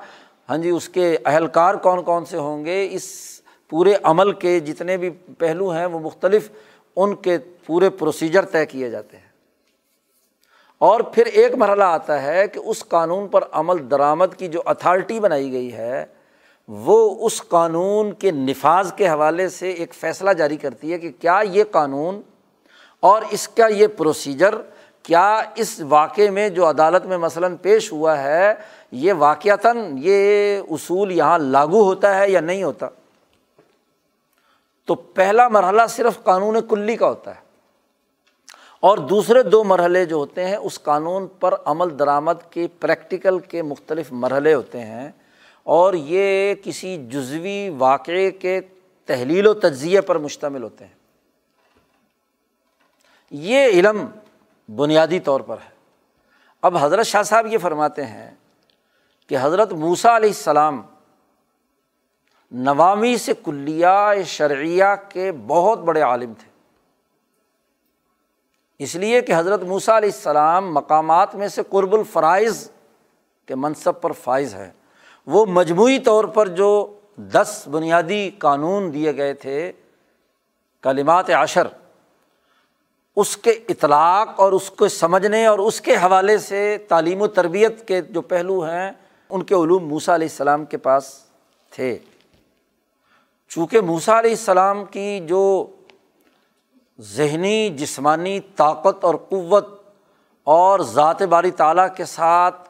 [0.48, 3.04] ہاں جی اس کے اہلکار کون کون سے ہوں گے؟ اس
[3.70, 6.50] پورے عمل کے جتنے بھی پہلو ہیں، وہ مختلف
[6.96, 9.34] ان کے پورے پروسیجر طے کیے جاتے ہیں۔
[10.78, 15.20] اور پھر ایک مرحلہ آتا ہے کہ اس قانون پر عمل درآمد کی جو اتھارٹی
[15.20, 16.06] بنائی گئی ہے
[16.68, 21.42] وہ اس قانون کے نفاذ کے حوالے سے ایک فیصلہ جاری کرتی ہے کہ کیا
[21.50, 22.20] یہ قانون
[23.00, 24.54] اور اس کا یہ پروسیجر،
[25.02, 28.54] کیا اس واقعے میں جو عدالت میں مثلاً پیش ہوا ہے،
[28.92, 32.88] یہ واقعتاً یہ اصول یہاں لاگو ہوتا ہے یا نہیں ہوتا؟
[34.84, 37.40] تو پہلا مرحلہ صرف قانون کلی کا ہوتا ہے۔
[38.80, 43.62] اور دوسرے دو مرحلے جو ہوتے ہیں، اس قانون پر عمل درآمد کے پریکٹیکل کے
[43.62, 45.10] مختلف مرحلے ہوتے ہیں۔
[45.64, 48.60] اور یہ کسی جزوی واقعے کے
[49.04, 50.94] تحلیل و تجزیے پر مشتمل ہوتے ہیں۔
[53.30, 54.06] یہ علم
[54.76, 55.70] بنیادی طور پر ہے۔
[56.62, 58.30] اب حضرت شاہ صاحب یہ فرماتے ہیں
[59.26, 60.82] کہ حضرت موسا علیہ السلام
[62.52, 66.48] نوامی سے کلیا شرعیہ کے بہت بڑے عالم تھے۔
[68.78, 72.70] اس لیے کہ حضرت موسا علیہ السلام مقامات میں سے قرب الفرائض
[73.46, 74.70] کے منصب پر فائز ہے
[75.26, 79.72] وہ مجموعی طور پر جو دس بنیادی قانون دیے گئے تھے،
[80.82, 81.66] کلمات عشر،
[83.16, 87.88] اس کے اطلاق اور اس کو سمجھنے اور اس کے حوالے سے تعلیم و تربیت
[87.88, 88.92] کے جو پہلو ہیں،
[89.30, 91.18] ان کے علوم موسا علیہ السلام کے پاس
[91.70, 91.98] تھے۔
[93.48, 95.66] چونکہ موسا علیہ السلام کی جو
[97.00, 99.66] ذہنی، جسمانی طاقت اور قوت
[100.44, 102.68] اور ذات باری تعالیٰ کے ساتھ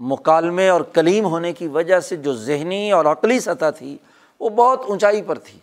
[0.00, 3.98] مکالمے اور کلیم ہونے کی وجہ سے جو ذہنی اور عقلی سطح تھی،
[4.40, 5.58] وہ بہت اونچائی پر تھی۔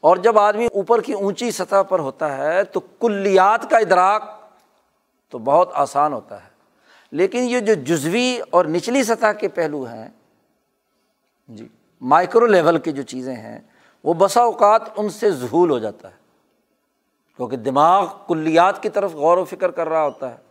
[0.00, 4.22] اور جب آدمی اوپر کی اونچی سطح پر ہوتا ہے، تو کلیات کا ادراک
[5.28, 6.48] تو بہت آسان ہوتا ہے۔
[7.10, 10.08] لیکن یہ جو جزوی اور نچلی سطح کے پہلو ہیں
[11.48, 11.68] جی
[12.00, 13.60] مائکرو لیول کی جو چیزیں ہیں،
[14.04, 16.16] وہ بسا اوقات ان سے ظہول ہو جاتا ہے۔
[17.36, 20.43] کیونکہ دماغ کلیات کی طرف غور و فکر کر رہا ہوتا ہے۔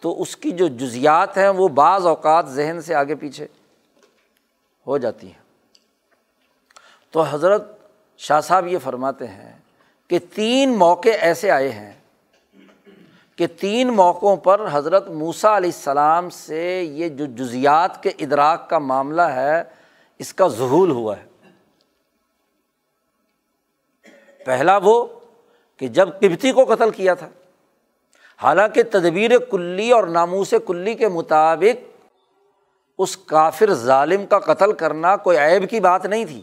[0.00, 3.46] تو اس کی جو جزیات ہیں وہ بعض اوقات ذہن سے آگے پیچھے
[4.86, 5.44] ہو جاتی ہیں۔
[7.10, 7.78] تو حضرت
[8.18, 9.58] شاہ صاحب یہ فرماتے ہیں
[10.08, 11.92] کہ تین موقع ایسے آئے ہیں
[13.36, 18.78] کہ تین موقعوں پر حضرت موسا علیہ السلام سے یہ جو جزیات کے ادراک کا
[18.78, 19.62] معاملہ ہے،
[20.18, 21.24] اس کا ظہول ہوا ہے۔
[24.44, 25.06] پہلا وہ
[25.76, 27.28] کہ جب کبتی کو قتل کیا تھا
[28.42, 32.00] حالانکہ تدبیر کلی اور ناموس کلی کے مطابق
[32.98, 36.42] اس کافر ظالم کا قتل کرنا کوئی عیب کی بات نہیں تھی۔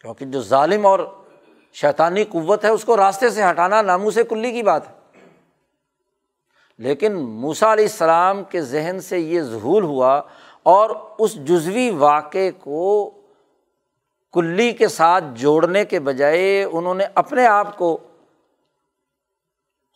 [0.00, 0.98] کیونکہ جو ظالم اور
[1.72, 4.94] شیطانی قوت ہے، اس کو راستے سے ہٹانا ناموس کلی کی بات ہے۔
[6.78, 10.22] لیکن موسا علیہ السلام کے ذہن سے یہ ظہول ہوا
[10.62, 13.10] اور اس جزوی واقعے کو
[14.32, 17.98] کلی کے ساتھ جوڑنے کے بجائے انہوں نے اپنے آپ کو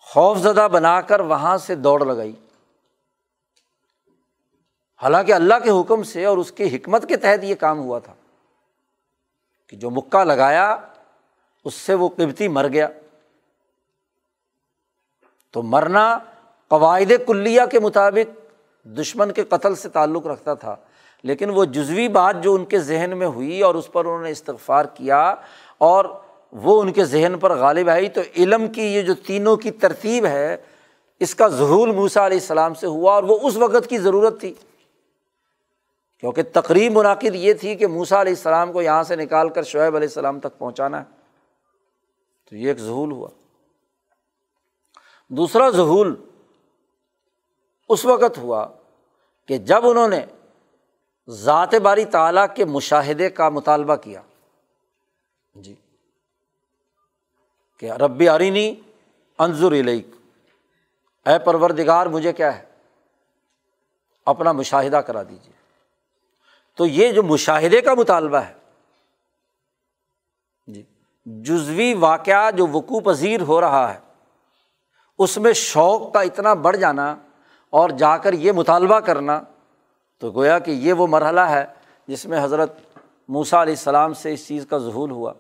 [0.07, 2.33] خوف زدہ بنا کر وہاں سے دوڑ لگائی۔
[5.03, 8.15] حالانکہ اللہ کے حکم سے اور اس کی حکمت کے تحت یہ کام ہوا تھا
[9.67, 10.77] کہ جو مکہ لگایا،
[11.65, 12.89] اس سے وہ قبتی مر گیا۔
[15.51, 16.19] تو مرنا
[16.69, 20.77] قواعد کلیہ کے مطابق دشمن کے قتل سے تعلق رکھتا تھا،
[21.25, 24.31] لیکن وہ جزوی بات جو ان کے ذہن میں ہوئی اور اس پر انہوں نے
[24.31, 25.35] استغفار کیا
[25.79, 26.05] اور
[26.53, 30.27] وہ ان کے ذہن پر غالب آئی تو علم کی یہ جو تینوں کی ترتیب
[30.27, 30.57] ہے،
[31.21, 34.55] اس کا ظہول موسا علیہ السلام سے ہوا اور وہ اس وقت کی ضرورت تھی۔
[36.21, 39.97] کیونکہ تقریب منعقد یہ تھی کہ موسا علیہ السلام کو یہاں سے نکال کر شعیب
[39.97, 41.05] علیہ السلام تک پہنچانا ہے۔
[42.51, 43.29] تو یہ ایک ظہول ہوا۔
[45.29, 46.15] دوسرا ظہول
[47.89, 48.67] اس وقت ہوا
[49.47, 50.25] کہ جب انہوں نے
[51.29, 54.23] ذات باری تعالیٰ کے مشاہدے کا مطالبہ کیا۔
[55.55, 55.75] جی۔
[57.83, 58.75] کہ رب ارینی
[59.39, 60.15] انضر علیک
[61.27, 62.65] اے پروردگار، مجھے کیا ہے؟
[64.27, 65.55] اپنا مشاہدہ کرا دیجیے
[66.79, 68.53] تو یہ جو مشاہدے کا مطالبہ ہے
[70.69, 70.83] جی
[71.27, 73.99] جزوی واقعہ جو وقوع پذیر ہو رہا ہے،
[75.19, 77.15] اس میں شوق کا اتنا بڑھ جانا
[77.73, 79.41] اور جا کر یہ مطالبہ کرنا،
[80.23, 81.65] تو گویا کہ یہ وہ مرحلہ ہے
[82.09, 82.79] جس میں حضرت
[83.29, 85.33] موسا علیہ السلام سے اس چیز کا ظہول ہوا۔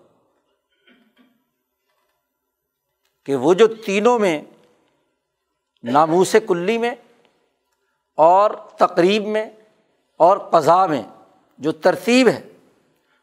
[3.27, 4.43] کہ وہ جو تینوں میں،
[5.82, 6.94] ناموس کلی میں
[8.15, 9.51] اور تقریب میں
[10.16, 11.03] اور قضا میں
[11.59, 12.48] جو ترتیب ہے،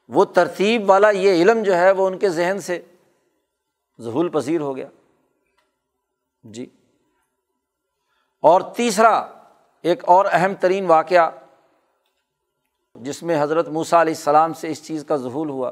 [0.09, 2.81] وہ ترتیب والا یہ علم جو ہے وہ ان کے ذہن سے
[4.01, 4.87] ظہول پذیر ہو گیا۔
[6.43, 6.65] جی۔
[8.41, 9.27] اور تیسرا
[9.81, 11.31] ایک اور اہم ترین واقعہ
[12.95, 15.71] جس میں حضرت موسیٰ علیہ السلام سے اس چیز کا ظہول ہوا۔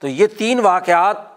[0.00, 1.31] تو یہ تین واقعات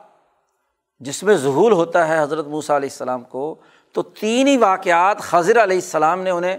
[0.99, 3.55] جس میں ظہول ہوتا ہے حضرت موسیٰ علیہ السلام کو،
[3.91, 6.57] تو تین ہی واقعات خضر علیہ السلام نے انہیں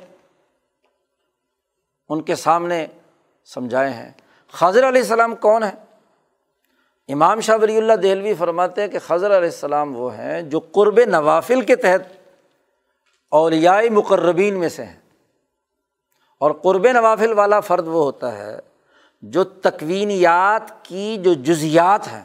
[2.09, 2.87] ان کے سامنے
[3.45, 4.13] سمجھائے ہیں۔
[4.53, 5.71] خضر علیہ السلام کون ہے
[7.13, 11.01] امام شاہ ولی اللہ دہلوی فرماتے ہیں کہ خضر علیہ السلام وہ ہیں جو قرب
[11.07, 12.01] نوافل کے تحت
[13.31, 15.01] اولیائی مقربین میں سے ہیں۔
[16.41, 18.59] اور قرب نوافل والا فرد وہ ہوتا ہے
[19.23, 22.23] جو تکوینیات کی جو جزیات ہیں۔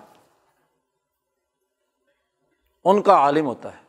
[2.86, 3.82] ان کا عالم ہوتا ہے۔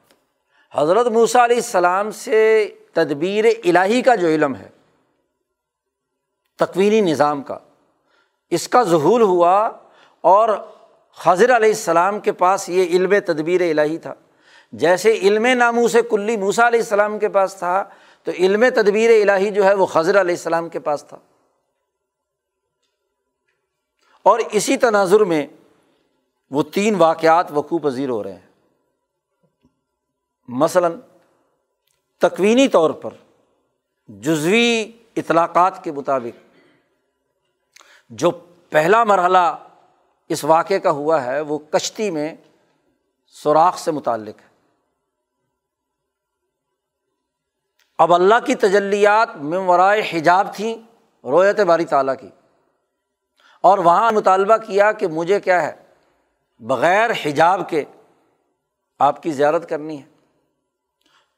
[0.72, 4.68] حضرت موسیٰ علیہ السلام سے تدبیر الہی کا جو علم ہے،
[6.56, 7.58] تکوینی نظام کا،
[8.50, 9.70] اس کا ظہول ہوا
[10.20, 10.48] اور
[11.22, 14.14] حضر علیہ السلام کے پاس یہ علم تدبیر الہی تھا۔
[14.72, 17.84] جیسے علم نامو سے کلی موسا علیہ السلام کے پاس تھا،
[18.22, 21.18] تو علم تدبیر الہی جو ہے وہ خضر علیہ السلام کے پاس تھا۔
[24.22, 25.46] اور اسی تناظر میں
[26.50, 28.51] وہ تین واقعات وقوع پذیر ہو رہے ہیں۔
[30.48, 31.00] مثلاً
[32.18, 33.10] تکوینی طور پر
[34.08, 36.56] جزوی اطلاقات کے مطابق
[38.10, 38.30] جو
[38.70, 39.68] پہلا مرحلہ
[40.28, 42.34] اس واقعے کا ہوا ہے، وہ کشتی میں
[43.26, 44.52] سوراخ سے متعلق ہے۔
[47.98, 50.74] اب اللہ کی تجلیات ممورائے حجاب تھیں
[51.24, 52.28] رویت باری تعالیٰ کی۔
[53.60, 55.82] اور وہاں مطالبہ کیا کہ مجھے کیا ہے،
[56.60, 57.84] بغیر حجاب کے
[58.98, 60.11] آپ کی زیارت کرنی ہے۔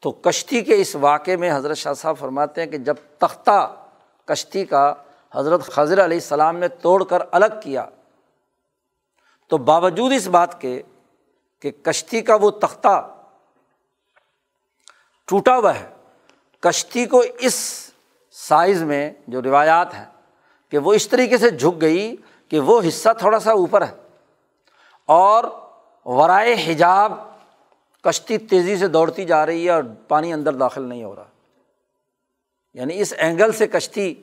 [0.05, 3.75] تو کشتی کے اس واقعے میں حضرت شاہ صاحب فرماتے ہیں کہ جب تختہ
[4.29, 4.93] کشتی کا
[5.35, 7.87] حضرت خضر علیہ السلام نے توڑ کر الگ کیا،
[9.51, 10.81] تو باوجود اس بات کے
[11.61, 13.01] کہ کشتی کا وہ تختہ
[15.29, 15.89] ٹوٹا ہوا ہے،
[16.63, 17.55] کشتی کو اس
[18.37, 20.05] سائز میں جو روایات ہیں
[20.71, 22.17] کہ وہ اس طریقے سے جھک گئی
[22.51, 23.95] کہ وہ حصہ تھوڑا سا اوپر ہے
[25.09, 25.45] اور
[26.07, 27.13] ورائے حجاب
[28.05, 31.25] کشتی تیزی سے دوڑتی جا رہی ہے اور پانی اندر داخل نہیں ہو رہا۔
[32.75, 34.15] یعنی اس اینگل سے کشتی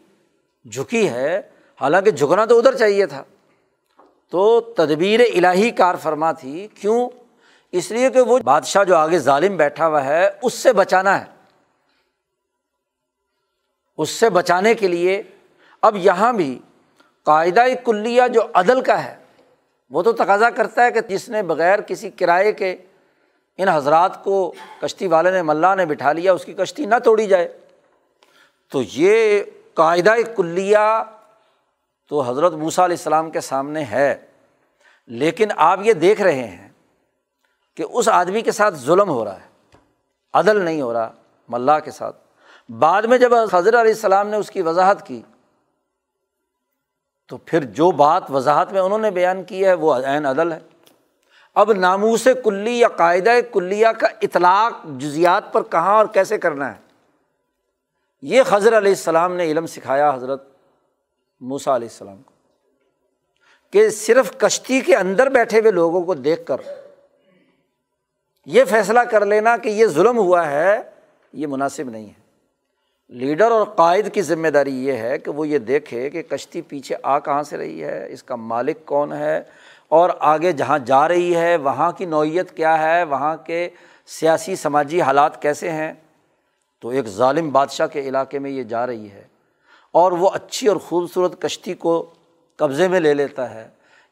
[0.71, 1.41] جھکی ہے،
[1.81, 3.23] حالانکہ جھکنا تو ادھر چاہیے تھا۔
[4.29, 7.09] تو تدبیر الہی کار فرما تھی، کیوں؟
[7.71, 11.25] اس لیے کہ وہ بادشاہ جو آگے ظالم بیٹھا ہوا ہے، اس سے بچانا ہے۔
[13.97, 15.23] اس سے بچانے کے لیے
[15.81, 16.59] اب یہاں بھی
[17.23, 19.17] قاعدہ کلیہ جو عدل کا ہے،
[19.89, 22.77] وہ تو تقاضا کرتا ہے کہ جس نے بغیر کسی کرائے کے
[23.61, 27.27] ان حضرات کو کشتی والے نے، ملا نے بٹھا لیا، اس کی کشتی نہ توڑی
[27.27, 27.57] جائے۔
[28.71, 29.43] تو یہ
[29.73, 31.03] قاعدہ کلیہ
[32.07, 34.25] تو حضرت موسیٰ علیہ السلام کے سامنے ہے۔
[35.07, 36.69] لیکن آپ یہ دیکھ رہے ہیں
[37.77, 39.77] کہ اس آدمی کے ساتھ ظلم ہو رہا ہے،
[40.33, 41.13] عدل نہیں ہو رہا
[41.49, 42.17] ملا کے ساتھ۔
[42.71, 45.21] بعد میں جب حضرت علیہ السلام نے اس کی وضاحت کی،
[47.27, 50.59] تو پھر جو بات وضاحت میں انہوں نے بیان کی ہے، وہ عین عدل ہے۔
[51.55, 56.79] اب ناموس کلی یا قاعدہ کلیہ کا اطلاق جزیات پر کہاں اور کیسے کرنا ہے؟
[58.21, 60.43] یہ حضرت علیہ السلام نے علم سکھایا حضرت
[61.41, 62.33] موسا علیہ السلام کو
[63.71, 66.61] کہ صرف کشتی کے اندر بیٹھے ہوئے لوگوں کو دیکھ کر
[68.45, 70.81] یہ فیصلہ کر لینا کہ یہ ظلم ہوا ہے،
[71.33, 72.19] یہ مناسب نہیں ہے۔
[73.07, 76.95] لیڈر اور قائد کی ذمہ داری یہ ہے کہ وہ یہ دیکھے کہ کشتی پیچھے
[77.03, 79.41] آ کہاں سے رہی ہے، اس کا مالک کون ہے
[79.91, 83.69] اور آگے جہاں جا رہی ہے، وہاں کی نوعیت کیا ہے؟ وہاں کے
[84.05, 85.93] سیاسی سماجی حالات کیسے ہیں؟
[86.81, 89.27] تو ایک ظالم بادشاہ کے علاقے میں یہ جا رہی ہے
[89.91, 92.05] اور وہ اچھی اور خوبصورت کشتی کو
[92.55, 93.67] قبضے میں لے لیتا ہے۔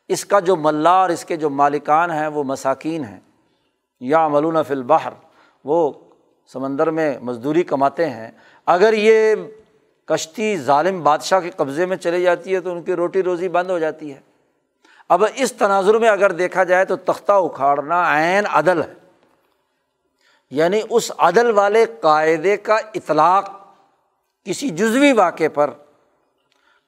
[0.07, 3.19] اس کا جو ملا اور اس کے جو مالکان ہیں، وہ مساکین ہیں۔
[3.99, 5.11] یا ملون فی البحر،
[5.65, 5.93] وہ
[6.53, 8.31] سمندر میں مزدوری کماتے ہیں۔
[8.65, 9.35] اگر یہ
[10.06, 13.69] کشتی ظالم بادشاہ کے قبضے میں چلی جاتی ہے تو ان کی روٹی روزی بند
[13.69, 14.28] ہو جاتی ہے۔
[15.10, 18.94] اب اس تناظر میں اگر دیکھا جائے تو تختہ اکھاڑنا عین عدل ہے۔
[20.49, 23.52] یعنی اس عدل والے قاعدے کا اطلاق
[24.44, 25.69] کسی جزوی واقعے پر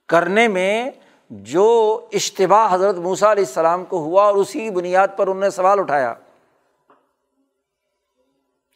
[0.10, 0.92] کرنے میں
[1.30, 5.80] جو اشتباہ حضرت موسیٰ علیہ السلام کو ہوا اور اسی بنیاد پر انہوں نے سوال
[5.80, 6.14] اٹھایا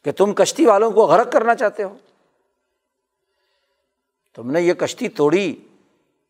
[0.04, 1.98] کہ تم کشتی والوں کو غرق کرنا چاہتے ہو؟
[4.36, 5.56] تم نے یہ کشتی توڑی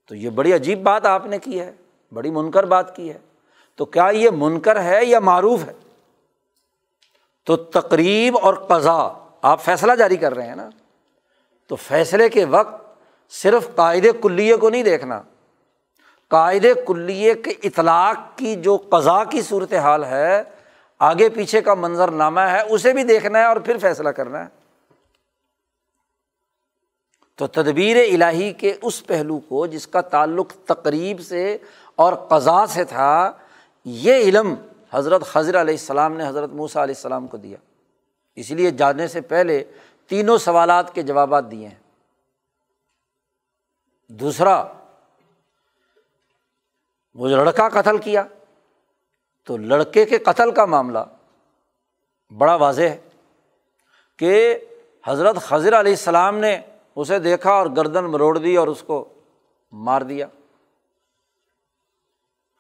[0.06, 1.74] تو یہ بڑی عجیب بات آپ نے کی ہے۔
[2.14, 3.18] بڑی منکر بات کی ہے۔
[3.76, 5.74] تو کیا یہ منکر ہے یا معروف ہے؟
[7.46, 10.70] تو تقریب اور قضا آپ فیصلہ جاری کر رہے ہیں نا۔
[11.68, 13.00] تو فیصلے کے وقت
[13.30, 15.22] صرف قاعدے کلیے کو نہیں دیکھنا۔
[16.28, 20.44] قاعدے کلیے کے اطلاق کی جو قضا کی صورت حال ہے،
[21.00, 24.66] آگے پیچھے کا منظر نامہ ہے، اسے بھی دیکھنا ہے اور پھر فیصلہ کرنا ہے۔
[27.36, 31.58] تو تدبیر الہی کے اس پہلو کو، جس کا تعلق تقریب سے
[31.96, 33.32] اور قضا سے تھا،
[33.86, 34.56] یہ علم
[34.92, 37.58] حضرت حضر علیہ السلام نے حضرت موسیٰ علیہ السلام کو دیا۔
[38.36, 39.64] اس لیے جانے سے پہلے
[40.08, 41.80] تینوں سوالات کے جوابات دیے ہیں۔
[44.08, 44.64] دوسرا،
[47.16, 48.24] وہ لڑکا قتل کیا،
[49.44, 51.00] تو لڑکے کے قتل کا معاملہ
[52.38, 52.98] بڑا واضح ہے
[54.20, 54.60] کہ
[55.06, 56.62] حضرت حضر علیہ السلام نے
[56.96, 59.14] اسے دیکھا اور گردن مروڑ دی اور اس کو
[59.72, 60.28] مار دیا۔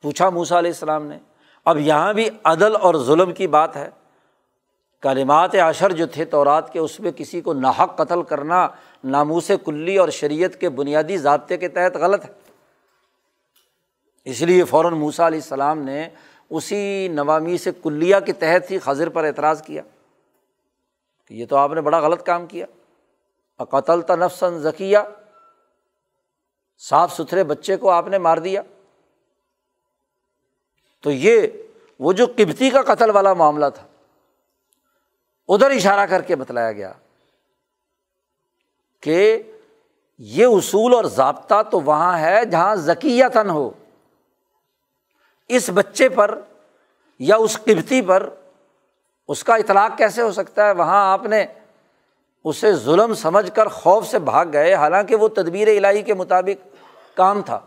[0.05, 1.17] پوچھا موسا علیہ السلام نے،
[1.65, 3.89] اب یہاں بھی عدل اور ظلم کی بات ہے۔
[4.99, 8.67] کالمات عشر جو تھے تورات کے، اس میں کسی کو ناحق قتل کرنا
[9.03, 12.29] ناموس کلی اور شریعت کے بنیادی ضابطے کے تحت غلط ہے۔
[14.25, 16.09] اس لیے فوراً موسا علیہ السلام نے
[16.49, 19.81] اسی نوامی سے کلیہ کے تحت ہی خضر پر اعتراض کیا
[21.27, 22.65] کہ یہ تو آپ نے بڑا غلط کام کیا۔
[23.57, 24.97] قتل تنفسن ذکیہ
[26.89, 28.61] صاف ستھرے بچے کو آپ نے مار دیا۔
[31.05, 31.47] تو یہ
[31.99, 33.83] وہ جو قبتی کا قتل والا معاملہ تھا،
[35.47, 36.91] ادھر اشارہ کر کے بتلایا گیا
[39.01, 39.43] کہ
[40.19, 43.69] یہ اصول اور ضابطہ تو وہاں ہے جہاں ذکیہ تن ہو۔
[45.47, 46.39] اس بچے پر
[47.19, 48.29] یا اس قبتی پر
[49.27, 51.45] اس کا اطلاق کیسے ہو سکتا ہے؟ وہاں آپ نے
[52.43, 56.67] اسے ظلم سمجھ کر خوف سے بھاگ گئے، حالانکہ وہ تدبیر الہی کے مطابق
[57.17, 57.59] کام تھا۔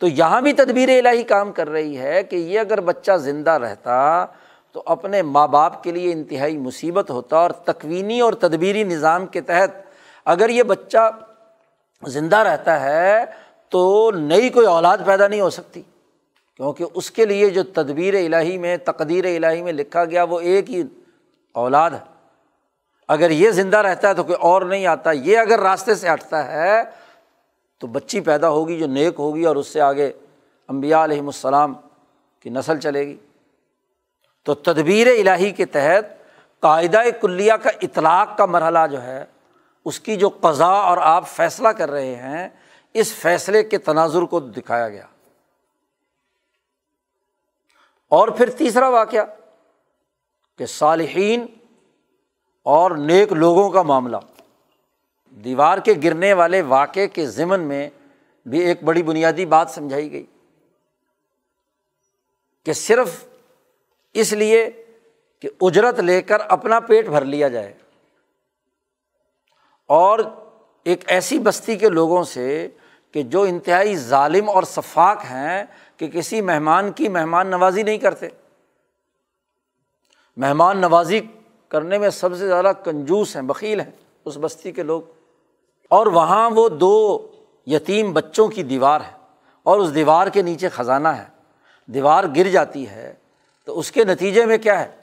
[0.00, 4.26] تو یہاں بھی تدبیر الہی کام کر رہی ہے کہ یہ اگر بچہ زندہ رہتا
[4.72, 9.40] تو اپنے ماں باپ کے لیے انتہائی مصیبت ہوتا اور تکوینی اور تدبیری نظام کے
[9.40, 9.70] تحت
[10.24, 11.10] اگر یہ بچہ
[12.02, 13.24] زندہ رہتا ہے
[13.68, 15.82] تو نئی کوئی اولاد پیدا نہیں ہو سکتی،
[16.56, 20.70] کیونکہ اس کے لیے جو تدبیر الہی میں، تقدیر الہی میں لکھا گیا وہ ایک
[20.70, 20.82] ہی
[21.54, 21.98] اولاد ہے۔
[23.08, 26.44] اگر یہ زندہ رہتا ہے تو کوئی اور نہیں آتا، یہ اگر راستے سے ہٹتا
[26.52, 26.82] ہے
[27.80, 30.12] تو بچی پیدا ہوگی جو نیک ہوگی اور اس سے آگے
[30.68, 31.74] امبیا علیہم السلام
[32.40, 33.16] کی نسل چلے گی۔
[34.44, 36.04] تو تدبیر الہی کے تحت
[36.60, 39.24] قاعدہ کلیہ کا اطلاق کا مرحلہ جو ہے،
[39.84, 42.48] اس کی جو قضا اور آپ فیصلہ کر رہے ہیں،
[42.94, 45.06] اس فیصلے کے تناظر کو دکھایا گیا۔
[48.08, 49.22] اور پھر تیسرا واقعہ
[50.58, 51.46] کہ صالحین
[52.62, 54.16] اور نیک لوگوں کا معاملہ۔
[55.30, 57.90] دیوار کے گرنے والے واقعے کے ضمن میں
[58.46, 60.26] بھی ایک بڑی بنیادی بات سمجھائی گئی
[62.64, 63.24] کہ صرف
[64.12, 64.70] اس لیے
[65.40, 67.74] کہ اجرت لے کر اپنا پیٹ بھر لیا جائے
[69.86, 70.18] اور
[70.84, 72.68] ایک ایسی بستی کے لوگوں سے
[73.12, 75.64] کہ جو انتہائی ظالم اور شفاق ہیں
[75.96, 78.28] کہ کسی مہمان کی مہمان نوازی نہیں کرتے۔
[80.36, 81.20] مہمان نوازی
[81.68, 83.90] کرنے میں سب سے زیادہ کنجوس ہیں بکیل ہیں
[84.24, 85.02] اس بستی کے لوگ۔
[85.90, 87.26] اور وہاں وہ دو
[87.66, 89.16] یتیم بچوں کی دیوار ہے
[89.62, 91.24] اور اس دیوار کے نیچے خزانہ ہے۔
[91.86, 93.14] دیوار گر جاتی ہے
[93.64, 94.96] تو اس کے نتیجے میں کیا ہے؟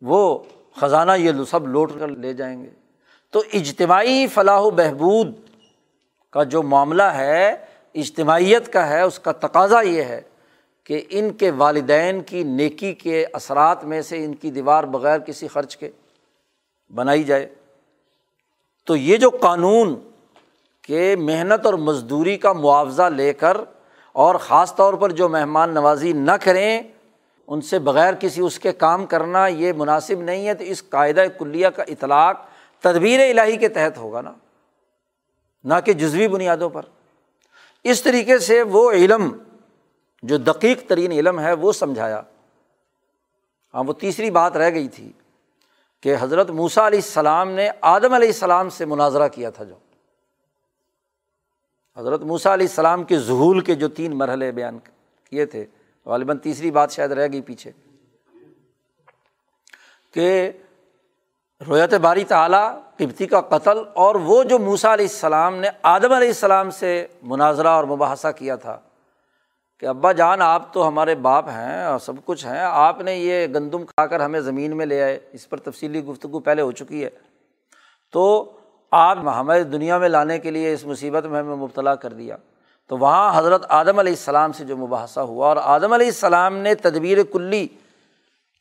[0.00, 0.38] وہ
[0.76, 2.70] خزانہ یہ سب لوٹ کر لے جائیں گے۔
[3.30, 5.34] تو اجتماعی فلاح و بہبود
[6.30, 7.56] کا جو معاملہ ہے،
[7.94, 10.20] اجتماعیت کا ہے، اس کا تقاضا یہ ہے
[10.84, 15.48] کہ ان کے والدین کی نیکی کے اثرات میں سے ان کی دیوار بغیر کسی
[15.48, 15.90] خرچ کے
[16.94, 17.54] بنائی جائے۔
[18.84, 19.94] تو یہ جو قانون
[20.82, 23.56] کہ محنت اور مزدوری کا معاوضہ لے کر
[24.12, 26.82] اور خاص طور پر جو مہمان نوازی نہ کریں،
[27.46, 31.24] ان سے بغیر کسی اس کے کام کرنا یہ مناسب نہیں ہے۔ تو اس قاعدہ
[31.38, 32.46] کلیہ کا اطلاق
[32.80, 34.32] تدبیر الہی کے تحت ہوگا نا،
[35.64, 36.82] نہ کہ جزوی بنیادوں پر۔
[37.84, 39.36] اس طریقے سے وہ علم،
[40.22, 42.22] جو دقیق ترین علم ہے، وہ سمجھایا۔
[43.74, 45.12] ہاں وہ تیسری بات رہ گئی تھی۔
[46.00, 49.74] کہ حضرت موسا علیہ السلام نے آدم علیہ السلام سے مناظرہ کیا تھا جو۔
[51.96, 54.78] حضرت موسا علیہ السلام کے ظہول کے جو تین مرحلے بیان
[55.24, 55.66] کیے تھے،
[56.06, 57.72] غالباً تیسری بات شاید رہ گئی پیچھے۔
[60.14, 60.50] کہ
[61.68, 66.28] رویت باری تعلیٰ قبتی کا قتل اور وہ جو موسا علیہ السلام نے آدم علیہ
[66.28, 68.80] السلام سے مناظرہ اور مباحثہ کیا تھا
[69.80, 73.46] کہ ابا جان، آپ تو ہمارے باپ ہیں اور سب کچھ ہیں۔ آپ نے یہ
[73.46, 77.04] گندم کھا کر ہمیں زمین میں لے آئے۔ اس پر تفصیلی گفتگو پہلے ہو چکی
[77.04, 77.10] ہے۔
[78.12, 78.52] تو
[78.90, 82.36] آپ ہمیں دنیا میں لانے کے لیے اس مصیبت میں ہمیں مبتلا کر دیا۔
[82.88, 86.74] تو وہاں حضرت آدم علیہ السلام سے جو مباحثہ ہوا اور آدم علیہ السلام نے
[86.74, 87.68] تدبیر کلی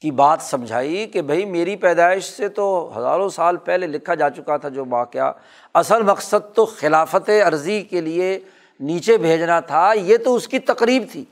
[0.02, 4.58] کی بات سمجھائی کہ بھائی، میری پیدائش سے تو ہزاروں سال پہلے لکھا جا چکا
[4.58, 5.32] تھا جو واقعہ۔
[5.74, 8.40] اصل مقصد تو خلافت عرضی کے لیے
[8.80, 11.26] نیچے بھیجنا تھا، یہ تو اس کی تقریب تھی۔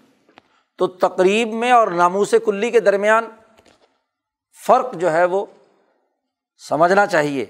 [0.77, 3.25] تو تقریب میں اور ناموس کلی کے درمیان
[4.67, 5.45] فرق جو ہے وہ
[6.69, 7.45] سمجھنا چاہیے۔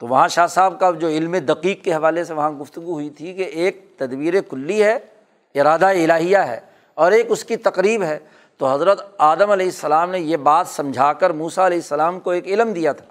[0.00, 3.34] تو وہاں شاہ صاحب کا جو علم دقیق کے حوالے سے وہاں گفتگو ہوئی تھی
[3.34, 4.98] کہ ایک تدبیر کلی ہے،
[5.54, 6.60] ارادہ الہیہ ہے
[6.94, 8.18] اور ایک اس کی تقریب ہے۔
[8.58, 12.46] تو حضرت آدم علیہ السلام نے یہ بات سمجھا کر موسا علیہ السلام کو ایک
[12.46, 13.04] علم دیا تھا۔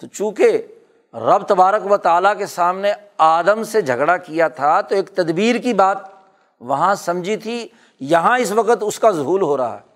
[0.00, 0.62] تو چونکہ
[1.14, 5.74] رب تبارک و تعالیٰ کے سامنے آدم سے جھگڑا کیا تھا تو ایک تدبیر کی
[5.74, 5.98] بات
[6.60, 7.68] وہاں سمجھی تھی،
[8.00, 9.86] یہاں اس وقت اس کا ظہول ہو رہا ہے۔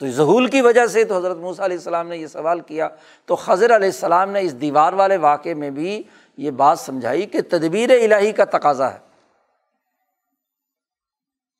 [0.00, 2.88] تو ظہول کی وجہ سے تو حضرت موسیٰ علیہ السلام نے یہ سوال کیا،
[3.26, 6.02] تو خضر علیہ السلام نے اس دیوار والے واقعے میں بھی
[6.36, 8.98] یہ بات سمجھائی کہ تدبیر الہی کا تقاضا ہے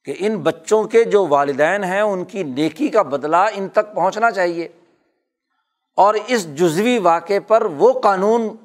[0.04, 4.30] کہ ان بچوں کے جو والدین ہیں، ان کی نیکی کا بدلہ ان تک پہنچنا
[4.30, 4.68] چاہیے۔
[5.94, 8.56] اور اس جزوی واقعے پر وہ قانون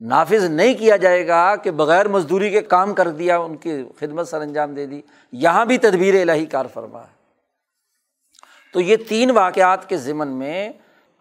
[0.00, 4.28] نافذ نہیں کیا جائے گا کہ بغیر مزدوری کے کام کر دیا، ان کی خدمت
[4.28, 5.00] سر انجام دے دی۔
[5.32, 7.20] یہاں بھی تدبیر الہی کار فرما ہے۔
[8.72, 10.72] تو یہ تین واقعات کے ضمن میں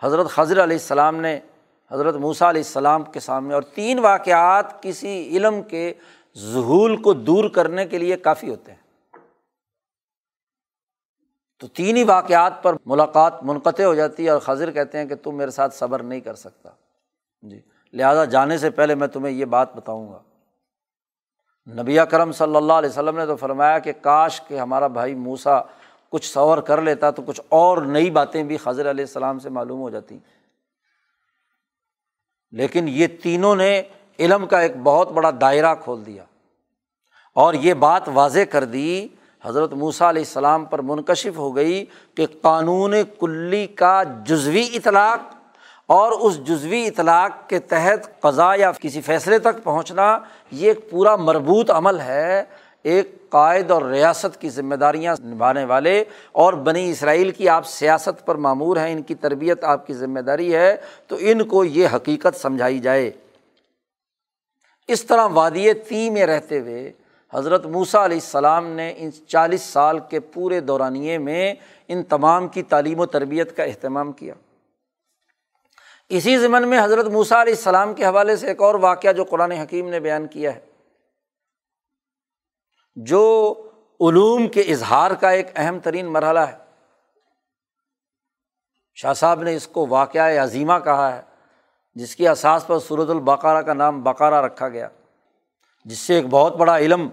[0.01, 1.39] حضرت خضر علیہ السلام نے،
[1.91, 5.93] حضرت موسیٰ علیہ السلام کے سامنے، اور تین واقعات کسی علم کے
[6.37, 8.88] ظہول کو دور کرنے کے لیے کافی ہوتے ہیں۔
[11.59, 15.15] تو تین ہی واقعات پر ملاقات منقطع ہو جاتی ہے اور خضر کہتے ہیں کہ
[15.15, 16.69] تم میرے ساتھ صبر نہیں کر سکتا۔
[17.41, 17.61] جی
[17.93, 20.19] لہٰذا جانے سے پہلے میں تمہیں یہ بات بتاؤں گا۔
[21.81, 25.61] نبی کرم صلی اللہ علیہ وسلم نے تو فرمایا کہ کاش کہ ہمارا بھائی موسا
[26.09, 29.79] کچھ سور کر لیتا تو کچھ اور نئی باتیں بھی خضر علیہ السلام سے معلوم
[29.81, 30.17] ہو جاتی۔
[32.51, 33.81] لیکن یہ تینوں نے
[34.19, 36.23] علم کا ایک بہت بڑا دائرہ کھول دیا
[37.33, 39.07] اور یہ بات واضح کر دی
[39.45, 41.85] حضرت موسیٰ علیہ السلام پر منکشف ہو گئی
[42.15, 45.19] کہ قانون کلی کا جزوی اطلاق
[45.85, 50.19] اور اس جزوی اطلاق کے تحت قضا یا کسی فیصلے تک پہنچنا
[50.51, 52.43] یہ ایک پورا مربوط عمل ہے،
[52.83, 58.25] ایک قائد اور ریاست کی ذمہ داریاں نبھانے والے اور بنی اسرائیل کی آپ سیاست
[58.25, 60.75] پر معمور ہیں، ان کی تربیت آپ کی ذمہ داری ہے،
[61.07, 63.11] تو ان کو یہ حقیقت سمجھائی جائے۔
[64.87, 66.91] اس طرح وادی تی میں رہتے ہوئے
[67.33, 71.55] حضرت موسیٰ علیہ السلام نے ان چالیس سال کے پورے دورانیے میں
[71.87, 74.33] ان تمام کی تعلیم و تربیت کا اہتمام کیا۔
[76.09, 79.51] اسی ضمن میں حضرت موسیٰ علیہ السلام کے حوالے سے ایک اور واقعہ جو قرآن
[79.51, 80.59] حکیم نے بیان کیا ہے۔
[82.95, 83.53] جو
[83.99, 86.57] علوم کے اظہار کا ایک اہم ترین مرحلہ ہے۔
[88.95, 91.21] شاہ صاحب نے اس کو واقعہ عظیمہ کہا ہے،
[91.93, 94.87] جس کی اساس پر صورت البقارہ کا نام بقارہ رکھا گیا۔
[95.85, 97.09] جس سے ایک بہت بڑا علم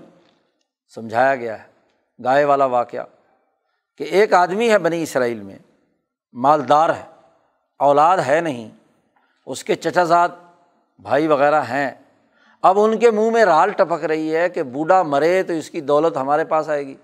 [0.95, 1.69] سمجھایا گیا ہے،
[2.25, 3.05] گائے والا واقعہ،
[3.99, 5.59] کہ ایک آدمی ہے بنی اسرائیل میں،
[6.33, 7.05] مالدار ہے،
[7.79, 8.71] اولاد ہے نہیں،
[9.47, 10.29] اس کے چچا زاد
[10.99, 11.91] بھائی وغیرہ ہیں۔
[12.63, 15.81] اب ان کے منہ میں رال ٹپک رہی ہے کہ بوڑھا مرے تو اس کی
[15.81, 16.95] دولت ہمارے پاس آئے گی۔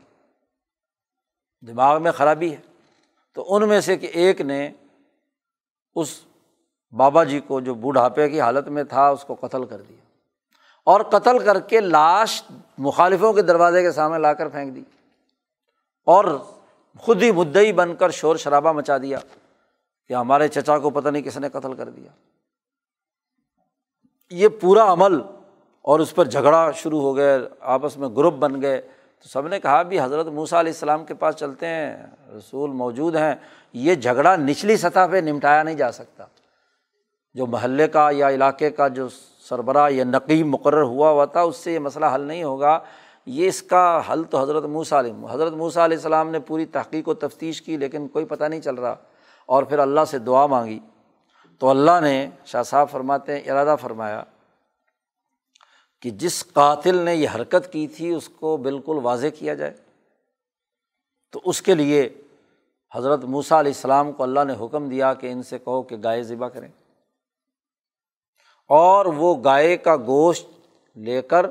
[1.67, 2.61] دماغ میں خرابی ہے۔
[3.35, 4.73] تو ان میں سے کہ ایک نے
[5.95, 6.25] اس
[6.97, 10.02] بابا جی کو، جو بوڑھاپے کی حالت میں تھا، اس کو قتل کر دیا۔
[10.85, 12.43] اور قتل کر کے لاش
[12.79, 14.83] مخالفوں کے دروازے کے سامنے لا کر پھینک دی
[16.07, 16.39] اور
[16.99, 19.19] خود ہی مدعی بن کر شور شرابہ مچا دیا
[20.09, 22.11] کہ ہمارے چچا کو پتہ نہیں کس نے قتل کر دیا۔
[24.31, 25.23] یہ پورا عمل
[25.83, 28.83] اور اس پر جھگڑا شروع ہو گئے آپس میں گروپ بن گئے۔
[29.23, 32.07] تو سب نے کہا بھی حضرت موسیٰ علیہ السلام کے پاس چلتے ہیں،
[32.39, 33.35] رسول موجود ہیں۔
[33.73, 36.25] یہ جھگڑا نچلی سطح پہ نمٹایا نہیں جا سکتا۔
[37.35, 39.09] جو محلے کا یا علاقے کا جو
[39.43, 42.79] سربراہ یا نقیب مقرر ہوا ہوا تھا، اس سے یہ مسئلہ حل نہیں ہوگا۔
[43.27, 47.09] یہ اس کا حل تو حضرت موسیٰ علیہ، حضرت موسیٰ علیہ السلام نے پوری تحقیق
[47.09, 48.97] و تفتیش کی، لیکن کوئی پتہ نہیں چل رہا۔
[49.47, 50.79] اور پھر اللہ سے دعا مانگی۔
[51.59, 54.25] تو اللہ نے شاہ صاحب فرماتے ہیں ارادہ فرمایا
[56.03, 59.75] کہ جس قاتل نے یہ حرکت کی تھی، اس کو بالکل واضح کیا جائے۔
[61.33, 62.15] تو اس کے لیے
[62.95, 66.23] حضرت موسیٰ علیہ السلام کو اللہ نے حکم دیا کہ ان سے کہو کہ گائے
[66.23, 66.69] ذبح کریں۔
[68.69, 70.47] اور وہ گائے کا گوشت
[70.97, 71.47] لے کر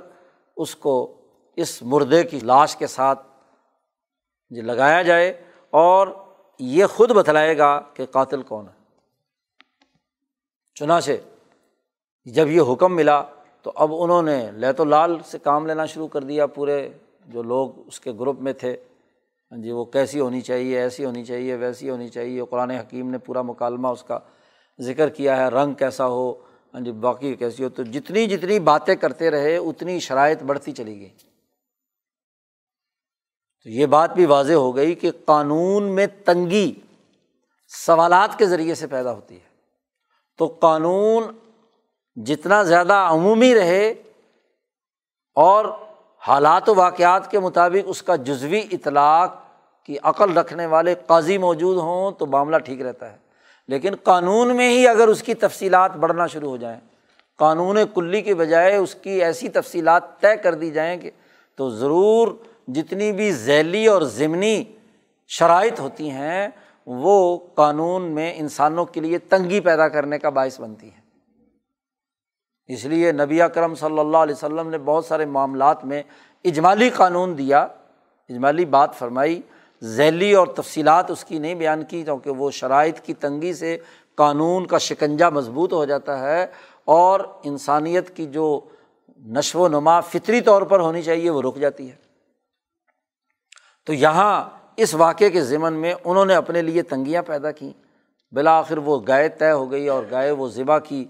[0.58, 1.22] اس کو
[1.56, 3.28] اس مردے کی لاش کے ساتھ
[4.50, 6.08] جی لگایا جائے اور
[6.60, 8.74] یہ خود بتلائے گا کہ قاتل کون ہے۔
[10.76, 11.12] چنانچہ
[12.26, 13.24] جب یہ حکم ملا
[13.62, 16.90] تو اب انہوں نے لیت و لال سے کام لینا شروع کر دیا۔ پورے
[17.26, 18.78] جو لوگ اس کے گروپ میں تھے
[19.52, 23.18] ہاں جی وہ کیسی ہونی چاہیے، ایسی ہونی چاہیے، ویسی ہونی چاہیے۔ قرآن حکیم نے
[23.18, 24.20] پورا مکالمہ اس کا
[24.80, 26.34] ذکر کیا ہے، رنگ کیسا ہو
[26.74, 31.00] ہاں جی باقی کیسی ہو؟ تو جتنی جتنی باتیں کرتے رہے، اتنی شرائط بڑھتی چلی
[31.00, 31.10] گئی۔
[33.64, 36.74] تو یہ بات بھی واضح ہو گئی کہ قانون میں تنگی
[37.86, 39.52] سوالات کے ذریعے سے پیدا ہوتی ہے۔
[40.38, 41.24] تو قانون
[42.16, 43.94] جتنا زیادہ عمومی رہے
[45.36, 45.66] اور
[46.28, 49.36] حالات و واقعات کے مطابق اس کا جزوی اطلاق
[49.86, 53.18] کی عقل رکھنے والے قاضی موجود ہوں، تو معاملہ ٹھیک رہتا ہے۔
[53.72, 56.80] لیکن قانون میں ہی اگر اس کی تفصیلات بڑھنا شروع ہو جائیں،
[57.38, 61.12] قانون کلی کے بجائے اس کی ایسی تفصیلات طے کر دی جائیں کہ
[61.58, 62.28] تو ضرور
[62.68, 64.64] جتنی بھی ذیلی اور ضمنی
[65.28, 66.48] شرائط ہوتی ہیں،
[66.86, 71.02] وہ قانون میں انسانوں کے لیے تنگی پیدا کرنے کا باعث بنتی ہیں۔
[72.68, 76.04] اس لیے نبی اکرم صلی اللہ علیہ وسلم نے بہت سارے معاملات میں
[76.44, 77.62] اجمالی قانون دیا،
[78.30, 79.42] اجمالی بات فرمائی۔
[79.84, 83.78] ذیلی اور تفصیلات اس کی نہیں بیان کی کیونکہ وہ شرائط کی تنگی سے
[84.16, 86.48] قانون کا شکنجہ مضبوط ہو جاتا ہے
[86.86, 88.60] اور انسانیت کی جو
[89.18, 91.96] نشو و نما فطری طور پر ہونی چاہیے وہ رک جاتی ہے۔
[93.86, 97.72] تو یہاں اس واقعے کے ذمن میں انہوں نے اپنے لیے تنگیاں پیدا کیں
[98.34, 101.06] بالآخر وہ گائے طے ہو گئی اور گائے وہ ذبح کی۔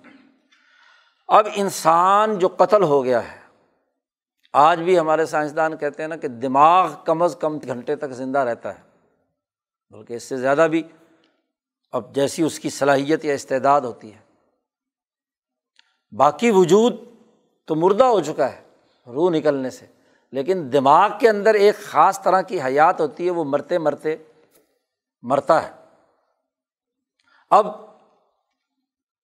[1.27, 3.40] اب انسان جو قتل ہو گیا ہے
[4.53, 8.39] آج بھی ہمارے سائنسدان کہتے ہیں نا کہ دماغ کم از کم گھنٹے تک زندہ
[8.39, 8.83] رہتا ہے،
[9.89, 10.83] بلکہ اس سے زیادہ بھی۔
[11.91, 14.19] اب جیسی اس کی صلاحیت یا استعداد ہوتی ہے۔
[16.17, 16.95] باقی وجود
[17.65, 18.61] تو مردہ ہو چکا ہے
[19.07, 19.85] روح نکلنے سے،
[20.31, 24.15] لیکن دماغ کے اندر ایک خاص طرح کی حیات ہوتی ہے، وہ مرتے مرتے
[25.21, 25.71] مرتا ہے۔
[27.49, 27.67] اب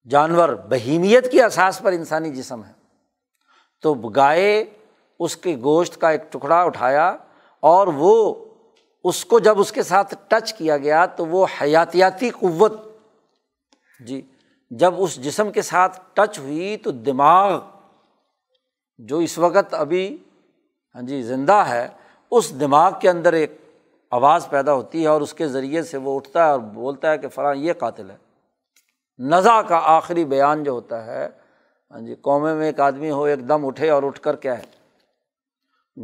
[0.10, 2.72] جانور بہیمیت کی احساس پر انسانی جسم ہے۔
[3.82, 4.66] تو گائے
[5.20, 7.16] اس کے گوشت کا ایک ٹکڑا اٹھایا
[7.60, 8.34] اور وہ
[9.04, 12.74] اس کو جب اس کے ساتھ ٹچ کیا گیا تو وہ حیاتیاتی قوت
[14.00, 14.22] جی
[14.72, 17.60] جب اس جسم کے ساتھ ٹچ ہوئی تو دماغ
[19.00, 20.18] جو اس وقت ابھی
[20.96, 21.88] ہاں جی زندہ ہے،
[22.32, 23.58] اس دماغ کے اندر ایک
[24.12, 27.18] آواز پیدا ہوتی ہے اور اس کے ذریعے سے وہ اٹھتا ہے اور بولتا ہے
[27.18, 28.16] کہ فلاں یہ قاتل ہے۔
[29.20, 31.28] نزا کا آخری بیان جو ہوتا ہے
[31.92, 34.64] ہاں جی قومے میں ایک آدمی ہو، ایک دم اٹھے اور اٹھ کر کیا ہے؟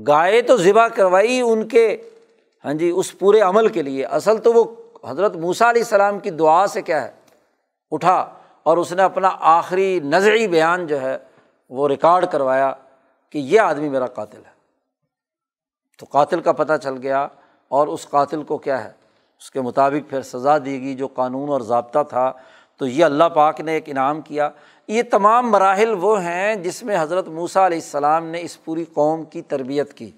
[0.07, 1.97] گائے تو ذبح کروائی ان کے
[2.65, 4.63] ہاں جی اس پورے عمل کے لیے۔ اصل تو وہ
[5.07, 7.11] حضرت موسیٰ علیہ السلام کی دعا سے کیا ہے؟
[7.91, 8.33] اٹھا
[8.63, 11.17] اور اس نے اپنا آخری نظری بیان جو ہے
[11.69, 12.73] وہ ریکارڈ کروایا
[13.29, 14.53] کہ یہ آدمی میرا قاتل ہے۔
[15.99, 17.27] تو قاتل کا پتہ چل گیا
[17.67, 18.91] اور اس قاتل کو کیا ہے؟
[19.39, 22.31] اس کے مطابق پھر سزا دی گئی جو قانون اور ضابطہ تھا۔
[22.77, 24.49] تو یہ اللہ پاک نے ایک انعام کیا۔
[24.87, 29.23] یہ تمام مراحل وہ ہیں جس میں حضرت موسیٰ علیہ السلام نے اس پوری قوم
[29.23, 30.11] کی تربیت کی۔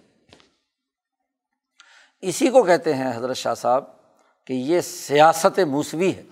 [2.21, 3.83] اسی کو کہتے ہیں حضرت شاہ صاحب
[4.47, 6.23] کہ یہ سیاست موسوی ہے۔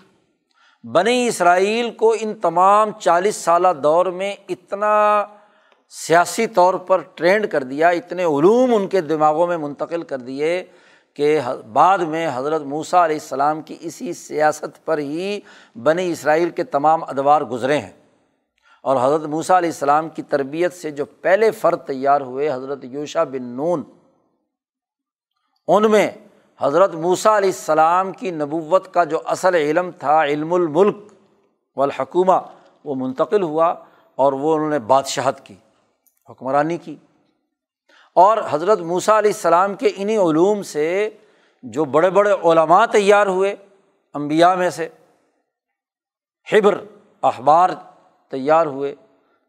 [0.84, 5.24] بنی اسرائیل کو ان تمام چالیس سالہ دور میں اتنا
[5.88, 10.64] سیاسی طور پر ٹرینڈ کر دیا، اتنے علوم ان کے دماغوں میں منتقل کر دیے
[11.14, 11.40] کہ
[11.72, 15.40] بعد میں حضرت موسیٰ علیہ السلام کی اسی سیاست پر ہی
[15.82, 18.03] بنی اسرائیل کے تمام ادوار گزرے ہیں۔
[18.84, 23.24] اور حضرت موسیٰ علیہ السلام کی تربیت سے جو پہلے فرد تیار ہوئے، حضرت یوشا
[23.24, 23.82] بن نون،
[25.66, 26.10] ان میں
[26.60, 30.96] حضرت موسیٰ علیہ السلام کی نبوت کا جو اصل علم تھا، علم الملک
[31.76, 32.32] والحکومہ،
[32.84, 33.74] وہ منتقل ہوا
[34.14, 35.54] اور وہ انہوں نے بادشاہت کی،
[36.30, 36.96] حکمرانی کی۔
[38.14, 41.10] اور حضرت موسیٰ علیہ السلام کے انہیں علوم سے
[41.62, 43.54] جو بڑے بڑے علماء تیار ہوئے
[44.14, 44.88] امبیا میں سے،
[46.52, 46.84] حبر
[47.22, 47.70] اخبار
[48.34, 48.94] تیار ہوئے۔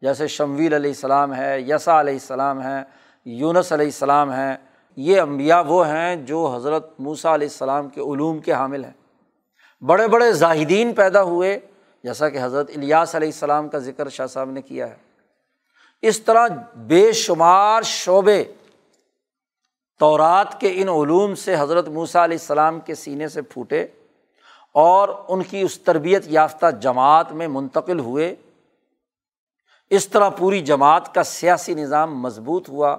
[0.02, 2.82] جیسے شمویل علیہ السلام ہے یسا علیہ السلام ہیں،
[3.24, 4.56] یونس علیہ السلام ہیں،
[4.96, 8.92] یہ امبیا وہ ہیں جو حضرت موسیٰ علیہ السلام کے علوم کے حامل ہیں۔
[9.84, 11.58] بڑے بڑے زاہدین پیدا ہوئے،
[12.04, 14.96] جیسا کہ حضرت الیاس علیہ السلام کا ذکر شاہ صاحب نے کیا ہے۔
[16.02, 16.46] اس طرح
[16.76, 18.44] بے شمار شعبے
[19.98, 23.86] تورات کے ان علوم سے حضرت موسیٰ علیہ السلام کے سینے سے پھوٹے
[24.74, 28.34] اور ان کی اس تربیت یافتہ جماعت میں منتقل ہوئے۔
[29.90, 32.96] اس طرح پوری جماعت کا سیاسی نظام مضبوط ہوا۔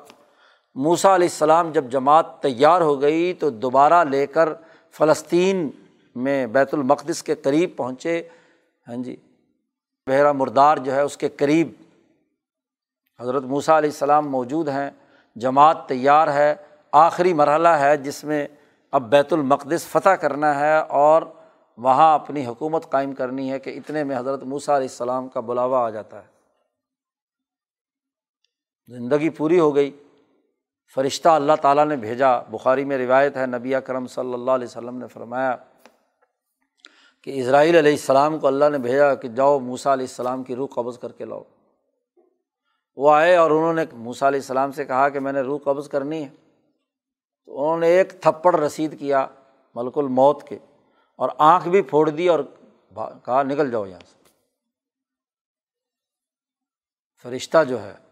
[0.75, 4.49] موسا علیہ السلام جب جماعت تیار ہو گئی تو دوبارہ لے کر
[4.91, 5.69] فلسطین
[6.15, 8.27] میں بیت المقدس کے قریب پہنچے۔
[8.87, 9.15] ہاں جی
[10.07, 11.71] بحیرہ مردار جو ہے اس کے قریب
[13.19, 14.89] حضرت موسیٰ علیہ السلام موجود ہیں۔
[15.35, 16.55] جماعت تیار ہے۔
[16.91, 18.47] آخری مرحلہ ہے جس میں
[18.91, 21.21] اب بیت المقدس فتح کرنا ہے اور
[21.77, 25.79] وہاں اپنی حکومت قائم کرنی ہے کہ اتنے میں حضرت موسیٰ علیہ السلام کا بلاوا
[25.79, 26.36] آ جاتا ہے۔
[28.87, 30.03] زندگی پوری ہو گئی۔
[30.93, 34.97] فرشتہ اللہ تعالیٰ نے بھیجا۔ بخاری میں روایت ہے، نبی کرم صلی اللہ علیہ وسلم
[34.97, 35.55] نے فرمایا
[37.21, 40.67] کہ اسرائیل علیہ السلام کو اللہ نے بھیجا کہ جاؤ موسیٰ علیہ السلام کی روح
[40.75, 41.43] قبض کر کے لاؤ۔
[42.95, 45.89] وہ آئے اور انہوں نے موسیٰ علیہ السلام سے کہا کہ میں نے روح قبض
[45.89, 46.29] کرنی ہے۔
[47.45, 49.27] تو انہوں نے ایک تھپڑ رسید کیا
[49.75, 50.57] ملک الموت کے
[51.15, 52.39] اور آنکھ بھی پھوڑ دی اور
[53.25, 54.23] کہا، نکل جاؤ یہاں سے۔
[57.23, 58.06] فرشتہ جو ہے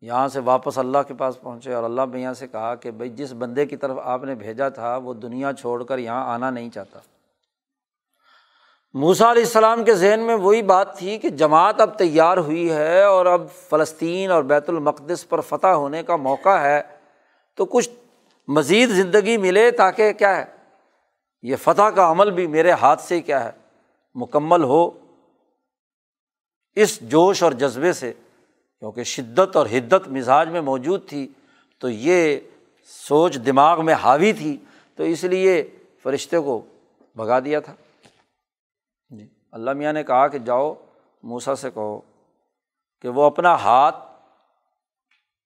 [0.00, 3.32] یہاں سے واپس اللہ کے پاس پہنچے اور اللہ میاں سے کہا کہ بھائی جس
[3.32, 6.98] بندے کی طرف آپ نے بھیجا تھا وہ دنیا چھوڑ کر یہاں آنا نہیں چاہتا۔
[8.94, 13.02] موسا علیہ السلام کے ذہن میں وہی بات تھی کہ جماعت اب تیار ہوئی ہے
[13.02, 16.82] اور اب فلسطین اور بیت المقدس پر فتح ہونے کا موقع ہے
[17.54, 17.90] تو کچھ
[18.48, 20.44] مزید زندگی ملے تاکہ کیا ہے؟
[21.42, 23.50] یہ فتح کا عمل بھی میرے ہاتھ سے کیا ہے؟
[24.14, 24.90] مکمل ہو۔
[26.74, 28.12] اس جوش اور جذبے سے
[28.80, 31.28] کیونکہ شدت اور حدت مزاج میں موجود تھی،
[31.78, 32.40] تو یہ
[32.84, 34.56] سوچ دماغ میں حاوی تھی،
[34.96, 35.70] تو اس لیے
[36.02, 36.62] فرشتے کو
[37.16, 37.74] بھگا دیا تھا۔
[39.08, 40.74] جی۔ اللہ میاں نے کہا کہ جاؤ
[41.22, 42.00] موسا سے کہو
[43.02, 43.96] کہ وہ اپنا ہاتھ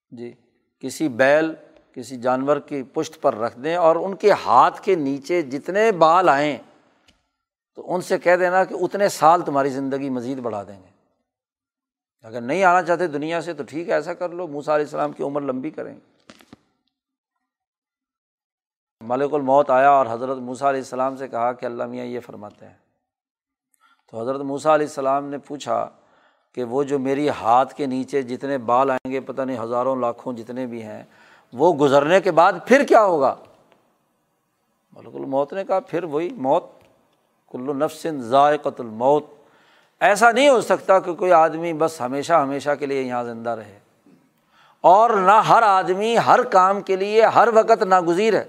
[0.09, 0.33] جی
[0.79, 1.53] کسی بیل،
[1.93, 6.29] کسی جانور کی پشت پر رکھ دیں اور ان کے ہاتھ کے نیچے جتنے بال
[6.29, 6.57] آئیں،
[7.75, 10.94] تو ان سے کہہ دینا کہ اتنے سال تمہاری زندگی مزید بڑھا دیں گے۔
[12.25, 15.11] اگر نہیں آنا چاہتے دنیا سے تو ٹھیک ہے، ایسا کر لو۔ موسا علیہ السلام
[15.11, 15.95] کی عمر لمبی کریں۔
[19.01, 22.67] ملک الموت آیا اور حضرت موسیٰ علیہ السلام سے کہا کہ اللہ میاں یہ فرماتے
[22.67, 22.73] ہیں۔
[24.11, 25.89] تو حضرت موسیٰ علیہ السلام نے پوچھا
[26.51, 30.33] کہ وہ جو میری ہاتھ کے نیچے جتنے بال آئیں گے، پتہ نہیں ہزاروں لاکھوں
[30.33, 31.03] جتنے بھی ہیں،
[31.53, 33.35] وہ گزرنے کے بعد پھر کیا ہوگا؟
[34.93, 36.63] ملک الموت نے کہا پھر وہی موت۔
[37.51, 39.25] کلو نفسن ذائقۃ الموت۔
[39.99, 43.79] ایسا نہیں ہو سکتا کہ کوئی آدمی بس ہمیشہ ہمیشہ کے لیے یہاں زندہ رہے۔
[44.81, 48.45] اور نہ ہر آدمی ہر کام کے لیے ہر وقت ناگزیر ہے۔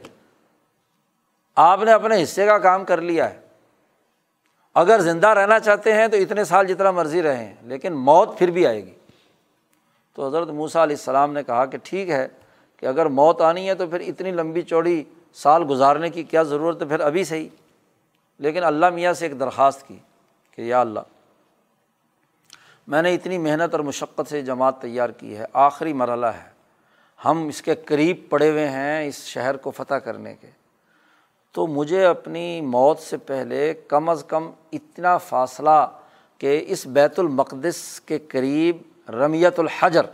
[1.57, 3.41] آپ نے اپنے حصے کا کام کر لیا ہے۔
[4.75, 8.67] اگر زندہ رہنا چاہتے ہیں تو اتنے سال جتنا مرضی رہیں، لیکن موت پھر بھی
[8.67, 8.95] آئے گی۔
[10.15, 12.29] تو حضرت موسیٰ علیہ السلام نے کہا کہ ٹھیک ہے
[12.77, 15.05] کہ اگر موت آنی ہے تو پھر اتنی لمبی چوڑی
[15.35, 17.49] سال گزارنے کی کیا ضرورت ہے؟ پھر ابھی صحیح۔
[18.39, 19.99] لیکن اللہ میاں سے ایک درخواست کی
[20.51, 21.01] کہ یا اللہ
[22.87, 26.51] میں نے اتنی محنت اور مشقت سے جماعت تیار کی ہے، آخری مرحلہ ہے۔
[27.25, 30.47] ہم اس کے قریب پڑے ہوئے ہیں اس شہر کو فتح کرنے کے۔
[31.53, 35.91] تو مجھے اپنی موت سے پہلے کم از کم اتنا فاصلہ
[36.39, 38.77] کہ اس بیت المقدس کے قریب
[39.11, 40.07] رمیت الحجر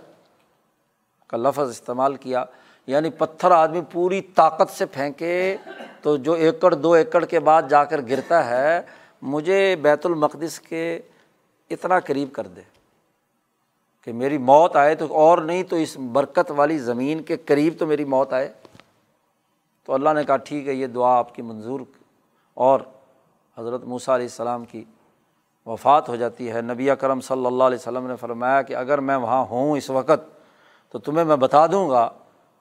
[1.27, 2.45] کا لفظ استعمال کیا
[2.87, 5.57] یعنی پتھر آدمی پوری طاقت سے پھینکے
[6.03, 8.83] تو جو ایکڑ، دو ایکڑ کے بعد جا کر گرتا ہے،
[9.23, 11.01] مجھے بیت المقدس کے
[11.73, 12.61] اتنا قریب کر دے
[14.05, 17.87] کہ میری موت آئے تو اور نہیں تو اس برکت والی زمین کے قریب تو
[17.87, 18.53] میری موت آئے۔
[19.87, 21.81] تو اللہ نے کہا، ٹھیک ہے، یہ دعا آپ کی منظور
[22.55, 22.81] اور
[23.59, 24.85] حضرت موسیٰ علیہ السلام کی
[25.67, 29.17] وفات ہو جاتی ہے۔ نبی کرم صلی اللہ علیہ وسلم نے فرمایا کہ اگر میں
[29.17, 30.41] وہاں ہوں اس وقت
[30.91, 32.11] تو تمہیں میں بتا دوں گا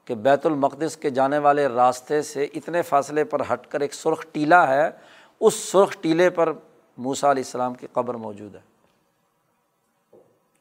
[0.06, 4.26] کہ بیت المقدس کے جانے والے راستے سے اتنے فاصلے پر ہٹ کر ایک سرخ
[4.32, 4.90] ٹیلا ہے۔
[5.40, 6.54] اس سرخ ٹیلے پر
[6.98, 8.71] موسیٰ علیہ السلام کی قبر موجود ہے۔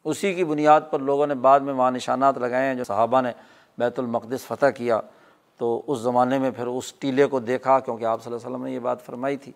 [0.05, 3.33] اسی کی بنیاد پر لوگوں نے بعد میں وہاں نشانات لگائے ہیں، جو صحابہ نے
[3.79, 5.01] بیت المقدس فتح کیا۔
[5.59, 8.67] تو اس زمانے میں پھر اس ٹیلے کو دیکھا، کیونکہ آپ صلی اللہ علیہ وسلم
[8.67, 9.53] نے یہ بات فرمائی تھی۔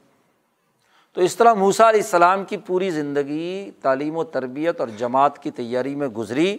[1.13, 5.51] تو اس طرح موسا علیہ السلام کی پوری زندگی تعلیم و تربیت اور جماعت کی
[5.51, 6.59] تیاری میں گزری۔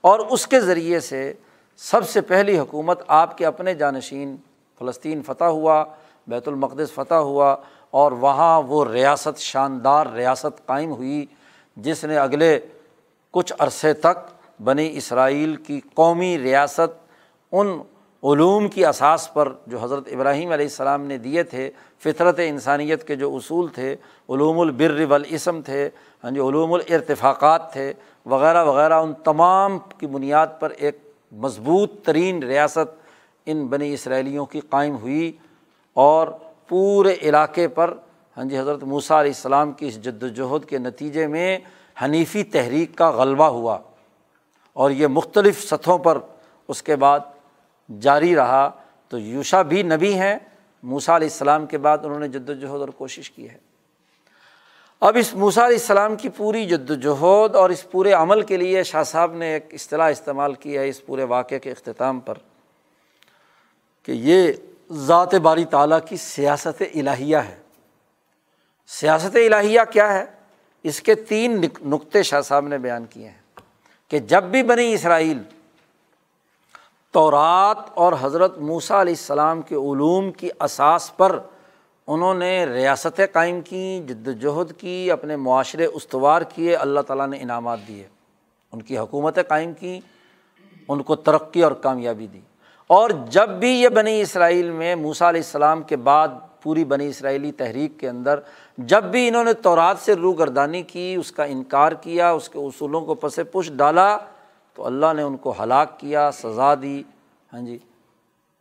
[0.00, 1.32] اور اس کے ذریعے سے
[1.76, 4.36] سب سے پہلی حکومت آپ کے اپنے جانشین
[4.78, 5.84] فلسطین فتح ہوا،
[6.26, 7.56] بیت المقدس فتح ہوا،
[7.90, 11.26] اور وہاں وہ ریاست، شاندار ریاست قائم ہوئی،
[11.76, 12.60] جس نے اگلے
[13.34, 14.30] کچھ عرصے تک
[14.62, 17.00] بنی اسرائیل کی قومی ریاست
[17.52, 17.78] ان
[18.22, 21.70] علوم کی اساس پر جو حضرت ابراہیم علیہ السلام نے دیے تھے،
[22.02, 23.96] فطرت انسانیت کے جو اصول تھے،
[24.28, 25.88] علوم البر والاسم تھے
[26.24, 27.92] ہاں جی علوم الارتفاقات تھے،
[28.26, 30.98] وغیرہ وغیرہ، ان تمام کی بنیاد پر ایک
[31.32, 32.94] مضبوط ترین ریاست
[33.46, 35.30] ان بنی اسرائیلیوں کی قائم ہوئی
[35.96, 36.28] اور
[36.68, 37.94] پورے علاقے پر
[38.36, 41.58] ہاں جی حضرت موسیٰ علیہ السلام کی اس جد وجہد کے نتیجے میں
[42.02, 43.78] حنیفی تحریک کا غلبہ ہوا
[44.72, 46.18] اور یہ مختلف سطحوں پر
[46.68, 47.20] اس کے بعد
[48.00, 48.70] جاری رہا
[49.08, 50.38] تو یوشا بھی نبی ہیں
[50.82, 53.58] موسا علیہ السلام کے بعد انہوں نے جد وجہد اور کوشش کی ہے۔
[55.00, 58.82] اب اس موسا علیہ السلام کی پوری جد وجہد اور اس پورے عمل کے لیے
[58.82, 62.34] شاہ صاحب نے ایک اصطلاح استعمال کی ہے اس پورے واقعے کے اختتام پر
[64.02, 64.52] کہ یہ
[64.92, 67.56] ذات باری تعالیٰ کی سیاست الہیہ ہے۔
[68.86, 70.24] سیاست الہیہ کیا ہے؟
[70.82, 73.60] اس کے تین نقطے شاہ صاحب نے بیان کیے ہیں
[74.08, 75.38] کہ جب بھی بنی اسرائیل
[77.10, 81.38] تورات اور حضرت موسیٰ علیہ السلام کے علوم کی اساس پر
[82.06, 87.38] انہوں نے ریاستیں قائم کیں، جد وجہد کی، اپنے معاشرے استوار کیے، اللہ تعالیٰ نے
[87.40, 88.06] انعامات دیے۔
[88.72, 90.00] ان کی حکومتیں قائم کیں،
[90.88, 92.40] ان کو ترقی اور کامیابی دی۔
[92.86, 96.28] اور جب بھی یہ بنی اسرائیل میں موسیٰ علیہ السلام کے بعد
[96.62, 98.40] پوری بنی اسرائیلی تحریک کے اندر
[98.78, 103.00] جب بھی انہوں نے تورات سے روگردانی کی، اس کا انکار کیا، اس کے اصولوں
[103.00, 104.18] کو پس پش ڈالا،
[104.74, 107.02] تو اللہ نے ان کو ہلاک کیا، سزا دی۔
[107.52, 107.78] ہاں جی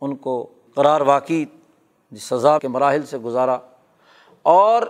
[0.02, 1.46] ان کو قرار واقعی
[2.12, 3.58] جی، سزا کے مراحل سے گزارا۔
[4.42, 4.82] اور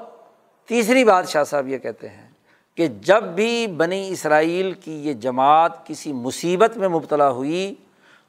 [0.67, 2.29] تیسری بات شاہ صاحب یہ کہتے ہیں
[2.75, 7.75] کہ جب بھی بنی اسرائیل کی یہ جماعت کسی مصیبت میں مبتلا ہوئی،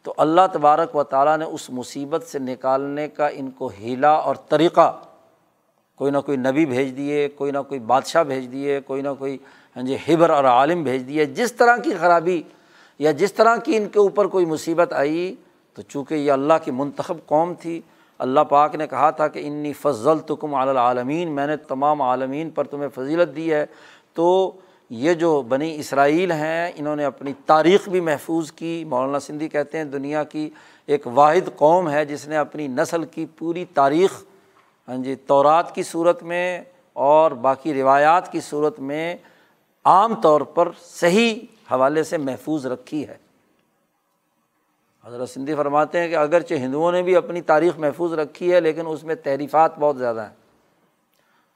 [0.02, 4.36] تو اللہ تبارک و تعالیٰ نے اس مصیبت سے نکالنے کا ان کو ہیلا اور
[4.48, 5.00] طریقہ
[6.02, 9.38] کوئی نہ کوئی نبی بھیج دیے، کوئی نہ کوئی بادشاہ بھیج دیے، کوئی نہ کوئی
[9.76, 12.42] ہاں جی حبر اور عالم بھیج دیے۔ جس طرح کی خرابی
[12.98, 15.34] یا جس طرح کی ان کے اوپر کوئی مصیبت آئی،
[15.74, 17.80] تو چونکہ یہ اللہ کی منتخب قوم تھی،
[18.18, 20.56] اللہ پاک نے کہا تھا کہ انی فضل تو کم
[21.28, 23.66] میں نے تمام عالمین پر تمہیں فضیلت دی ہے۔
[24.14, 24.52] تو
[24.90, 29.78] یہ جو بنی اسرائیل ہیں، انہوں نے اپنی تاریخ بھی محفوظ کی۔ مولانا سندھی کہتے
[29.78, 30.50] ہیں دنیا کی
[30.86, 34.24] ایک واحد قوم ہے جس نے اپنی نسل کی پوری تاریخ
[34.92, 36.62] ہاں جی تورات کی صورت میں
[36.92, 39.16] اور باقی روایات کی صورت میں
[39.84, 41.34] عام طور پر صحیح
[41.70, 43.16] حوالے سے محفوظ رکھی ہے۔
[45.04, 48.82] حضرت سندھی فرماتے ہیں کہ اگرچہ ہندوؤں نے بھی اپنی تاریخ محفوظ رکھی ہے، لیکن
[48.86, 50.36] اس میں تحریفات بہت زیادہ ہیں۔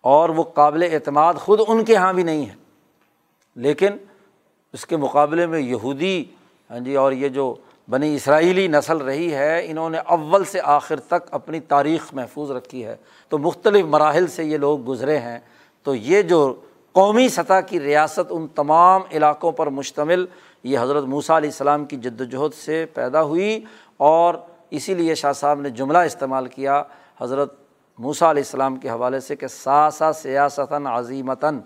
[0.01, 2.55] اور وہ قابل اعتماد خود ان کے یہاں بھی نہیں ہے۔
[3.55, 3.93] لیکن
[4.73, 6.25] اس کے مقابلے میں یہودی
[6.71, 7.55] ہاں جی اور یہ جو
[7.91, 12.85] بنی اسرائیلی نسل رہی ہے، انہوں نے اول سے آخر تک اپنی تاریخ محفوظ رکھی
[12.85, 12.97] ہے۔
[13.29, 15.39] تو مختلف مراحل سے یہ لوگ گزرے ہیں۔
[15.83, 16.55] تو یہ جو
[16.93, 20.27] قومی سطح کی ریاست ان تمام علاقوں پر مشتمل،
[20.65, 23.65] یہ حضرت موسیٰ علیہ السلام کی جد وجہد سے پیدا ہوئی
[23.97, 24.35] اور
[24.71, 26.83] اسی لیے شاہ صاحب نے جملہ استعمال کیا
[27.21, 27.55] حضرت
[27.99, 31.59] موسیٰ علیہ السلام کے حوالے سے کہ سا سا سیاستاً عظیمتاً،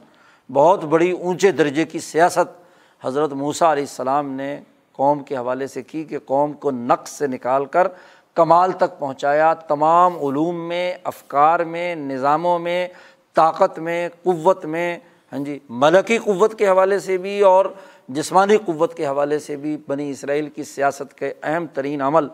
[0.53, 2.61] بہت بڑی اونچے درجے کی سیاست
[3.03, 4.61] حضرت موسیٰ علیہ السلام نے
[5.01, 7.89] قوم کے حوالے سے کی کہ قوم کو نقص سے نکال کر
[8.37, 12.89] کمال تک پہنچایا، تمام علوم میں، افکار میں، نظاموں میں،
[13.37, 14.99] طاقت میں، قوت میں
[15.33, 17.67] ہاں جی ملکی قوت کے حوالے سے بھی اور
[18.09, 22.29] جسمانی قوت کے حوالے سے بھی بنی اسرائیل کی سیاست کے اہم ترین عمل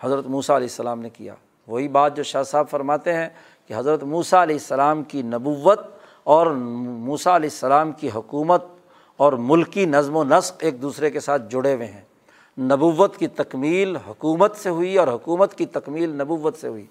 [0.00, 1.34] حضرت موسیٰ علیہ السلام نے کیا۔
[1.68, 3.28] وہی بات جو شاہ صاحب فرماتے ہیں
[3.68, 5.80] کہ حضرت موسیٰ علیہ السلام کی نبوت
[6.24, 6.46] اور
[7.06, 8.64] موسیٰ علیہ السلام کی حکومت
[9.16, 12.00] اور ملکی نظم و نسق ایک دوسرے کے ساتھ جڑے ہوئے ہیں۔
[12.60, 16.86] نبوت کی تکمیل حکومت سے ہوئی اور حکومت کی تکمیل نبوت سے ہوئی۔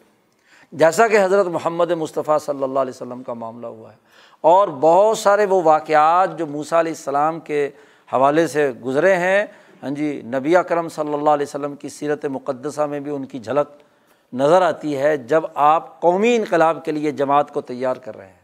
[0.72, 3.98] جیسا کہ حضرت محمد مصطفیٰ صلی اللہ علیہ وسلم کا معاملہ ہوا ہے۔
[4.42, 7.70] اور بہت سارے وہ واقعات جو موسیٰ علیہ السلام کے
[8.14, 9.46] حوالے سے گزرے ہیں۔
[9.84, 13.40] ہاں جی نبی کرم صلی اللہ علیہ وسلم کی سیرت مقدسہ میں بھی ان کی
[13.40, 13.84] جھلک
[14.34, 18.41] نظر آتی ہے جب آپ قومی انقلاب کے لیے جماعت کو تیار کر رہے ہیں۔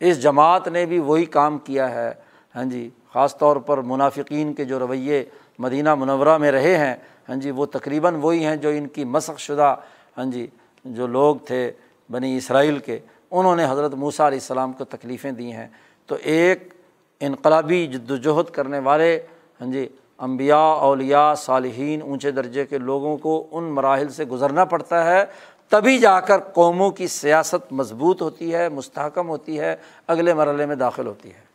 [0.00, 2.12] اس جماعت نے بھی وہی کام کیا ہے۔
[2.54, 5.24] ہاں جی خاص طور پر منافقین کے جو رویے
[5.58, 6.94] مدینہ منورہ میں رہے ہیں
[7.28, 9.74] ہاں جی وہ تقریباً وہی ہیں جو ان کی مسخ شدہ
[10.16, 10.46] ہاں جی
[10.84, 11.70] جو لوگ تھے
[12.10, 12.98] بنی اسرائیل کے،
[13.30, 15.66] انہوں نے حضرت موسیٰ علیہ السلام کو تکلیفیں دی ہیں۔
[16.06, 16.74] تو ایک
[17.20, 19.18] انقلابی جد وجہد کرنے والے
[19.60, 19.88] ہاں جی
[20.18, 25.24] امبیا اولیاء، صالحین اونچے درجے کے لوگوں کو ان مراحل سے گزرنا پڑتا ہے۔
[25.68, 29.76] تبھی جا کر قوموں کی سیاست مضبوط ہوتی ہے، مستحکم ہوتی ہے،
[30.06, 31.48] اگلے مرحلے میں داخل ہوتی ہے۔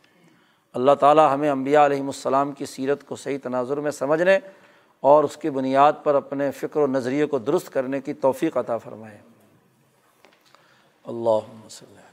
[0.72, 4.38] اللہ تعالیٰ ہمیں امبیا علیہم السلام کی سیرت کو صحیح تناظر میں سمجھنے
[5.00, 8.78] اور اس کی بنیاد پر اپنے فکر و نظریے کو درست کرنے کی توفیق عطا
[8.78, 9.18] فرمائے۔
[11.04, 12.03] اللہ وسلم۔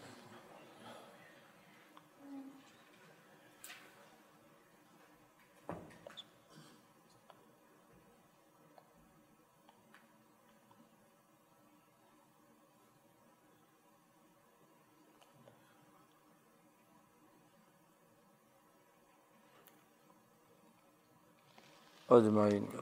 [22.11, 22.81] اجمعین۔